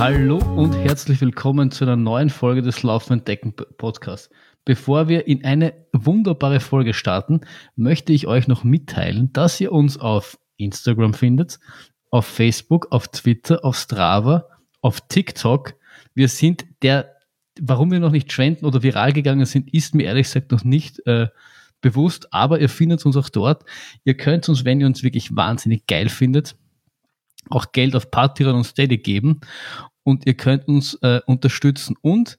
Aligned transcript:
Hallo 0.00 0.38
und 0.38 0.72
herzlich 0.72 1.20
willkommen 1.20 1.70
zu 1.70 1.84
einer 1.84 1.94
neuen 1.94 2.30
Folge 2.30 2.62
des 2.62 2.82
Laufen 2.82 3.12
Entdecken 3.12 3.52
Podcasts. 3.52 4.30
Bevor 4.64 5.08
wir 5.08 5.26
in 5.26 5.44
eine 5.44 5.74
wunderbare 5.92 6.60
Folge 6.60 6.94
starten, 6.94 7.42
möchte 7.76 8.14
ich 8.14 8.26
euch 8.26 8.48
noch 8.48 8.64
mitteilen, 8.64 9.30
dass 9.34 9.60
ihr 9.60 9.72
uns 9.72 9.98
auf 9.98 10.38
Instagram 10.56 11.12
findet, 11.12 11.60
auf 12.10 12.24
Facebook, 12.24 12.90
auf 12.92 13.08
Twitter, 13.08 13.62
auf 13.62 13.76
Strava, 13.76 14.46
auf 14.80 15.02
TikTok. 15.06 15.74
Wir 16.14 16.28
sind 16.28 16.64
der, 16.80 17.14
warum 17.60 17.90
wir 17.90 18.00
noch 18.00 18.12
nicht 18.12 18.30
trenden 18.30 18.64
oder 18.64 18.82
viral 18.82 19.12
gegangen 19.12 19.44
sind, 19.44 19.70
ist 19.74 19.94
mir 19.94 20.04
ehrlich 20.04 20.28
gesagt 20.28 20.50
noch 20.50 20.64
nicht 20.64 21.06
äh, 21.06 21.28
bewusst, 21.82 22.32
aber 22.32 22.58
ihr 22.58 22.70
findet 22.70 23.04
uns 23.04 23.18
auch 23.18 23.28
dort. 23.28 23.66
Ihr 24.04 24.16
könnt 24.16 24.48
uns, 24.48 24.64
wenn 24.64 24.80
ihr 24.80 24.86
uns 24.86 25.02
wirklich 25.02 25.36
wahnsinnig 25.36 25.86
geil 25.86 26.08
findet, 26.08 26.56
auch 27.48 27.72
Geld 27.72 27.96
auf 27.96 28.10
Patreon 28.10 28.54
und 28.54 28.64
Steady 28.64 28.98
geben 28.98 29.40
und 30.02 30.26
ihr 30.26 30.34
könnt 30.34 30.68
uns 30.68 30.94
äh, 31.02 31.20
unterstützen. 31.26 31.96
Und 32.00 32.38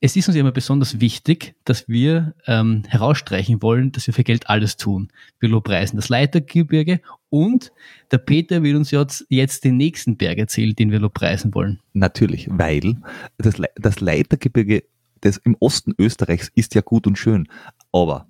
es 0.00 0.16
ist 0.16 0.28
uns 0.28 0.36
immer 0.36 0.52
besonders 0.52 1.00
wichtig, 1.00 1.54
dass 1.64 1.88
wir 1.88 2.34
ähm, 2.46 2.82
herausstreichen 2.86 3.62
wollen, 3.62 3.90
dass 3.92 4.06
wir 4.06 4.12
für 4.12 4.24
Geld 4.24 4.50
alles 4.50 4.76
tun. 4.76 5.08
Wir 5.40 5.48
lobpreisen 5.48 5.96
das 5.96 6.10
Leitergebirge 6.10 7.00
und 7.30 7.72
der 8.10 8.18
Peter 8.18 8.62
will 8.62 8.76
uns 8.76 8.90
jetzt, 8.90 9.24
jetzt 9.30 9.64
den 9.64 9.78
nächsten 9.78 10.18
Berg 10.18 10.38
erzählen, 10.38 10.74
den 10.74 10.90
wir 10.90 11.00
lobpreisen 11.00 11.54
wollen. 11.54 11.80
Natürlich, 11.94 12.48
weil 12.50 12.96
das, 13.38 13.56
Le 13.56 13.68
das 13.76 14.00
Leitergebirge 14.00 14.84
das 15.24 15.38
im 15.38 15.56
Osten 15.58 15.94
Österreichs 15.98 16.50
ist 16.54 16.74
ja 16.74 16.82
gut 16.82 17.06
und 17.06 17.16
schön, 17.16 17.48
aber 17.92 18.28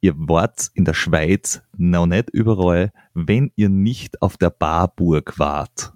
ihr 0.00 0.14
wart 0.16 0.70
in 0.74 0.84
der 0.84 0.94
Schweiz 0.94 1.62
noch 1.76 2.06
nicht 2.06 2.30
überall, 2.30 2.92
wenn 3.12 3.50
ihr 3.56 3.68
nicht 3.68 4.22
auf 4.22 4.36
der 4.36 4.50
Barburg 4.50 5.38
wart. 5.38 5.92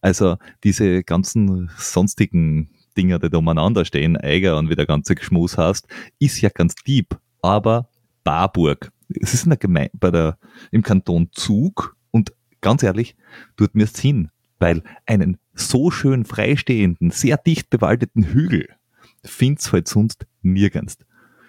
Also 0.00 0.36
diese 0.64 1.02
ganzen 1.02 1.70
sonstigen 1.76 2.70
Dinger, 2.96 3.18
die 3.18 3.30
da 3.30 3.38
umeinander 3.38 3.84
stehen, 3.84 4.16
Eiger 4.16 4.58
und 4.58 4.68
wie 4.68 4.76
der 4.76 4.86
ganze 4.86 5.14
Geschmus 5.14 5.56
hast, 5.56 5.86
ist 6.18 6.40
ja 6.40 6.50
ganz 6.50 6.74
deep. 6.74 7.18
Aber 7.40 7.88
Barburg, 8.24 8.92
es 9.20 9.34
ist 9.34 9.44
in 9.44 9.50
der 9.50 9.58
Geme 9.58 9.90
bei 9.94 10.10
der, 10.10 10.38
im 10.70 10.82
Kanton 10.82 11.28
Zug 11.32 11.96
und 12.10 12.32
ganz 12.60 12.82
ehrlich, 12.82 13.16
dort 13.56 13.74
müsst 13.74 13.98
hin, 13.98 14.30
weil 14.58 14.82
einen 15.06 15.38
so 15.54 15.90
schön 15.90 16.24
freistehenden, 16.24 17.10
sehr 17.10 17.36
dicht 17.36 17.70
bewaldeten 17.70 18.24
Hügel 18.24 18.68
find's 19.24 19.72
halt 19.72 19.88
sonst 19.88 20.26
nirgends 20.42 20.98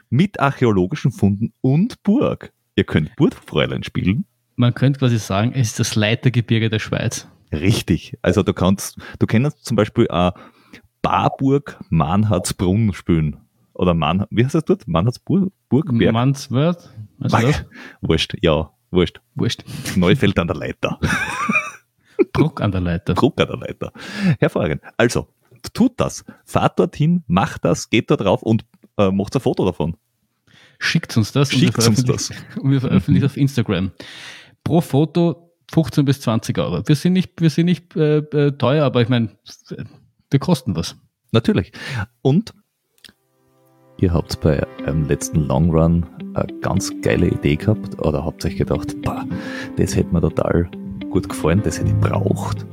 mit 0.09 0.39
archäologischen 0.39 1.11
Funden 1.11 1.54
und 1.61 2.04
Burg. 2.04 2.54
Ihr 2.76 2.84
könnt 2.84 3.16
Burgfräulein 3.16 3.84
spielen. 3.84 4.26
Man 4.56 4.76
könnte 4.76 5.00
quasi 5.00 5.17
sagen, 5.17 5.54
es 5.54 5.70
ist 5.70 5.80
das 5.80 5.95
Leitergebirge 5.95 6.70
der 6.70 6.80
Schweiz. 6.80 7.28
Richtig. 7.53 8.17
Also 8.21 8.43
du 8.43 8.53
kannst, 8.53 8.97
du 9.19 9.27
kennst 9.27 9.63
zum 9.63 9.77
Beispiel 9.77 10.07
auch 10.07 10.33
Barburg 11.01 11.79
Mannhardsbrunn 11.89 12.93
spielen. 12.93 13.37
Oder 13.73 13.93
Mann, 13.93 14.25
wie 14.29 14.43
heißt 14.43 14.55
das 14.55 14.65
dort? 14.65 14.87
Mannhardsburg? 14.87 15.51
Burgberg? 15.69 16.13
Mannswörth? 16.13 16.93
Wurscht, 18.01 18.35
ja, 18.41 18.71
wurscht. 18.91 19.21
Wurscht. 19.35 19.63
Neufeld 19.95 20.37
an 20.39 20.47
der 20.47 20.55
Leiter. 20.55 20.99
Druck 22.33 22.61
an 22.61 22.71
der 22.71 22.81
Leiter. 22.81 23.13
Druck 23.13 23.39
an 23.39 23.47
der 23.47 23.57
Leiter. 23.57 23.91
Hervorragend. 24.39 24.81
Also, 24.97 25.27
tut 25.73 25.93
das. 25.97 26.23
Fahrt 26.45 26.79
dorthin, 26.79 27.23
macht 27.27 27.65
das, 27.65 27.89
geht 27.89 28.11
da 28.11 28.15
drauf 28.15 28.43
und 28.43 28.65
äh, 28.97 29.11
macht 29.11 29.35
ein 29.35 29.41
Foto 29.41 29.65
davon. 29.65 29.95
Schickt 30.79 31.15
uns 31.17 31.31
das. 31.31 31.51
Schickt 31.51 31.87
uns 31.87 32.03
das. 32.03 32.31
Und 32.59 32.71
wir 32.71 32.81
veröffentlichen 32.81 33.23
mhm. 33.23 33.31
auf 33.31 33.37
Instagram. 33.37 33.91
Pro 34.63 34.81
Foto 34.81 35.52
15 35.73 36.05
bis 36.05 36.21
20 36.21 36.57
Euro. 36.59 36.88
Wir 36.88 36.95
sind 36.95 37.13
nicht, 37.13 37.41
wir 37.41 37.49
sind 37.49 37.66
nicht 37.66 37.95
äh, 37.95 38.17
äh, 38.17 38.52
teuer, 38.52 38.85
aber 38.85 39.02
ich 39.02 39.09
meine, 39.09 39.29
wir 40.30 40.39
kosten 40.39 40.75
was. 40.75 40.95
Natürlich. 41.31 41.71
Und 42.21 42.53
ihr 43.98 44.14
habt 44.14 44.39
bei 44.42 44.64
einem 44.86 45.08
letzten 45.08 45.48
Long 45.48 45.71
Run 45.71 46.05
eine 46.36 46.59
ganz 46.61 46.92
geile 47.02 47.27
Idee 47.27 47.55
gehabt 47.55 47.99
oder 47.99 48.23
habt 48.23 48.45
euch 48.45 48.55
gedacht, 48.55 49.02
bah, 49.02 49.25
das 49.77 49.95
hätte 49.95 50.14
mir 50.14 50.21
total 50.21 50.70
gut 51.09 51.27
gefallen, 51.27 51.61
das 51.64 51.80
hätte 51.80 51.89
ich 51.89 51.99
braucht. 51.99 52.67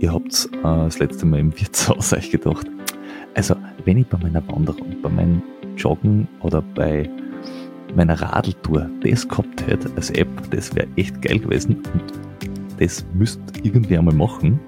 Ihr 0.00 0.12
habt 0.12 0.48
äh, 0.52 0.62
das 0.62 0.98
letzte 0.98 1.26
Mal 1.26 1.38
im 1.38 1.56
Wirtshaus 1.56 2.12
euch 2.12 2.32
gedacht, 2.32 2.66
also 3.34 3.54
wenn 3.84 3.98
ich 3.98 4.06
bei 4.08 4.18
meiner 4.18 4.46
Wanderung, 4.48 5.00
bei 5.00 5.08
meinem 5.08 5.42
Joggen 5.76 6.26
oder 6.40 6.60
bei 6.60 7.08
meiner 7.94 8.20
Radeltour 8.20 8.88
das 9.02 9.28
gehabt 9.28 9.66
hätte 9.66 9.90
als 9.96 10.10
App, 10.10 10.28
das 10.50 10.74
wäre 10.74 10.86
echt 10.96 11.20
geil 11.22 11.38
gewesen 11.38 11.76
und 11.92 12.02
das 12.78 13.04
müsst 13.14 13.40
irgendwie 13.62 13.96
einmal 13.96 14.14
machen. 14.14 14.58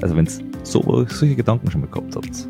Also 0.00 0.16
wenn 0.16 0.26
ihr 0.26 0.32
so, 0.62 0.82
solche 1.08 1.36
Gedanken 1.36 1.70
schon 1.70 1.82
mal 1.82 1.90
gehabt 1.90 2.16
habt, 2.16 2.48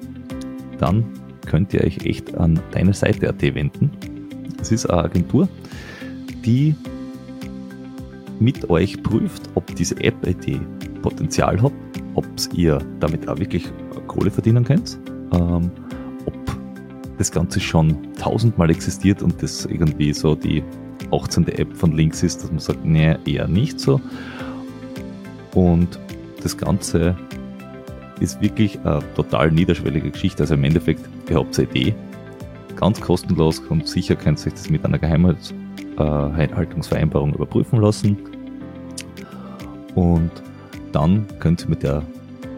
dann 0.78 1.04
könnt 1.46 1.72
ihr 1.74 1.82
euch 1.82 1.98
echt 2.04 2.36
an 2.36 2.60
deine 2.72 2.92
Seite.at 2.92 3.42
wenden. 3.42 3.90
Es 4.60 4.72
ist 4.72 4.86
eine 4.86 5.04
Agentur, 5.04 5.48
die 6.44 6.74
mit 8.40 8.68
euch 8.70 9.02
prüft, 9.02 9.48
ob 9.54 9.74
diese 9.74 9.96
App-Idee 10.02 10.60
Potenzial 11.02 11.60
hat, 11.62 11.72
ob 12.14 12.26
ihr 12.54 12.78
damit 13.00 13.28
auch 13.28 13.38
wirklich 13.38 13.68
Kohle 14.06 14.30
verdienen 14.30 14.64
könnt, 14.64 14.98
ähm, 15.32 15.70
das 17.18 17.30
Ganze 17.32 17.60
schon 17.60 18.14
tausendmal 18.14 18.70
existiert 18.70 19.22
und 19.22 19.42
das 19.42 19.66
irgendwie 19.66 20.12
so 20.12 20.34
die 20.34 20.62
18. 21.10 21.48
App 21.48 21.74
von 21.76 21.92
links 21.92 22.22
ist, 22.22 22.42
dass 22.42 22.50
man 22.50 22.60
sagt, 22.60 22.84
nee, 22.84 23.16
eher 23.24 23.48
nicht 23.48 23.80
so. 23.80 23.98
Und 25.54 25.98
das 26.42 26.54
Ganze 26.56 27.16
ist 28.20 28.40
wirklich 28.40 28.78
eine 28.80 29.02
total 29.14 29.50
niederschwellige 29.50 30.10
Geschichte. 30.10 30.44
Also 30.44 30.54
im 30.54 30.64
Endeffekt, 30.64 31.00
ihr 31.28 31.36
habt 31.36 31.58
eine 31.58 31.68
Idee, 31.68 31.94
ganz 32.76 32.98
kostenlos 33.00 33.60
und 33.68 33.86
sicher 33.88 34.16
könnt 34.16 34.40
ihr 34.40 34.46
euch 34.48 34.54
das 34.54 34.70
mit 34.70 34.84
einer 34.84 34.98
Geheimhaltungsvereinbarung 34.98 37.34
überprüfen 37.34 37.80
lassen. 37.80 38.16
Und 39.94 40.30
dann 40.92 41.26
könnt 41.40 41.64
ihr 41.64 41.70
mit 41.70 41.82
der 41.82 42.02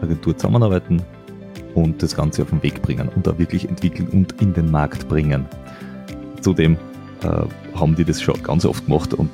Agentur 0.01 0.37
zusammenarbeiten 0.37 1.01
und 1.75 2.01
das 2.01 2.15
Ganze 2.15 2.41
auf 2.43 2.49
den 2.49 2.63
Weg 2.63 2.81
bringen 2.81 3.09
und 3.15 3.27
da 3.27 3.37
wirklich 3.37 3.67
entwickeln 3.67 4.07
und 4.09 4.41
in 4.41 4.53
den 4.53 4.69
Markt 4.71 5.07
bringen. 5.07 5.45
Zudem 6.41 6.77
äh, 7.23 7.77
haben 7.77 7.95
die 7.95 8.03
das 8.03 8.21
schon 8.21 8.41
ganz 8.43 8.65
oft 8.65 8.85
gemacht 8.85 9.13
und 9.13 9.29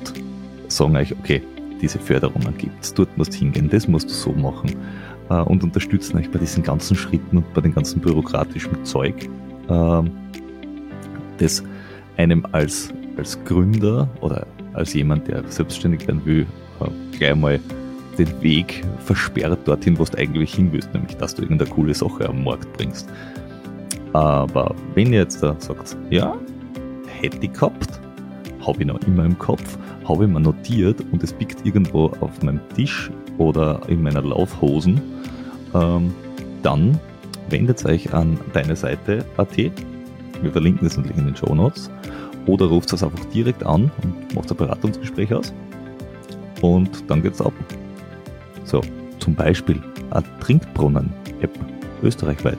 sagen 0.68 0.96
euch, 0.96 1.12
okay, 1.12 1.42
diese 1.80 1.98
Förderungen 1.98 2.56
gibt 2.56 2.82
es, 2.82 2.92
dort 2.94 3.16
musst 3.16 3.34
du 3.34 3.38
hingehen, 3.38 3.68
das 3.70 3.88
musst 3.88 4.08
du 4.08 4.14
so 4.14 4.32
machen 4.32 4.74
äh, 5.30 5.34
und 5.34 5.62
unterstützen 5.62 6.18
euch 6.18 6.30
bei 6.30 6.38
diesen 6.38 6.62
ganzen 6.62 6.96
Schritten 6.96 7.38
und 7.38 7.54
bei 7.54 7.60
dem 7.60 7.74
ganzen 7.74 8.00
bürokratischen 8.00 8.84
Zeug, 8.84 9.28
äh, 9.68 10.02
das 11.38 11.62
einem 12.16 12.44
als, 12.52 12.92
als 13.16 13.38
Gründer 13.44 14.08
oder 14.20 14.46
als 14.72 14.92
jemand, 14.94 15.28
der 15.28 15.44
selbstständig 15.48 16.06
werden 16.06 16.24
will, 16.24 16.46
äh, 16.80 17.16
gleich 17.16 17.34
mal 17.34 17.60
den 18.18 18.42
Weg 18.42 18.84
versperrt 19.04 19.66
dorthin, 19.66 19.98
wo 19.98 20.04
du 20.04 20.18
eigentlich 20.18 20.54
hin 20.54 20.72
willst, 20.72 20.92
nämlich 20.92 21.16
dass 21.16 21.34
du 21.34 21.42
irgendeine 21.42 21.70
coole 21.70 21.94
Sache 21.94 22.28
am 22.28 22.44
Markt 22.44 22.72
bringst. 22.74 23.08
Aber 24.12 24.74
wenn 24.94 25.12
ihr 25.12 25.20
jetzt 25.20 25.42
da 25.42 25.54
sagt, 25.58 25.96
ja, 26.10 26.36
hätte 27.20 27.38
ich 27.40 27.52
gehabt, 27.52 28.00
habe 28.66 28.80
ich 28.80 28.86
noch 28.86 29.00
immer 29.06 29.24
im 29.24 29.38
Kopf, 29.38 29.78
habe 30.08 30.24
ich 30.24 30.30
mir 30.30 30.40
notiert 30.40 31.00
und 31.12 31.22
es 31.22 31.32
biegt 31.32 31.64
irgendwo 31.64 32.06
auf 32.20 32.42
meinem 32.42 32.60
Tisch 32.74 33.10
oder 33.38 33.80
in 33.88 34.02
meiner 34.02 34.22
Laufhosen, 34.22 35.00
ähm, 35.74 36.14
dann 36.62 36.98
wendet 37.50 37.84
euch 37.84 38.12
an 38.12 38.38
deine 38.52 38.76
Seite 38.76 39.24
AT. 39.36 39.56
Wir 39.56 40.52
verlinken 40.52 40.86
das 40.86 40.96
natürlich 40.96 41.18
in 41.18 41.26
den 41.26 41.36
Show 41.36 41.54
Notes. 41.54 41.90
Oder 42.46 42.66
ruft 42.66 42.92
es 42.92 43.02
einfach 43.02 43.24
direkt 43.26 43.64
an 43.64 43.90
und 44.02 44.34
macht 44.34 44.50
ein 44.50 44.56
Beratungsgespräch 44.56 45.34
aus. 45.34 45.52
Und 46.62 47.04
dann 47.08 47.22
geht's 47.22 47.40
ab. 47.40 47.52
So, 48.68 48.82
zum 49.18 49.34
Beispiel 49.34 49.82
eine 50.10 50.26
Trinkbrunnen-App 50.40 51.58
österreichweit 52.02 52.58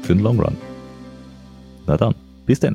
für 0.00 0.14
den 0.14 0.22
Long 0.22 0.40
Run. 0.40 0.56
Na 1.86 1.98
dann, 1.98 2.14
bis 2.46 2.58
denn. 2.60 2.74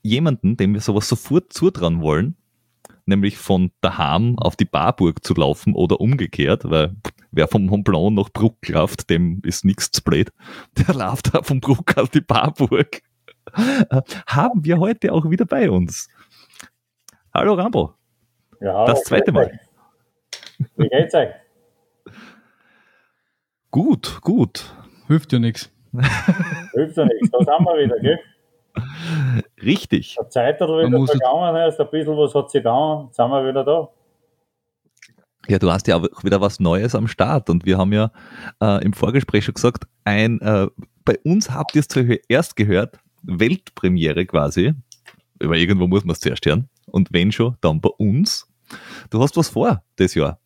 Jemanden, 0.00 0.56
dem 0.56 0.72
wir 0.72 0.80
sowas 0.80 1.06
sofort 1.06 1.52
zutrauen 1.52 2.00
wollen, 2.00 2.34
nämlich 3.04 3.36
von 3.36 3.72
daheim 3.82 4.38
auf 4.38 4.56
die 4.56 4.64
Barburg 4.64 5.22
zu 5.22 5.34
laufen 5.34 5.74
oder 5.74 6.00
umgekehrt, 6.00 6.70
weil 6.70 6.96
wer 7.30 7.46
vom 7.46 7.66
Mont 7.66 7.84
Blanc 7.84 8.14
nach 8.14 8.30
Bruck 8.30 8.66
läuft, 8.68 9.10
dem 9.10 9.42
ist 9.44 9.66
nichts 9.66 9.90
zu 9.90 10.02
blöd. 10.02 10.32
Der 10.78 10.94
läuft 10.94 11.34
da 11.34 11.42
vom 11.42 11.60
Bruck 11.60 11.98
auf 11.98 12.08
die 12.08 12.22
Barburg. 12.22 13.02
Haben 14.26 14.64
wir 14.64 14.78
heute 14.78 15.12
auch 15.12 15.28
wieder 15.28 15.44
bei 15.44 15.70
uns. 15.70 16.08
Hallo 17.34 17.52
Rambo. 17.52 17.92
Ja, 18.62 18.86
das 18.86 19.04
zweite 19.04 19.30
Mal. 19.30 19.60
Wie 20.76 20.88
geht's 20.88 21.14
euch? 21.14 21.30
Gut, 23.70 24.20
gut. 24.22 24.74
Hilft 25.06 25.32
ja 25.32 25.38
nichts. 25.38 25.70
Hilft 26.72 26.96
ja 26.96 27.04
nichts. 27.04 27.30
Da 27.30 27.38
sind 27.38 27.64
wir 27.64 27.84
wieder, 27.84 27.98
gell? 28.00 28.18
Richtig. 29.62 30.16
Die 30.20 30.28
Zeit 30.28 30.60
hat 30.60 30.68
wieder 30.68 31.06
vergangen, 31.06 31.68
ist 31.68 31.80
ein 31.80 31.90
bisschen 31.90 32.16
was 32.16 32.34
hat 32.34 32.50
sich 32.50 32.62
da, 32.62 33.04
jetzt 33.06 33.16
sind 33.16 33.30
wir 33.30 33.48
wieder 33.48 33.64
da. 33.64 33.88
Ja, 35.48 35.58
du 35.58 35.70
hast 35.70 35.86
ja 35.88 35.96
auch 35.96 36.24
wieder 36.24 36.40
was 36.40 36.60
Neues 36.60 36.94
am 36.94 37.08
Start 37.08 37.48
und 37.48 37.64
wir 37.64 37.78
haben 37.78 37.92
ja 37.92 38.10
äh, 38.60 38.84
im 38.84 38.92
Vorgespräch 38.92 39.44
schon 39.44 39.54
gesagt, 39.54 39.84
ein, 40.04 40.40
äh, 40.40 40.68
bei 41.04 41.18
uns 41.24 41.50
habt 41.50 41.74
ihr 41.74 41.80
es 41.80 41.88
zuerst 41.88 42.54
gehört, 42.54 42.98
Weltpremiere 43.22 44.26
quasi, 44.26 44.74
aber 45.42 45.56
irgendwo 45.56 45.86
muss 45.86 46.04
man 46.04 46.12
es 46.12 46.20
zuerst 46.20 46.44
hören 46.44 46.68
und 46.86 47.12
wenn 47.12 47.32
schon, 47.32 47.56
dann 47.60 47.80
bei 47.80 47.90
uns. 47.90 48.46
Du 49.10 49.20
hast 49.22 49.36
was 49.36 49.48
vor 49.48 49.82
das 49.96 50.14
Jahr. 50.14 50.38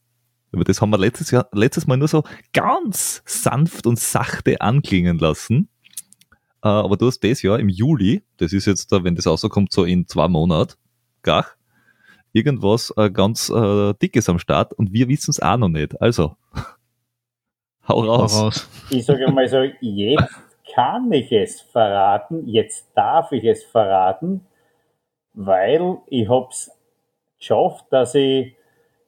Über 0.53 0.65
das 0.65 0.81
haben 0.81 0.91
wir 0.91 0.99
letztes, 0.99 1.31
Jahr, 1.31 1.49
letztes 1.53 1.87
Mal 1.87 1.97
nur 1.97 2.09
so 2.09 2.25
ganz 2.53 3.23
sanft 3.25 3.87
und 3.87 3.99
sachte 3.99 4.61
anklingen 4.61 5.19
lassen. 5.19 5.69
Äh, 6.63 6.69
aber 6.69 6.97
du 6.97 7.07
hast 7.07 7.25
das 7.25 7.43
Jahr 7.43 7.59
im 7.59 7.69
Juli, 7.69 8.23
das 8.37 8.53
ist 8.53 8.67
jetzt, 8.67 8.93
wenn 8.93 9.17
das 9.17 9.27
rauskommt, 9.27 9.73
so 9.73 9.85
in 9.85 10.07
zwei 10.07 10.29
Monaten, 10.29 10.75
gach, 11.23 11.57
irgendwas 12.33 12.93
äh, 12.97 13.11
ganz 13.11 13.49
äh, 13.49 13.95
Dickes 13.95 14.29
am 14.29 14.39
Start 14.39 14.73
und 14.75 14.93
wir 14.93 15.09
wissen 15.09 15.31
es 15.31 15.41
auch 15.41 15.57
noch 15.57 15.69
nicht. 15.69 16.01
Also, 16.01 16.37
hau 17.89 18.01
raus. 18.05 18.35
Hau 18.35 18.45
raus. 18.45 18.69
Ich 18.91 19.07
sage 19.07 19.33
mal 19.33 19.49
so, 19.49 19.63
jetzt 19.81 20.35
kann 20.75 21.11
ich 21.13 21.33
es 21.33 21.61
verraten, 21.61 22.47
jetzt 22.47 22.91
darf 22.95 23.33
ich 23.33 23.45
es 23.45 23.65
verraten, 23.65 24.47
weil 25.35 25.99
ich 26.09 26.29
habe 26.29 26.49
es 26.51 26.71
geschafft, 27.39 27.87
dass 27.91 28.15
ich, 28.15 28.55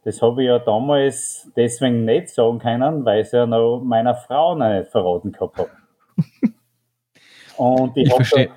das 0.05 0.21
habe 0.21 0.43
ich 0.43 0.49
ja 0.49 0.59
damals 0.59 1.51
deswegen 1.57 2.05
nicht 2.05 2.29
sagen 2.29 2.59
können, 2.59 3.05
weil 3.05 3.21
ich 3.21 3.27
es 3.27 3.33
ja 3.33 3.47
noch 3.47 3.81
meiner 3.81 4.15
Frau 4.15 4.55
noch 4.55 4.69
nicht 4.69 4.91
verraten 4.91 5.33
gehabt 5.33 5.59
habe. 5.59 5.71
Und 7.57 7.97
ich, 7.97 8.09
ich 8.09 8.33
habe 8.33 8.51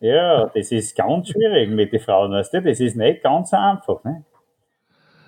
ja, 0.00 0.46
das 0.46 0.72
ist 0.72 0.96
ganz 0.96 1.28
schwierig 1.28 1.70
mit 1.70 1.92
den 1.92 2.00
Frauen, 2.00 2.32
weißt 2.32 2.54
du, 2.54 2.62
das 2.62 2.80
ist 2.80 2.96
nicht 2.96 3.22
ganz 3.22 3.52
einfach. 3.52 4.02
Ne? 4.02 4.24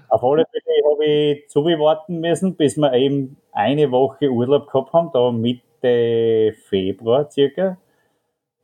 Auf 0.08 0.22
alle 0.24 0.44
Fälle 0.46 0.90
habe 0.90 1.04
ich 1.04 1.48
zuwarten 1.48 2.20
müssen, 2.20 2.56
bis 2.56 2.76
wir 2.76 2.92
eben 2.94 3.36
eine 3.52 3.90
Woche 3.90 4.30
Urlaub 4.30 4.70
gehabt 4.70 4.92
haben, 4.92 5.10
da 5.12 5.30
Mitte 5.30 6.54
Februar 6.68 7.30
circa. 7.30 7.76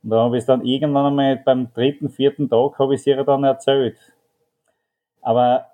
Und 0.01 0.09
da 0.09 0.23
habe 0.23 0.37
ich 0.37 0.41
es 0.41 0.45
dann 0.47 0.65
irgendwann 0.65 1.07
einmal 1.07 1.37
beim 1.37 1.71
dritten, 1.73 2.09
vierten 2.09 2.49
Tag 2.49 2.79
habe 2.79 2.95
ich 2.95 3.01
es 3.01 3.07
ihr 3.07 3.23
dann 3.23 3.43
erzählt. 3.43 3.97
Aber 5.21 5.68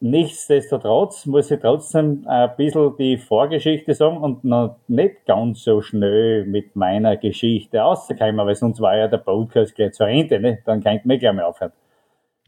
nichtsdestotrotz 0.00 1.26
muss 1.26 1.50
ich 1.50 1.60
trotzdem 1.60 2.24
ein 2.26 2.50
bisschen 2.56 2.96
die 2.96 3.16
Vorgeschichte 3.16 3.94
sagen 3.94 4.18
und 4.18 4.44
noch 4.44 4.76
nicht 4.86 5.26
ganz 5.26 5.64
so 5.64 5.80
schnell 5.80 6.44
mit 6.44 6.76
meiner 6.76 7.16
Geschichte 7.16 7.78
rauskommen, 7.78 8.38
weil 8.38 8.54
sonst 8.54 8.80
war 8.80 8.96
ja 8.96 9.08
der 9.08 9.18
Podcast 9.18 9.74
gleich 9.74 9.92
zu 9.92 10.04
Ende, 10.04 10.40
ne? 10.40 10.58
dann 10.64 10.82
kann 10.82 10.96
ich 10.96 11.04
mir 11.04 11.18
gleich 11.18 11.32
mal 11.32 11.44
aufhören. 11.44 11.72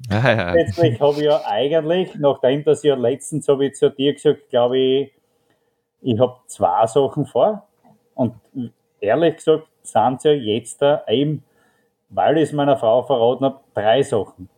Ja, 0.09 0.33
ja. 0.33 0.53
Letztlich 0.53 1.01
habe 1.01 1.19
ich 1.19 1.25
ja 1.25 1.43
eigentlich, 1.45 2.15
nachdem 2.15 2.65
das 2.65 2.83
ja 2.83 2.95
letztens 2.95 3.49
habe 3.49 3.67
ich 3.67 3.75
zu 3.75 3.91
dir 3.91 4.15
gesagt, 4.15 4.49
glaube 4.49 4.79
ich, 4.79 5.13
ich 6.03 6.19
habe 6.19 6.37
zwei 6.47 6.87
Sachen 6.87 7.27
vor 7.27 7.67
und 8.15 8.35
ehrlich 9.01 9.37
gesagt 9.37 9.67
sind 9.83 10.17
es 10.17 10.25
ja 10.25 10.33
jetzt 10.33 10.81
da 10.81 11.03
eben, 11.09 11.43
weil 12.09 12.39
ich 12.39 12.45
es 12.45 12.53
meiner 12.53 12.77
Frau 12.77 13.03
verraten 13.03 13.45
habe, 13.45 13.61
drei 13.75 14.03
Sachen. 14.03 14.49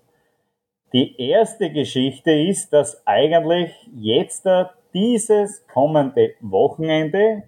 Die 0.92 1.18
erste 1.18 1.70
Geschichte 1.70 2.32
ist, 2.32 2.70
dass 2.72 3.06
eigentlich 3.06 3.72
jetzt 3.94 4.46
dieses 4.92 5.66
kommende 5.66 6.34
Wochenende, 6.40 7.44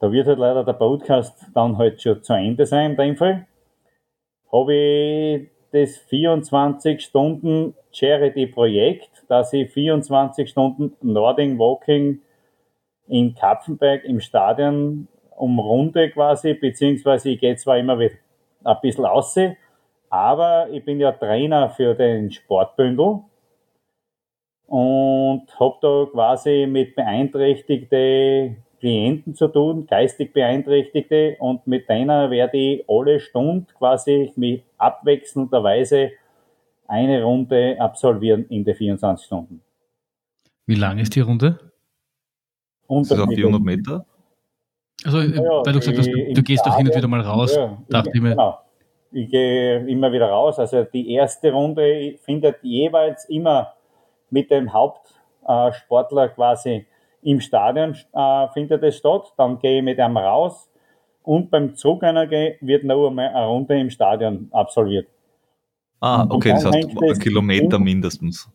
da 0.00 0.10
wird 0.10 0.26
halt 0.26 0.40
leider 0.40 0.64
der 0.64 0.72
Podcast 0.72 1.46
dann 1.54 1.78
halt 1.78 2.02
schon 2.02 2.20
zu 2.22 2.32
Ende 2.32 2.66
sein 2.66 2.92
in 2.92 2.96
dem 2.96 3.16
Fall, 3.16 3.46
habe 4.52 4.74
ich 4.74 5.48
das 5.70 5.98
24 5.98 7.00
Stunden 7.00 7.74
Charity 7.92 8.48
Projekt, 8.48 9.24
dass 9.28 9.52
ich 9.52 9.70
24 9.70 10.50
Stunden 10.50 10.96
Nording 11.02 11.60
Walking 11.60 12.22
in 13.06 13.36
Kapfenberg 13.36 14.04
im 14.04 14.18
Stadion 14.18 15.06
umrunde 15.36 16.10
quasi, 16.10 16.54
beziehungsweise 16.54 17.30
ich 17.30 17.38
gehe 17.38 17.54
zwar 17.54 17.78
immer 17.78 18.00
wieder 18.00 18.16
ein 18.64 18.76
bisschen 18.82 19.06
aussehen, 19.06 19.56
aber 20.10 20.68
ich 20.70 20.84
bin 20.84 21.00
ja 21.00 21.12
Trainer 21.12 21.70
für 21.70 21.94
den 21.94 22.30
Sportbündel 22.30 23.20
und 24.66 25.46
habe 25.58 25.76
da 25.80 26.06
quasi 26.12 26.66
mit 26.68 26.94
beeinträchtigten 26.96 28.56
Klienten 28.80 29.34
zu 29.34 29.48
tun, 29.48 29.86
geistig 29.86 30.32
Beeinträchtigte 30.32 31.36
und 31.38 31.66
mit 31.66 31.88
denen 31.88 32.30
werde 32.30 32.56
ich 32.56 32.84
alle 32.88 33.20
Stunden 33.20 33.66
quasi 33.78 34.32
mit 34.36 34.64
abwechselnderweise 34.78 36.10
eine 36.88 37.22
Runde 37.22 37.76
absolvieren 37.78 38.46
in 38.48 38.64
den 38.64 38.74
24 38.74 39.26
Stunden. 39.26 39.62
Wie 40.66 40.74
lang 40.74 40.98
ist 40.98 41.14
die 41.14 41.20
Runde? 41.20 41.58
Und 42.86 43.08
das 43.08 43.18
400 43.18 43.62
Meter? 43.62 44.06
Also, 45.04 45.20
ja, 45.20 45.40
weil 45.64 45.72
du 45.72 45.78
gesagt 45.78 45.98
hast, 45.98 46.08
du, 46.08 46.34
du 46.34 46.42
gehst 46.42 46.66
doch 46.66 46.76
hin 46.76 46.88
und 46.88 46.94
wieder 46.94 47.08
mal 47.08 47.20
raus, 47.20 47.54
ja, 47.54 47.78
dachte 47.88 48.10
ich 48.14 48.20
mir. 48.20 48.30
Genau. 48.30 48.58
Ich 49.12 49.28
gehe 49.28 49.86
immer 49.88 50.12
wieder 50.12 50.28
raus. 50.28 50.58
Also 50.58 50.84
die 50.84 51.12
erste 51.12 51.52
Runde 51.52 52.16
findet 52.22 52.62
jeweils 52.62 53.24
immer 53.26 53.74
mit 54.30 54.50
dem 54.50 54.72
Hauptsportler 54.72 56.28
quasi 56.28 56.86
im 57.22 57.40
Stadion 57.40 57.96
äh, 58.12 58.48
findet 58.52 58.82
es 58.82 58.96
statt. 58.96 59.32
Dann 59.36 59.58
gehe 59.58 59.78
ich 59.78 59.84
mit 59.84 59.98
einem 59.98 60.16
raus 60.16 60.70
und 61.22 61.50
beim 61.50 61.74
Zurück 61.74 62.02
wird 62.02 62.84
noch 62.84 63.08
einmal 63.08 63.28
eine 63.28 63.46
Runde 63.46 63.78
im 63.78 63.90
Stadion 63.90 64.48
absolviert. 64.52 65.08
Ah, 66.00 66.26
okay, 66.30 66.50
das 66.50 66.64
heißt 66.64 66.96
ein 66.98 67.18
Kilometer 67.18 67.76
in, 67.76 67.82
mindestens. 67.82 68.48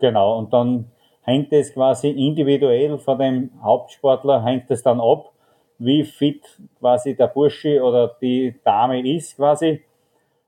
Genau, 0.00 0.38
und 0.38 0.52
dann 0.52 0.90
hängt 1.22 1.52
es 1.52 1.72
quasi 1.72 2.10
individuell 2.10 2.98
von 2.98 3.18
dem 3.18 3.50
Hauptsportler, 3.62 4.44
hängt 4.44 4.70
es 4.70 4.82
dann 4.82 5.00
ab, 5.00 5.32
wie 5.78 6.04
fit 6.04 6.42
quasi 6.78 7.14
der 7.14 7.28
Bursche 7.28 7.82
oder 7.82 8.16
die 8.20 8.54
Dame 8.64 9.06
ist 9.08 9.36
quasi. 9.36 9.82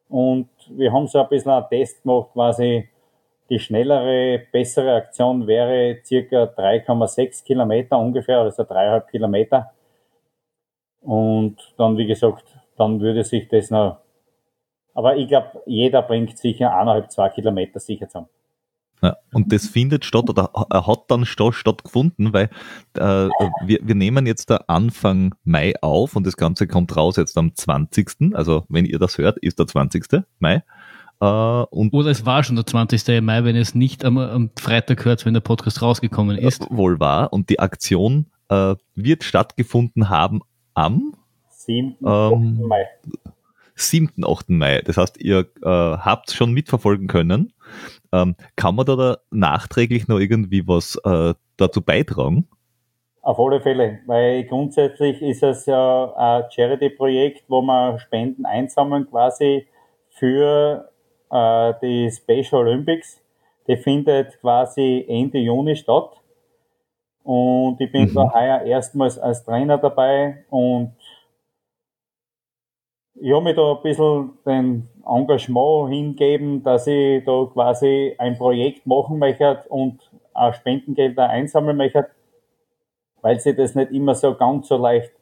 Und 0.09 0.49
wir 0.71 0.93
haben 0.93 1.07
so 1.07 1.21
ein 1.21 1.29
bisschen 1.29 1.53
einen 1.53 1.69
Test 1.69 2.03
gemacht, 2.03 2.31
quasi 2.33 2.89
die 3.51 3.59
schnellere, 3.59 4.47
bessere 4.53 4.95
Aktion 4.95 5.47
wäre 5.47 5.99
circa 6.05 6.45
3,6 6.45 7.45
Kilometer 7.45 7.99
ungefähr, 7.99 8.41
also 8.41 8.65
dreieinhalb 8.65 9.09
Kilometer. 9.09 9.73
Und 11.01 11.57
dann, 11.77 11.97
wie 11.97 12.07
gesagt, 12.07 12.45
dann 12.77 13.01
würde 13.01 13.25
sich 13.25 13.49
das 13.49 13.71
noch, 13.71 13.99
aber 14.95 15.17
ich 15.17 15.29
glaube, 15.29 15.63
jeder 15.67 16.03
bringt 16.03 16.37
sicher 16.39 16.73
eineinhalb, 16.73 17.11
zwei 17.11 17.29
Kilometer 17.29 17.81
sicher 17.81 18.09
zusammen. 18.09 18.29
Ja, 19.03 19.17
und 19.33 19.53
das 19.53 19.69
findet 19.69 20.05
statt 20.05 20.29
oder 20.29 20.51
hat 20.55 21.05
dann 21.09 21.25
stattgefunden, 21.25 22.33
weil 22.33 22.51
äh, 22.95 23.29
wir, 23.65 23.79
wir 23.83 23.95
nehmen 23.95 24.27
jetzt 24.27 24.51
da 24.51 24.65
Anfang 24.67 25.35
Mai 25.45 25.75
auf 25.83 26.17
und 26.17 26.27
das 26.27 26.37
Ganze 26.37 26.67
kommt 26.67 26.97
raus 26.97 27.17
jetzt 27.17 27.39
am 27.39 27.55
20. 27.55 28.35
Also 28.35 28.65
wenn 28.69 28.87
ihr 28.87 28.99
das 28.99 29.19
hört, 29.19 29.39
ist 29.39 29.59
der 29.59 29.69
20. 29.69 30.25
Mai. 30.41 30.63
Äh, 31.21 31.27
und 31.27 31.93
Oder 31.93 32.11
es 32.11 32.27
war 32.27 32.43
schon 32.43 32.57
der 32.57 32.67
20. 32.67 33.23
Mai, 33.23 33.45
wenn 33.45 33.57
es 33.57 33.75
nicht 33.75 34.05
am, 34.05 34.19
am 34.19 34.51
Freitag 34.59 35.05
hört, 35.05 35.25
wenn 35.27 35.35
der 35.35 35.41
Podcast 35.41 35.83
rausgekommen 35.83 36.37
ist. 36.37 36.63
Äh, 36.63 36.67
wohl 36.71 36.99
wahr. 37.01 37.33
Und 37.33 37.51
die 37.51 37.61
Aktion 37.61 38.27
äh, 38.49 38.75
wird 38.95 39.25
stattgefunden 39.25 40.09
haben 40.09 40.41
am 40.75 41.15
7. 41.51 41.97
Ähm, 42.05 42.61
Mai. 42.67 42.85
7. 43.75 44.25
8. 44.25 44.51
Mai. 44.51 44.83
Das 44.85 44.97
heißt, 44.97 45.21
ihr 45.21 45.47
äh, 45.63 45.69
habt 45.69 46.33
schon 46.33 46.53
mitverfolgen 46.53 47.07
können. 47.07 47.53
Ähm, 48.13 48.37
kann 48.57 48.75
man 48.75 48.87
da, 48.87 48.97
da, 48.97 49.19
nachträglich 49.31 50.09
noch 50.09 50.19
irgendwie 50.19 50.67
was 50.67 50.97
äh, 51.05 51.35
dazu 51.57 51.83
beitragen? 51.83 52.49
Auf 53.23 53.39
alle 53.39 53.61
Fälle, 53.61 53.99
weil 54.07 54.45
grundsätzlich 54.45 55.21
ist 55.21 55.43
es 55.43 55.67
ja 55.67 56.15
ein 56.17 56.45
Charity-Projekt, 56.51 57.45
wo 57.49 57.61
man 57.61 57.99
Spenden 57.99 58.47
einsammeln 58.47 59.07
quasi 59.11 59.67
für 60.11 60.91
äh, 61.31 61.75
die 61.83 62.11
Special 62.11 62.63
Olympics. 62.63 63.21
Die 63.67 63.77
findet 63.77 64.41
quasi 64.41 65.05
Ende 65.07 65.39
Juni 65.39 65.77
statt. 65.77 66.23
Und 67.23 67.79
ich 67.81 67.93
bin 67.93 68.09
mhm. 68.09 68.15
da 68.15 68.33
heuer 68.33 68.63
erstmals 68.63 69.19
als 69.19 69.45
Trainer 69.45 69.77
dabei 69.77 70.45
und 70.49 70.95
ich 73.21 73.33
habe 73.33 73.45
mich 73.45 73.57
da 73.57 73.73
ein 73.73 73.83
bisschen 73.83 74.31
den 74.47 74.89
Engagement 75.07 75.91
hingeben, 75.91 76.63
dass 76.63 76.87
ich 76.87 77.25
da 77.25 77.49
quasi 77.53 78.15
ein 78.19 78.37
Projekt 78.37 78.87
machen 78.87 79.19
möchte 79.19 79.65
und 79.69 79.99
auch 80.35 80.55
Spendengelder 80.55 81.29
einsammeln 81.29 81.77
möchte, 81.77 82.09
weil 83.23 83.41
sie 83.41 83.55
das 83.55 83.75
nicht 83.75 83.91
immer 83.93 84.15
so 84.15 84.35
ganz 84.35 84.69
so 84.69 84.77
leicht 84.77 85.13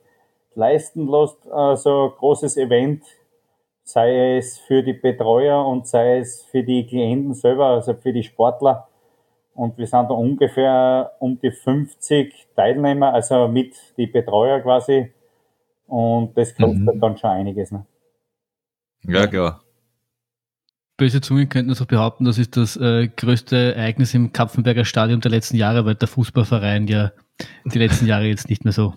leisten 0.55 1.07
lässt, 1.09 1.47
äh, 1.47 1.77
so 1.77 2.05
ein 2.05 2.19
großes 2.19 2.57
Event, 2.57 3.05
sei 3.85 4.39
es 4.39 4.59
für 4.59 4.83
die 4.83 4.95
Betreuer 4.95 5.65
und 5.65 5.87
sei 5.87 6.19
es 6.19 6.43
für 6.43 6.63
die 6.63 6.87
Klienten 6.87 7.35
selber, 7.35 7.67
also 7.67 7.95
für 7.95 8.13
die 8.13 8.23
Sportler. 8.23 8.89
Und 9.55 9.79
wir 9.79 9.87
sind 9.87 10.11
da 10.11 10.15
ungefähr 10.15 11.13
um 11.19 11.39
die 11.41 11.51
50 11.51 12.49
Teilnehmer, 12.55 13.15
also 13.15 13.49
mit 13.49 13.75
die 13.97 14.07
Betreuer 14.07 14.61
quasi. 14.61 15.13
Und 15.87 16.37
das 16.37 16.55
kostet 16.55 16.79
mhm. 16.79 17.01
dann 17.01 17.17
schon 17.17 17.31
einiges. 17.31 17.71
Ne? 17.71 17.87
Ja, 19.05 19.27
klar. 19.27 19.63
böse 20.97 21.21
Zungen 21.21 21.49
könnten 21.49 21.75
so 21.75 21.87
behaupten, 21.87 22.25
das 22.25 22.39
ist 22.39 22.57
das 22.57 22.77
äh, 22.77 23.09
größte 23.09 23.75
Ereignis 23.75 24.15
im 24.15 24.33
Kapfenberger 24.33 24.85
Stadion 24.85 25.21
der 25.21 25.31
letzten 25.31 25.57
Jahre, 25.57 25.85
weil 25.85 25.95
der 25.95 26.09
Fußballverein 26.09 26.89
ja 26.89 27.13
die 27.65 27.79
letzten 27.79 28.07
Jahre 28.07 28.25
jetzt 28.25 28.49
nicht 28.49 28.65
mehr 28.65 28.73
so 28.73 28.95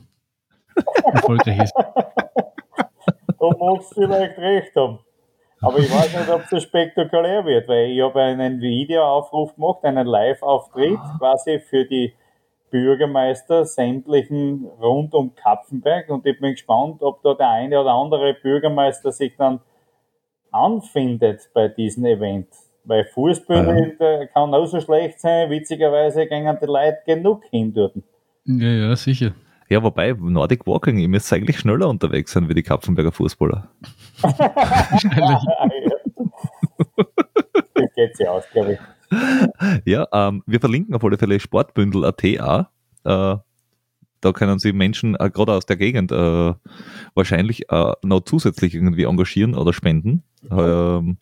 erfolgreich 1.14 1.60
ist. 1.64 1.74
Da 1.76 3.50
magst 3.60 3.92
du 3.92 4.02
vielleicht 4.02 4.38
recht 4.38 4.76
haben. 4.76 5.00
Aber 5.62 5.78
ich 5.78 5.92
weiß 5.92 6.18
nicht, 6.18 6.30
ob 6.30 6.44
es 6.44 6.50
so 6.50 6.60
spektakulär 6.60 7.44
wird, 7.46 7.68
weil 7.68 7.90
ich 7.90 8.02
habe 8.02 8.22
einen 8.22 8.62
Videoaufruf 8.62 9.56
gemacht, 9.56 9.84
einen 9.84 10.08
Live-Auftritt 10.08 11.00
quasi 11.20 11.60
für 11.60 11.86
die 11.86 12.14
Bürgermeister 12.72 13.66
sämtlichen 13.66 14.66
rund 14.80 15.14
um 15.14 15.36
Kapfenberg 15.36 16.10
und 16.10 16.26
ich 16.26 16.40
bin 16.40 16.52
gespannt, 16.52 17.02
ob 17.02 17.22
da 17.24 17.34
der 17.34 17.50
eine 17.50 17.80
oder 17.80 17.92
andere 17.92 18.34
Bürgermeister 18.34 19.12
sich 19.12 19.36
dann 19.38 19.60
anfindet 20.52 21.50
bei 21.54 21.68
diesem 21.68 22.06
Event. 22.06 22.48
Weil 22.84 23.06
Fußball 23.06 23.96
ja. 24.00 24.26
kann 24.28 24.54
auch 24.54 24.66
so 24.66 24.80
schlecht 24.82 25.20
sein, 25.20 25.50
witzigerweise 25.50 26.26
gehen 26.28 26.58
die 26.62 26.66
Leute 26.66 27.00
genug 27.06 27.44
hin 27.52 27.74
dort. 27.74 27.96
Ja, 28.46 28.70
ja, 28.70 28.96
sicher. 28.96 29.34
Ja, 29.70 29.84
wobei, 29.84 30.14
Nordic 30.14 30.66
Walking, 30.66 30.98
ihr 30.98 31.08
müsst 31.08 31.32
eigentlich 31.32 31.60
schneller 31.60 31.88
unterwegs 31.88 32.32
sein 32.32 32.50
wie 32.50 32.56
die 32.56 32.64
Kapfenberger 32.64 33.12
Fußballer. 33.12 33.70
das 37.82 37.94
geht 37.96 38.18
sich 38.18 38.28
aus, 38.28 38.44
glaube 38.52 38.74
ich. 38.74 38.80
Ja, 39.86 40.08
ähm, 40.14 40.44
wir 40.46 40.60
verlinken 40.60 40.94
auf 40.96 41.04
alle 41.04 41.18
Fälle 41.18 41.40
Sportbündel.at 41.40 42.24
auch. 42.40 42.66
Äh, 43.06 43.38
da 44.22 44.32
können 44.34 44.60
sich 44.60 44.74
Menschen 44.74 45.16
äh, 45.16 45.30
gerade 45.30 45.54
aus 45.54 45.66
der 45.66 45.78
Gegend 45.78 46.12
äh, 46.12 46.54
wahrscheinlich 47.16 47.72
äh, 47.72 47.94
noch 48.04 48.22
zusätzlich 48.22 48.76
irgendwie 48.76 49.04
engagieren 49.04 49.56
oder 49.56 49.74
spenden. 49.74 50.24
Ähm, 50.52 51.18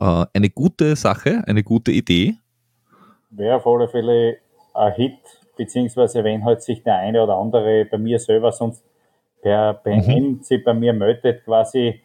äh, 0.00 0.26
eine 0.32 0.50
gute 0.50 0.96
Sache, 0.96 1.42
eine 1.46 1.62
gute 1.62 1.92
Idee. 1.92 2.36
Wäre 3.30 3.56
auf 3.56 3.66
alle 3.66 3.88
Fälle 3.88 4.38
ein 4.74 4.92
Hit, 4.94 5.18
beziehungsweise 5.56 6.24
wenn 6.24 6.44
halt 6.44 6.62
sich 6.62 6.82
der 6.82 6.96
eine 6.96 7.22
oder 7.22 7.36
andere 7.36 7.84
bei 7.84 7.98
mir 7.98 8.18
selber 8.18 8.52
sonst 8.52 8.84
per 9.42 9.74
PN 9.74 10.30
mhm. 10.30 10.42
sich 10.42 10.64
bei 10.64 10.74
mir 10.74 10.92
meldet 10.92 11.44
quasi 11.44 12.00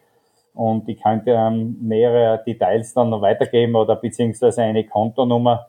und 0.53 0.87
ich 0.87 1.01
könnte 1.01 1.31
ähm, 1.31 1.77
nähere 1.81 2.43
Details 2.45 2.93
dann 2.93 3.09
noch 3.09 3.21
weitergeben 3.21 3.75
oder 3.75 3.95
beziehungsweise 3.95 4.61
eine 4.61 4.85
Kontonummer, 4.85 5.67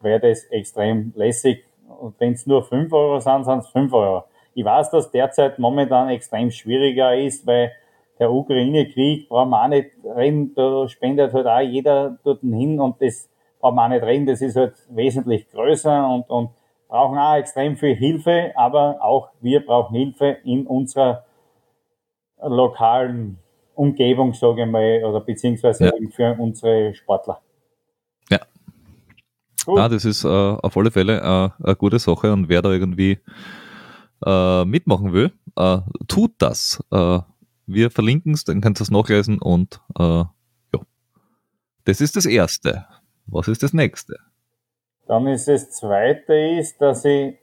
wäre 0.00 0.20
das 0.20 0.44
extrem 0.44 1.12
lässig. 1.14 1.64
Und 2.00 2.18
wenn 2.18 2.32
es 2.32 2.46
nur 2.46 2.62
5 2.62 2.92
Euro 2.92 3.20
sind, 3.20 3.44
sind 3.44 3.58
es 3.58 3.68
5 3.68 3.92
Euro. 3.92 4.24
Ich 4.54 4.64
weiß, 4.64 4.90
dass 4.90 5.10
derzeit 5.10 5.58
momentan 5.58 6.08
extrem 6.08 6.50
schwieriger 6.50 7.14
ist, 7.14 7.46
weil 7.46 7.72
der 8.18 8.30
Ukraine-Krieg 8.30 9.28
braucht 9.28 9.48
man 9.48 9.64
auch 9.64 9.76
nicht 9.76 9.90
reden, 10.04 10.54
da 10.54 10.88
spendet 10.88 11.32
halt 11.32 11.46
auch 11.46 11.60
jeder 11.60 12.18
dort 12.24 12.40
hin 12.40 12.80
und 12.80 13.00
das 13.00 13.30
braucht 13.60 13.74
man 13.74 13.90
auch 13.90 13.94
nicht 13.94 14.04
reden, 14.04 14.26
das 14.26 14.42
ist 14.42 14.56
halt 14.56 14.74
wesentlich 14.90 15.48
größer 15.50 16.08
und, 16.08 16.28
und 16.28 16.50
brauchen 16.88 17.18
auch 17.18 17.36
extrem 17.36 17.76
viel 17.76 17.94
Hilfe, 17.94 18.52
aber 18.54 18.98
auch 19.00 19.30
wir 19.40 19.64
brauchen 19.64 19.96
Hilfe 19.96 20.36
in 20.44 20.66
unserer 20.66 21.24
lokalen 22.42 23.41
Umgebung, 23.74 24.34
sage 24.34 24.62
ich 24.64 24.70
mal, 24.70 25.04
oder 25.04 25.20
beziehungsweise 25.20 25.86
ja. 25.86 25.94
eben 25.94 26.10
für 26.10 26.36
unsere 26.38 26.94
Sportler. 26.94 27.40
Gut. 29.64 29.78
Ah, 29.78 29.88
das 29.88 30.04
ist 30.04 30.24
äh, 30.24 30.28
auf 30.28 30.76
alle 30.76 30.90
Fälle 30.90 31.18
äh, 31.18 31.64
eine 31.64 31.76
gute 31.76 31.98
Sache 31.98 32.32
und 32.32 32.48
wer 32.48 32.62
da 32.62 32.70
irgendwie 32.70 33.18
äh, 34.24 34.64
mitmachen 34.64 35.12
will, 35.12 35.32
äh, 35.56 35.78
tut 36.08 36.32
das. 36.38 36.82
Äh, 36.90 37.20
wir 37.66 37.90
verlinken 37.90 38.34
es, 38.34 38.44
dann 38.44 38.60
könnt 38.60 38.80
ihr 38.80 38.82
es 38.82 38.90
nachlesen 38.90 39.38
und 39.40 39.80
äh, 39.98 40.02
ja. 40.02 40.80
Das 41.84 42.00
ist 42.00 42.16
das 42.16 42.26
Erste. 42.26 42.86
Was 43.26 43.46
ist 43.46 43.62
das 43.62 43.72
Nächste? 43.72 44.16
Dann 45.06 45.26
ist 45.28 45.46
das 45.46 45.70
Zweite, 45.70 46.34
ist, 46.34 46.80
dass 46.80 47.04
ich 47.04 47.36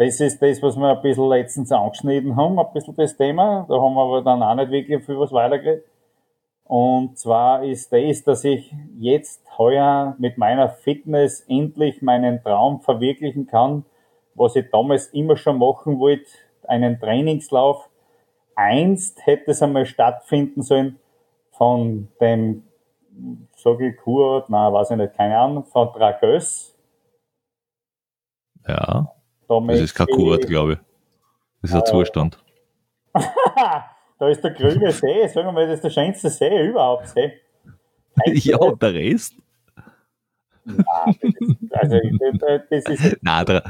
das 0.00 0.18
ist 0.18 0.40
das, 0.40 0.62
was 0.62 0.78
wir 0.78 0.96
ein 0.96 1.02
bisschen 1.02 1.28
letztens 1.28 1.70
angeschnitten 1.70 2.34
haben, 2.34 2.58
ein 2.58 2.72
bisschen 2.72 2.96
das 2.96 3.18
Thema. 3.18 3.66
Da 3.68 3.74
haben 3.74 3.92
wir 3.92 4.02
aber 4.02 4.22
dann 4.22 4.42
auch 4.42 4.54
nicht 4.54 4.70
wirklich 4.70 5.04
viel 5.04 5.18
was 5.18 5.30
weitergeredet. 5.30 5.84
Und 6.64 7.18
zwar 7.18 7.62
ist 7.64 7.92
das, 7.92 8.24
dass 8.24 8.44
ich 8.44 8.74
jetzt 8.98 9.42
heuer 9.58 10.16
mit 10.18 10.38
meiner 10.38 10.70
Fitness 10.70 11.44
endlich 11.48 12.00
meinen 12.00 12.42
Traum 12.42 12.80
verwirklichen 12.80 13.46
kann, 13.46 13.84
was 14.34 14.56
ich 14.56 14.70
damals 14.70 15.08
immer 15.08 15.36
schon 15.36 15.58
machen 15.58 15.98
wollte, 15.98 16.30
einen 16.66 16.98
Trainingslauf. 16.98 17.90
Einst 18.54 19.26
hätte 19.26 19.50
es 19.50 19.62
einmal 19.62 19.84
stattfinden 19.84 20.62
sollen 20.62 20.98
von 21.50 22.08
dem, 22.22 22.62
sag 23.54 23.78
ich 23.80 23.98
Kurort, 23.98 24.48
nein, 24.48 24.72
weiß 24.72 24.92
ich 24.92 24.96
nicht, 24.96 25.14
keine 25.14 25.38
Ahnung, 25.38 25.64
von 25.64 25.92
Dragös. 25.92 26.74
Ja. 28.66 29.12
Das 29.66 29.80
ist 29.80 29.94
kein 29.94 30.06
Kurort, 30.06 30.46
glaube 30.46 30.72
ich. 30.74 30.78
Das 31.62 31.70
ist 31.70 31.76
ein 31.76 31.82
äh, 31.82 31.84
Zustand. 31.84 32.38
Da 34.20 34.28
ist 34.28 34.44
der 34.44 34.50
grüne 34.50 34.92
See, 34.92 35.26
sagen 35.28 35.48
wir 35.48 35.52
mal, 35.52 35.66
das 35.66 35.76
ist 35.76 35.84
der 35.84 35.88
schönste 35.88 36.28
See 36.28 36.66
überhaupt. 36.66 37.08
See. 37.08 37.40
ja, 38.26 38.58
und 38.58 38.82
der 38.82 38.92
Rest? 38.92 39.34
Nein, 40.62 40.84
also, 41.70 41.98
das 42.68 42.84
ist. 42.84 43.16
Nein, 43.22 43.46
der, 43.46 43.62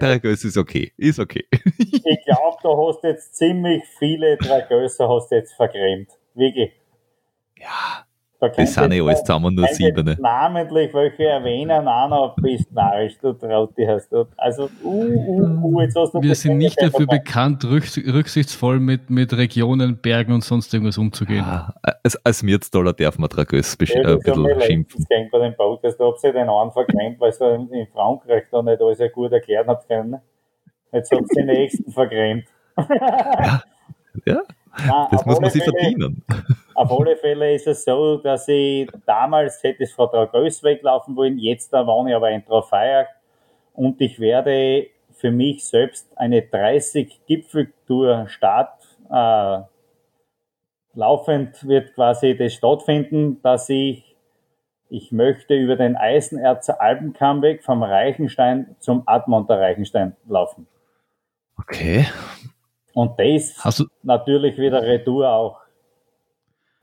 Dragös 0.00 0.42
ist 0.42 0.56
okay. 0.56 0.90
Ist 0.96 1.20
okay. 1.20 1.46
ich 1.52 2.24
glaube, 2.24 2.56
du 2.62 2.88
hast 2.88 3.04
jetzt 3.04 3.36
ziemlich 3.36 3.84
viele 3.98 4.38
Dragösser 4.38 5.06
hast 5.06 5.30
jetzt 5.32 5.52
vergrämt. 5.52 6.08
Wirklich. 6.32 6.72
Ja. 7.58 8.06
Da 8.40 8.48
das 8.48 8.74
sind 8.74 8.92
ja 8.92 9.04
alles 9.04 9.20
zusammen 9.20 9.54
nur 9.54 9.66
sieben. 9.68 10.16
Namentlich 10.20 10.92
welche 10.92 11.24
erwähnen, 11.24 11.86
auch 11.86 12.08
noch 12.08 12.36
bist 12.36 12.70
narrisch, 12.72 13.16
du 13.20 13.32
Trauti 13.32 13.86
hast 13.86 14.12
du. 14.12 14.26
Also, 14.36 14.68
uh, 14.82 14.88
uh, 14.88 15.60
uh, 15.62 15.80
jetzt 15.80 15.96
hast 15.96 16.12
du 16.12 16.20
Wir 16.20 16.34
sind 16.34 16.58
nicht 16.58 16.80
dafür 16.80 17.06
bekannt, 17.06 17.64
rücksichtsvoll 17.64 18.80
mit, 18.80 19.08
mit 19.08 19.32
Regionen, 19.36 19.96
Bergen 19.98 20.32
und 20.32 20.44
sonst 20.44 20.74
irgendwas 20.74 20.98
umzugehen. 20.98 21.44
Ah, 21.44 21.74
als, 22.02 22.16
als 22.24 22.42
Mirzdaler 22.42 22.92
darf 22.92 23.18
man 23.18 23.30
Dragös 23.30 23.76
ja, 23.80 24.00
ein 24.00 24.18
bisschen 24.18 24.60
schimpfen. 24.62 25.06
Ich 25.08 25.30
bei 25.30 25.38
dem 25.38 25.56
Podcast, 25.56 25.98
da 26.00 26.04
hab 26.04 26.18
sie 26.18 26.32
den 26.32 26.48
einen 26.48 26.72
vergrämt, 26.72 27.20
weil 27.20 27.32
sie 27.32 27.44
in 27.46 27.86
Frankreich 27.92 28.44
da 28.50 28.62
nicht 28.62 28.80
alles 28.80 29.12
gut 29.12 29.32
erklärt 29.32 29.68
hat 29.68 29.86
können. 29.86 30.20
Jetzt 30.92 31.10
hat 31.12 31.22
sie 31.28 31.36
den 31.36 31.46
nächsten 31.46 31.90
vergrämt. 31.90 32.46
ja. 32.76 33.62
ja. 34.26 34.42
Nein, 34.86 35.06
das 35.12 35.24
muss 35.24 35.40
man 35.40 35.50
sich 35.50 35.62
Fälle, 35.62 35.76
verdienen. 35.78 36.24
Auf 36.74 36.90
alle 36.90 37.16
Fälle 37.16 37.54
ist 37.54 37.66
es 37.66 37.84
so, 37.84 38.16
dass 38.16 38.48
ich 38.48 38.88
damals 39.06 39.62
hätte 39.62 39.84
es 39.84 39.92
von 39.92 40.08
Dragös 40.10 40.62
weglaufen 40.62 41.16
wollen, 41.16 41.38
jetzt 41.38 41.72
da 41.72 41.86
wohne 41.86 42.10
ich 42.10 42.16
aber 42.16 42.30
in 42.30 42.44
Trofeiach 42.44 43.08
und 43.72 44.00
ich 44.00 44.18
werde 44.18 44.86
für 45.12 45.30
mich 45.30 45.64
selbst 45.64 46.16
eine 46.16 46.42
30 46.42 47.26
Gipfeltour 47.26 48.26
Start 48.28 48.78
äh, 49.10 49.60
laufend 50.94 51.66
wird 51.66 51.94
quasi 51.94 52.36
das 52.36 52.54
stattfinden, 52.54 53.40
dass 53.42 53.68
ich 53.68 54.14
ich 54.90 55.10
möchte 55.10 55.54
über 55.54 55.76
den 55.76 55.96
Eisenerzer 55.96 56.80
Alpenkammweg 56.80 57.64
vom 57.64 57.82
Reichenstein 57.82 58.76
zum 58.78 59.02
Admonter 59.06 59.58
Reichenstein 59.58 60.14
laufen. 60.28 60.68
Okay. 61.58 62.06
Und 62.92 63.18
das 63.18 63.84
natürlich 64.02 64.56
wieder 64.56 64.82
Retour 64.82 65.28
auch. 65.28 65.63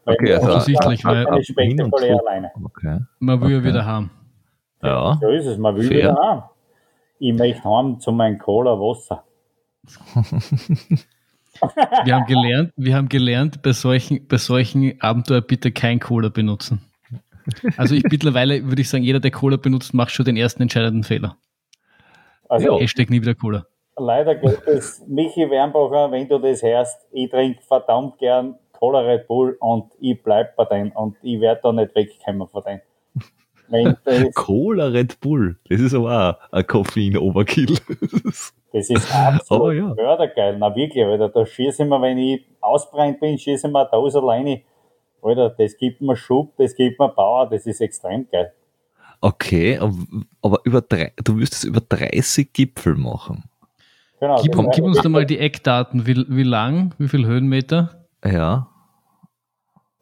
Weil 0.05 0.15
okay, 0.15 0.33
also 0.33 0.47
offensichtlich, 0.49 1.05
weil 1.05 1.27
eine 1.27 1.43
spektakuläre 1.43 2.19
Leine. 2.25 2.51
Okay. 2.63 2.99
Man 3.19 3.41
will 3.41 3.57
okay. 3.57 3.67
wieder 3.67 3.85
haben. 3.85 4.11
Ja. 4.81 5.17
So 5.21 5.29
ist 5.29 5.45
es, 5.45 5.57
man 5.57 5.75
will 5.75 5.87
Fair. 5.87 5.97
wieder 5.97 6.15
haben. 6.15 6.43
Ich 7.19 7.33
möchte 7.37 7.63
haben 7.63 7.99
zu 7.99 8.11
meinem 8.11 8.39
Cola 8.39 8.71
Wasser. 8.71 9.23
wir 12.05 12.15
haben 12.15 12.25
gelernt, 12.25 12.73
wir 12.75 12.95
haben 12.95 13.09
gelernt, 13.09 13.61
bei 13.61 13.73
solchen, 13.73 14.27
bei 14.27 14.37
solchen 14.37 14.99
Abenteuer 15.01 15.41
bitte 15.41 15.71
kein 15.71 15.99
Cola 15.99 16.29
benutzen. 16.29 16.81
Also 17.77 17.95
ich 17.95 18.03
mittlerweile 18.03 18.63
würde 18.65 18.81
ich 18.81 18.89
sagen, 18.89 19.03
jeder, 19.03 19.19
der 19.19 19.31
Cola 19.31 19.57
benutzt, 19.57 19.93
macht 19.93 20.11
schon 20.11 20.25
den 20.25 20.37
ersten 20.37 20.61
entscheidenden 20.61 21.03
Fehler. 21.03 21.37
Also, 22.47 22.79
Hashtag 22.79 23.09
nie 23.09 23.21
wieder 23.21 23.35
Cola 23.35 23.65
leider 24.01 24.35
Gottes, 24.35 25.03
Michi 25.07 25.49
Wernbacher, 25.49 26.11
wenn 26.11 26.27
du 26.27 26.39
das 26.39 26.61
hörst, 26.61 27.07
ich 27.11 27.29
trinke 27.29 27.61
verdammt 27.63 28.17
gern 28.17 28.55
Cola 28.81 29.01
Red 29.01 29.27
Bull 29.27 29.57
und 29.59 29.91
ich 29.99 30.21
bleib 30.23 30.55
bei 30.55 30.65
denen 30.65 30.91
und 30.93 31.15
ich 31.21 31.39
werde 31.39 31.61
da 31.61 31.71
nicht 31.71 31.93
wegkommen 31.93 32.47
von 32.47 32.63
denen. 32.63 33.95
Cola 34.33 34.87
Red 34.87 35.19
Bull, 35.19 35.59
das 35.69 35.79
ist 35.79 35.93
aber 35.93 36.39
auch 36.41 36.51
ein 36.51 36.65
Koffein-Overkill. 36.65 37.77
das 38.73 38.89
ist 38.89 39.15
absolut 39.15 39.75
ja. 39.75 39.93
mördergeil. 39.93 40.57
Na 40.57 40.75
wirklich, 40.75 41.05
Alter, 41.05 41.29
da 41.29 41.45
schieße 41.45 41.83
ich 41.83 41.89
mir, 41.89 42.01
wenn 42.01 42.17
ich 42.17 42.43
ausbrennt 42.59 43.19
bin, 43.19 43.37
schieße 43.37 43.67
ich 43.67 43.73
mir 43.73 43.85
da 43.85 43.97
alleine. 43.97 44.61
Alter, 45.21 45.51
das 45.51 45.77
gibt 45.77 46.01
mir 46.01 46.17
Schub, 46.17 46.53
das 46.57 46.75
gibt 46.75 46.99
mir 46.99 47.09
Power, 47.09 47.47
das 47.47 47.67
ist 47.67 47.81
extrem 47.81 48.27
geil. 48.31 48.51
Okay, 49.21 49.79
aber 50.41 50.59
über 50.63 50.81
drei, 50.81 51.13
du 51.23 51.37
wirst 51.37 51.53
es 51.53 51.63
über 51.65 51.81
30 51.81 52.51
Gipfel 52.51 52.95
machen. 52.95 53.43
Genau, 54.19 54.41
gib, 54.41 54.53
gib 54.73 54.83
uns 54.83 54.99
da 55.01 55.09
mal 55.09 55.27
die 55.27 55.37
Eckdaten. 55.37 56.07
Wie, 56.07 56.25
wie 56.27 56.43
lang? 56.43 56.95
Wie 56.97 57.07
viel 57.07 57.27
Höhenmeter? 57.27 58.07
Ja. 58.25 58.70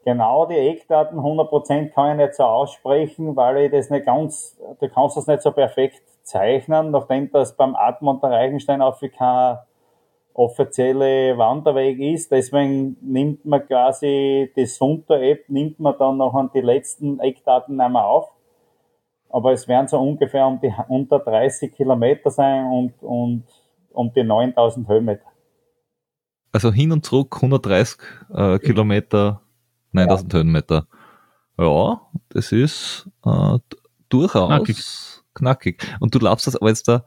Genau 0.05 0.45
die 0.45 0.55
Eckdaten 0.55 1.19
100% 1.19 1.89
kann 1.89 2.11
ich 2.11 2.25
nicht 2.25 2.35
so 2.35 2.43
aussprechen, 2.43 3.35
weil 3.35 3.65
ich 3.65 3.71
das 3.71 3.89
nicht 3.89 4.05
ganz, 4.05 4.57
du 4.79 4.89
kannst 4.89 5.17
das 5.17 5.27
nicht 5.27 5.41
so 5.41 5.51
perfekt 5.51 6.01
zeichnen, 6.23 6.91
nachdem 6.91 7.31
das 7.31 7.55
beim 7.55 7.75
Atmund 7.75 8.23
der 8.23 8.31
Reichenstein 8.31 8.81
auf 8.81 9.01
kein 9.17 9.57
offizielle 10.33 11.37
Wanderweg 11.37 11.99
ist. 11.99 12.31
Deswegen 12.31 12.95
nimmt 13.01 13.43
man 13.45 13.65
quasi 13.67 14.51
die 14.55 14.65
Sunter-App, 14.65 15.49
nimmt 15.49 15.79
man 15.79 15.95
dann 15.99 16.17
noch 16.17 16.33
an 16.33 16.49
die 16.53 16.61
letzten 16.61 17.19
Eckdaten 17.19 17.79
einmal 17.81 18.05
auf. 18.05 18.29
Aber 19.29 19.51
es 19.51 19.67
werden 19.67 19.87
so 19.87 19.99
ungefähr 19.99 20.47
um 20.47 20.59
die 20.61 20.73
unter 20.87 21.19
30 21.19 21.75
Kilometer 21.75 22.31
sein 22.31 22.65
und, 22.65 22.93
und 23.03 23.43
um 23.91 24.13
die 24.13 24.23
9000 24.23 24.87
Höhenmeter. 24.87 25.25
Also 26.51 26.71
hin 26.71 26.91
und 26.91 27.05
zurück 27.05 27.35
130 27.35 27.99
äh, 28.33 28.57
Kilometer, 28.59 29.41
9000 29.91 30.33
ja. 30.33 30.39
Höhenmeter. 30.39 30.87
Ja, 31.57 32.01
das 32.29 32.51
ist 32.51 33.09
äh, 33.25 33.57
durchaus 34.09 34.47
knackig. 34.47 34.77
knackig. 35.33 35.97
Und 35.99 36.15
du 36.15 36.19
laufst 36.19 36.47
das 36.47 36.55
aber 36.55 36.69
jetzt 36.69 36.87
da, 36.87 37.03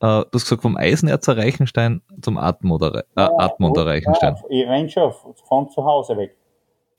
äh, 0.00 0.24
du 0.24 0.28
hast 0.34 0.44
gesagt, 0.44 0.62
vom 0.62 0.76
Eisenerzer 0.76 1.36
Reichenstein 1.36 2.02
zum 2.22 2.38
Atmund 2.38 2.82
äh, 2.82 3.02
Reichenstein. 3.16 4.36
Ja, 4.36 4.42
ich 4.48 4.68
renn 4.68 4.88
schon 4.88 5.12
von 5.48 5.68
zu 5.70 5.84
Hause 5.84 6.16
weg. 6.16 6.36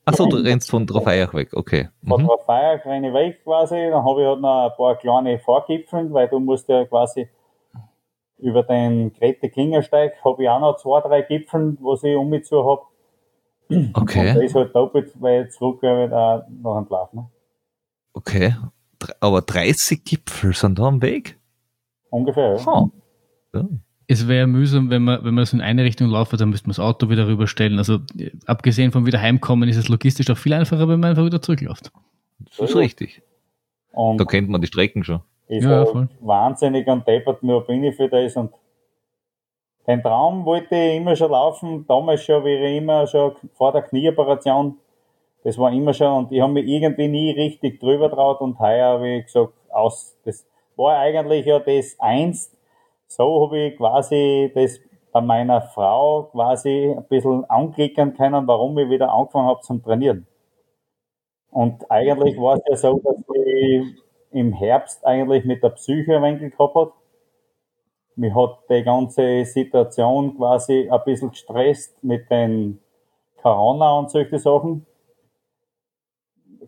Achso, 0.04 0.26
du 0.26 0.38
rennst 0.38 0.70
von 0.70 0.88
Trofeiach 0.88 1.34
weg, 1.34 1.52
okay. 1.54 1.90
Von 2.06 2.24
mhm. 2.24 2.28
Trofeiach 2.28 2.86
renne 2.86 3.10
ich 3.10 3.14
weg 3.14 3.44
quasi, 3.44 3.76
dann 3.76 4.04
habe 4.04 4.22
ich 4.22 4.28
halt 4.28 4.42
noch 4.42 4.70
ein 4.70 4.76
paar 4.76 4.96
kleine 4.96 5.38
Vorgipfeln, 5.40 6.12
weil 6.12 6.28
du 6.28 6.40
musst 6.40 6.68
ja 6.70 6.86
quasi 6.86 7.30
über 8.42 8.64
den 8.64 9.14
Grete 9.14 9.50
Klingersteig 9.50 10.16
habe 10.26 10.44
ich 10.44 10.50
auch 10.50 10.60
noch 10.60 10.78
zwei, 10.78 11.02
drei 11.02 11.22
Gipfeln, 11.22 11.78
was 11.82 12.04
ich 12.04 12.16
um 12.16 12.30
mich 12.30 12.46
zu 12.46 12.66
habe. 12.66 12.82
Okay. 13.94 14.30
Und 14.30 14.36
das 14.36 14.44
ist 14.44 14.56
halt 14.56 14.76
doppelt, 14.76 15.12
weil 15.20 15.46
ich 15.46 15.52
zurück 15.52 15.80
da 15.82 16.46
noch 16.62 16.78
entlarven. 16.78 17.20
Ne? 17.20 17.30
Okay. 18.14 18.56
Aber 19.20 19.42
30 19.42 20.04
Gipfel 20.04 20.54
sind 20.54 20.78
da 20.78 20.84
am 20.84 21.02
Weg? 21.02 21.40
Ungefähr, 22.10 22.58
ja. 22.58 22.68
Oh. 22.68 22.90
ja. 23.54 23.68
Es 24.08 24.28
wäre 24.28 24.46
mühsam, 24.46 24.90
wenn 24.90 25.04
man, 25.04 25.24
wenn 25.24 25.34
man 25.34 25.46
so 25.46 25.56
in 25.56 25.62
eine 25.62 25.86
Richtung 25.86 26.10
laufen, 26.10 26.38
dann 26.38 26.50
müsste 26.50 26.68
man 26.68 26.72
das 26.72 26.80
Auto 26.80 27.10
wieder 27.10 27.28
rüberstellen. 27.28 27.78
Also 27.78 28.00
abgesehen 28.46 28.92
vom 28.92 29.06
wieder 29.06 29.22
heimkommen 29.22 29.70
ist 29.70 29.78
es 29.78 29.88
logistisch 29.88 30.30
auch 30.30 30.38
viel 30.38 30.52
einfacher, 30.54 30.90
wenn 30.90 31.00
man 31.00 31.12
einfach 31.12 31.26
wieder 31.26 31.42
zurückläuft. 31.42 31.92
Das 32.58 32.70
ist 32.70 32.76
richtig. 32.76 33.22
Und 33.94 34.20
da 34.20 34.26
kennt 34.26 34.50
man 34.50 34.60
die 34.60 34.68
Strecken 34.68 35.04
schon. 35.04 35.22
Ist 35.48 35.64
ja, 35.64 35.86
voll. 35.86 36.10
wahnsinnig 36.20 36.88
und 36.88 37.08
deppert, 37.08 37.44
nur 37.44 37.66
bin 37.66 37.84
ich 37.84 37.96
für 37.96 38.10
das 38.10 38.36
und 38.36 38.52
den 39.88 40.02
Traum 40.04 40.46
wollte 40.46 40.76
ich 40.76 40.98
immer 40.98 41.16
schon 41.16 41.32
laufen, 41.32 41.86
damals 41.88 42.24
schon, 42.24 42.46
wie 42.46 42.56
ich 42.56 42.78
immer 42.78 43.08
schon 43.08 43.36
vor 43.54 43.72
der 43.72 43.82
Knieoperation, 43.84 44.78
das 45.44 45.58
war 45.58 45.72
immer 45.72 45.94
schon, 45.94 46.26
und 46.26 46.32
ich 46.32 46.42
habe 46.42 46.54
mich 46.54 46.68
irgendwie 46.68 47.08
nie 47.08 47.32
richtig 47.32 47.80
drüber 47.80 48.10
traut 48.12 48.42
und 48.42 48.60
heuer 48.60 48.94
habe 48.94 49.10
ich 49.10 49.26
gesagt, 49.26 49.54
aus, 49.72 50.18
das 50.26 50.46
war 50.76 50.98
eigentlich 51.00 51.46
ja 51.46 51.60
das 51.60 51.96
eins, 52.00 52.56
so 53.08 53.46
habe 53.46 53.60
ich 53.60 53.78
quasi 53.78 54.52
das 54.56 54.80
bei 55.12 55.22
meiner 55.22 55.62
Frau 55.62 56.24
quasi 56.32 56.96
ein 56.98 57.04
bisschen 57.10 57.44
anklicken 57.50 58.14
können, 58.16 58.48
warum 58.48 58.78
ich 58.78 58.90
wieder 58.90 59.12
angefangen 59.12 59.48
habe 59.48 59.62
zum 59.62 59.84
Trainieren. 59.84 60.28
Und 61.52 61.90
eigentlich 61.92 62.38
war 62.38 62.56
es 62.56 62.62
ja 62.68 62.76
so, 62.78 63.00
dass 63.04 63.18
ich 63.36 63.84
im 64.32 64.54
Herbst 64.54 65.06
eigentlich 65.06 65.44
mit 65.46 65.62
der 65.64 65.70
Psyche 65.72 66.16
ein 66.16 66.24
wenig 66.24 66.56
gehabt 66.58 66.76
hat. 66.76 66.92
Mich 68.16 68.36
hat 68.36 68.60
die 68.70 68.84
ganze 68.84 69.46
Situation 69.46 70.36
quasi 70.38 70.90
ein 70.90 71.02
bisschen 71.06 71.32
gestresst 71.32 72.04
mit 72.04 72.30
den 72.30 72.80
Corona 73.42 73.98
und 73.98 74.12
solche 74.12 74.38
Sachen. 74.38 74.86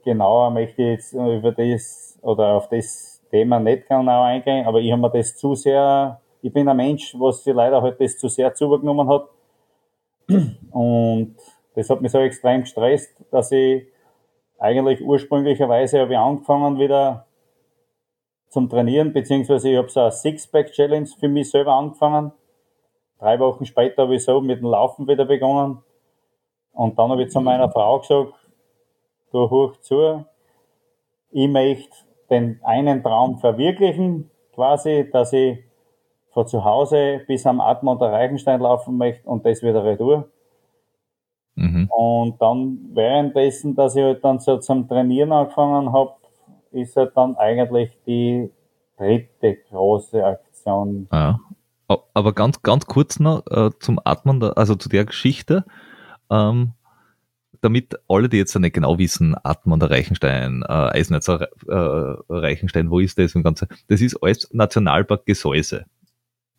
Genauer 0.03 0.49
möchte 0.49 0.81
ich 0.81 0.87
jetzt 0.89 1.13
über 1.13 1.51
das 1.51 2.17
oder 2.21 2.55
auf 2.55 2.69
das 2.69 3.21
Thema 3.29 3.59
nicht 3.59 3.87
genau 3.87 4.23
eingehen, 4.23 4.65
aber 4.65 4.79
ich 4.79 4.91
habe 4.91 5.01
mir 5.01 5.09
das 5.09 5.35
zu 5.35 5.55
sehr, 5.55 6.19
ich 6.41 6.51
bin 6.51 6.67
ein 6.67 6.77
Mensch, 6.77 7.15
was 7.17 7.43
sich 7.43 7.53
leider 7.53 7.81
halt 7.81 7.99
das 7.99 8.17
zu 8.17 8.27
sehr 8.27 8.53
zugenommen 8.53 9.07
hat. 9.09 9.27
Und 10.71 11.35
das 11.75 11.89
hat 11.89 12.01
mich 12.01 12.11
so 12.11 12.19
extrem 12.19 12.61
gestresst, 12.61 13.11
dass 13.31 13.51
ich 13.51 13.87
eigentlich 14.59 15.01
ursprünglicherweise 15.01 15.99
habe 15.99 16.13
ich 16.13 16.19
angefangen 16.19 16.79
wieder 16.79 17.25
zum 18.53 18.69
Trainieren, 18.69 19.11
beziehungsweise 19.13 19.69
ich 19.69 19.77
habe 19.77 19.89
so 19.89 20.01
eine 20.01 20.11
Six-Pack-Challenge 20.11 21.07
für 21.19 21.27
mich 21.27 21.49
selber 21.49 21.73
angefangen. 21.73 22.31
Drei 23.19 23.39
Wochen 23.39 23.65
später 23.65 24.03
habe 24.03 24.15
ich 24.15 24.23
so 24.23 24.41
mit 24.41 24.59
dem 24.59 24.67
Laufen 24.67 25.07
wieder 25.07 25.25
begonnen. 25.25 25.79
Und 26.71 26.97
dann 26.97 27.09
habe 27.09 27.23
ich 27.23 27.31
zu 27.31 27.41
meiner 27.41 27.71
Frau 27.71 27.99
gesagt, 27.99 28.33
du 29.31 29.49
hoch 29.49 29.77
zu, 29.77 30.23
ich 31.31 31.47
möchte 31.47 31.95
den 32.29 32.59
einen 32.63 33.01
Traum 33.01 33.39
verwirklichen, 33.39 34.29
quasi, 34.53 35.09
dass 35.11 35.33
ich 35.33 35.57
von 36.31 36.47
zu 36.47 36.63
Hause 36.63 37.21
bis 37.27 37.47
am 37.47 37.59
Atmen 37.59 37.97
der 37.97 38.11
Reichenstein 38.11 38.61
laufen 38.61 38.97
möchte 38.97 39.27
und 39.27 39.45
das 39.45 39.63
wieder 39.63 39.83
retour. 39.83 40.29
Mhm. 41.55 41.89
Und 41.89 42.41
dann 42.41 42.89
währenddessen, 42.93 43.75
dass 43.75 43.95
ich 43.95 44.03
halt 44.03 44.23
dann 44.23 44.39
so 44.39 44.57
zum 44.57 44.87
Trainieren 44.87 45.31
angefangen 45.31 45.91
habe, 45.91 46.13
ist 46.73 46.95
halt 46.95 47.15
dann 47.15 47.35
eigentlich 47.37 47.91
die 48.05 48.49
dritte 48.97 49.57
große 49.69 50.23
Aktion. 50.23 51.07
Ja. 51.11 51.39
Aber 51.87 52.33
ganz, 52.33 52.61
ganz 52.61 52.85
kurz 52.87 53.19
noch 53.19 53.45
äh, 53.47 53.69
zum 53.79 53.99
Atmen, 54.03 54.41
also 54.41 54.75
zu 54.75 54.89
der 54.89 55.05
Geschichte. 55.05 55.65
Ähm, 56.29 56.73
damit 57.61 57.95
alle, 58.09 58.29
die 58.29 58.37
jetzt 58.37 58.57
nicht 58.59 58.73
genau 58.73 58.97
wissen, 58.97 59.35
Atmen 59.43 59.79
der 59.79 59.89
Reichenstein, 59.89 60.63
äh, 60.63 60.71
Eisenetzer 60.71 61.47
äh, 61.67 62.15
Reichenstein, 62.29 62.89
wo 62.89 62.99
ist 62.99 63.17
das 63.17 63.35
und 63.35 63.43
Ganze? 63.43 63.67
Das 63.87 64.01
ist 64.01 64.21
alles 64.21 64.49
Nationalpark 64.51 65.25
Gesäuse. 65.25 65.85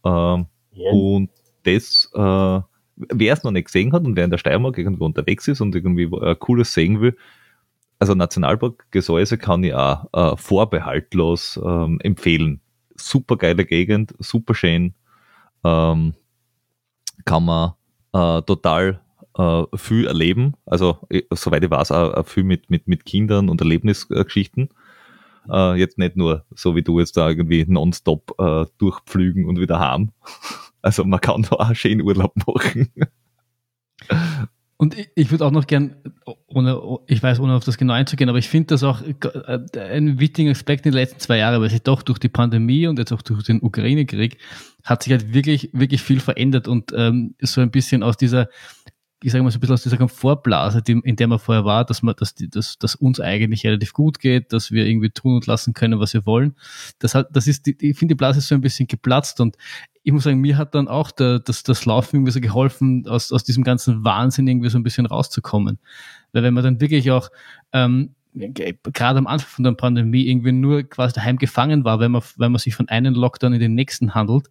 Ähm, 0.04 0.46
yeah. 0.74 0.92
Und 0.92 1.30
das, 1.64 2.10
äh, 2.14 2.60
wer 2.96 3.32
es 3.32 3.42
noch 3.42 3.50
nicht 3.50 3.66
gesehen 3.66 3.92
hat 3.92 4.04
und 4.04 4.16
wer 4.16 4.24
in 4.24 4.30
der 4.30 4.38
Steiermark 4.38 4.78
irgendwo 4.78 5.04
unterwegs 5.04 5.46
ist 5.46 5.60
und 5.60 5.74
irgendwie 5.74 6.04
äh, 6.04 6.34
Cooles 6.36 6.72
sehen 6.72 7.00
will, 7.00 7.16
also 7.98 8.14
Nationalpark 8.14 8.90
Gesäuse 8.90 9.38
kann 9.38 9.64
ich 9.64 9.74
auch 9.74 10.06
äh, 10.12 10.36
vorbehaltlos 10.36 11.60
ähm, 11.64 12.00
empfehlen. 12.02 12.60
Super 12.96 13.36
geile 13.36 13.64
Gegend, 13.64 14.14
super 14.18 14.54
schön. 14.54 14.94
Ähm, 15.64 16.14
kann 17.24 17.44
man 17.44 17.72
äh, 18.12 18.42
total 18.42 19.00
äh, 19.36 19.64
viel 19.74 20.06
erleben. 20.06 20.54
Also, 20.66 20.98
äh, 21.10 21.22
soweit 21.30 21.64
ich 21.64 21.70
weiß, 21.70 21.90
auch, 21.92 22.14
auch 22.14 22.26
viel 22.26 22.44
mit, 22.44 22.70
mit, 22.70 22.86
mit 22.88 23.04
Kindern 23.04 23.48
und 23.48 23.60
Erlebnisgeschichten. 23.60 24.68
Äh, 25.50 25.74
jetzt 25.74 25.98
nicht 25.98 26.16
nur 26.16 26.44
so 26.54 26.76
wie 26.76 26.82
du 26.82 27.00
jetzt 27.00 27.16
da 27.16 27.28
irgendwie 27.28 27.64
nonstop 27.66 28.34
äh, 28.38 28.66
durchpflügen 28.78 29.46
und 29.46 29.58
wieder 29.58 29.78
haben. 29.78 30.12
Also 30.82 31.02
man 31.02 31.18
kann 31.18 31.40
da 31.40 31.56
auch 31.56 31.74
schön 31.74 32.02
Urlaub 32.02 32.34
machen. 32.46 32.92
Und 34.84 34.98
ich, 34.98 35.08
ich 35.14 35.30
würde 35.30 35.46
auch 35.46 35.50
noch 35.50 35.66
gern, 35.66 35.96
ohne, 36.46 36.78
ich 37.06 37.22
weiß, 37.22 37.40
ohne 37.40 37.54
auf 37.54 37.64
das 37.64 37.78
genau 37.78 37.94
einzugehen, 37.94 38.28
aber 38.28 38.36
ich 38.36 38.50
finde 38.50 38.66
das 38.66 38.82
auch 38.82 39.00
äh, 39.00 39.80
ein 39.80 40.20
wichtiger 40.20 40.50
Aspekt 40.50 40.84
in 40.84 40.92
den 40.92 40.98
letzten 40.98 41.20
zwei 41.20 41.38
Jahren, 41.38 41.58
weil 41.62 41.70
sich 41.70 41.80
doch 41.80 42.02
durch 42.02 42.18
die 42.18 42.28
Pandemie 42.28 42.86
und 42.86 42.98
jetzt 42.98 43.10
auch 43.10 43.22
durch 43.22 43.44
den 43.44 43.62
Ukraine-Krieg 43.62 44.36
hat 44.82 45.02
sich 45.02 45.12
halt 45.12 45.32
wirklich, 45.32 45.70
wirklich 45.72 46.02
viel 46.02 46.20
verändert 46.20 46.68
und 46.68 46.92
ähm, 46.94 47.34
so 47.40 47.62
ein 47.62 47.70
bisschen 47.70 48.02
aus 48.02 48.18
dieser 48.18 48.50
ich 49.24 49.32
sage 49.32 49.42
mal 49.42 49.50
so 49.50 49.56
ein 49.56 49.60
bisschen 49.60 49.72
aus 49.72 49.82
dieser 49.82 49.96
Komfortblase, 49.96 50.82
die, 50.82 51.00
in 51.02 51.16
der 51.16 51.26
man 51.28 51.38
vorher 51.38 51.64
war, 51.64 51.86
dass 51.86 52.02
man, 52.02 52.14
dass, 52.18 52.34
die, 52.34 52.50
dass, 52.50 52.78
dass 52.78 52.94
uns 52.94 53.20
eigentlich 53.20 53.64
relativ 53.64 53.94
gut 53.94 54.18
geht, 54.18 54.52
dass 54.52 54.70
wir 54.70 54.86
irgendwie 54.86 55.08
tun 55.08 55.36
und 55.36 55.46
lassen 55.46 55.72
können, 55.72 55.98
was 55.98 56.12
wir 56.12 56.26
wollen. 56.26 56.54
Das 56.98 57.14
hat, 57.14 57.28
das 57.34 57.46
ist, 57.46 57.64
die, 57.64 57.74
ich 57.80 57.98
finde, 57.98 58.12
die 58.12 58.18
Blase 58.18 58.40
ist 58.40 58.48
so 58.48 58.54
ein 58.54 58.60
bisschen 58.60 58.86
geplatzt 58.86 59.40
und 59.40 59.56
ich 60.02 60.12
muss 60.12 60.24
sagen, 60.24 60.42
mir 60.42 60.58
hat 60.58 60.74
dann 60.74 60.88
auch 60.88 61.10
der, 61.10 61.38
das, 61.38 61.62
das 61.62 61.86
Laufen 61.86 62.16
irgendwie 62.16 62.32
so 62.32 62.40
geholfen, 62.40 63.08
aus, 63.08 63.32
aus 63.32 63.44
diesem 63.44 63.64
ganzen 63.64 64.04
Wahnsinn 64.04 64.46
irgendwie 64.46 64.68
so 64.68 64.76
ein 64.76 64.82
bisschen 64.82 65.06
rauszukommen. 65.06 65.78
Weil 66.32 66.42
wenn 66.42 66.52
man 66.52 66.62
dann 66.62 66.80
wirklich 66.82 67.10
auch, 67.10 67.30
ähm, 67.72 68.10
gerade 68.34 69.18
am 69.18 69.26
Anfang 69.26 69.48
von 69.48 69.64
der 69.64 69.72
Pandemie 69.72 70.28
irgendwie 70.28 70.52
nur 70.52 70.82
quasi 70.82 71.14
daheim 71.14 71.38
gefangen 71.38 71.84
war, 71.84 71.98
wenn 71.98 72.10
man, 72.10 72.20
wenn 72.36 72.52
man 72.52 72.58
sich 72.58 72.74
von 72.74 72.90
einem 72.90 73.14
Lockdown 73.14 73.54
in 73.54 73.60
den 73.60 73.74
nächsten 73.74 74.14
handelt, 74.14 74.50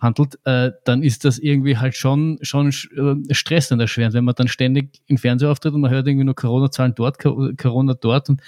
handelt, 0.00 0.38
äh, 0.44 0.72
dann 0.84 1.02
ist 1.02 1.24
das 1.24 1.38
irgendwie 1.38 1.76
halt 1.76 1.94
schon, 1.94 2.38
schon 2.42 2.68
äh, 2.68 3.34
stressend 3.34 3.80
erschwerend, 3.80 4.14
wenn 4.14 4.24
man 4.24 4.34
dann 4.34 4.48
ständig 4.48 5.00
im 5.06 5.18
Fernseher 5.18 5.50
auftritt 5.50 5.74
und 5.74 5.80
man 5.80 5.90
hört 5.90 6.06
irgendwie 6.06 6.24
nur 6.24 6.34
Corona-Zahlen 6.34 6.94
dort, 6.94 7.18
Corona 7.18 7.94
dort 7.94 8.28
und 8.30 8.42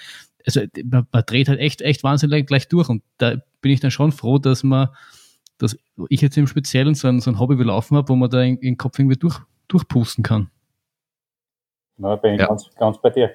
also 0.45 0.61
man, 0.83 1.07
man, 1.11 1.23
dreht 1.25 1.47
halt 1.47 1.59
echt, 1.59 1.81
echt 1.81 2.03
wahnsinnig 2.03 2.47
gleich 2.47 2.67
durch 2.67 2.89
und 2.89 3.03
da 3.17 3.35
bin 3.61 3.71
ich 3.71 3.79
dann 3.79 3.91
schon 3.91 4.11
froh, 4.11 4.39
dass 4.39 4.63
man, 4.63 4.89
dass 5.57 5.77
ich 6.09 6.21
jetzt 6.21 6.37
im 6.37 6.47
Speziellen 6.47 6.95
so 6.95 7.07
ein, 7.07 7.19
so 7.19 7.31
ein 7.31 7.39
Hobby 7.39 7.57
wie 7.59 7.63
Laufen 7.63 7.95
habe, 7.95 8.09
wo 8.09 8.15
man 8.15 8.29
da 8.29 8.41
in, 8.41 8.57
in 8.57 8.73
den 8.73 8.77
Kopf 8.77 8.99
irgendwie 8.99 9.17
durch, 9.17 9.39
durchpusten 9.67 10.23
kann. 10.23 10.49
Na, 11.97 12.15
bin 12.15 12.33
ich 12.33 12.41
ja. 12.41 12.47
ganz, 12.47 12.69
ganz 12.75 12.99
bei 13.01 13.11
dir. 13.11 13.31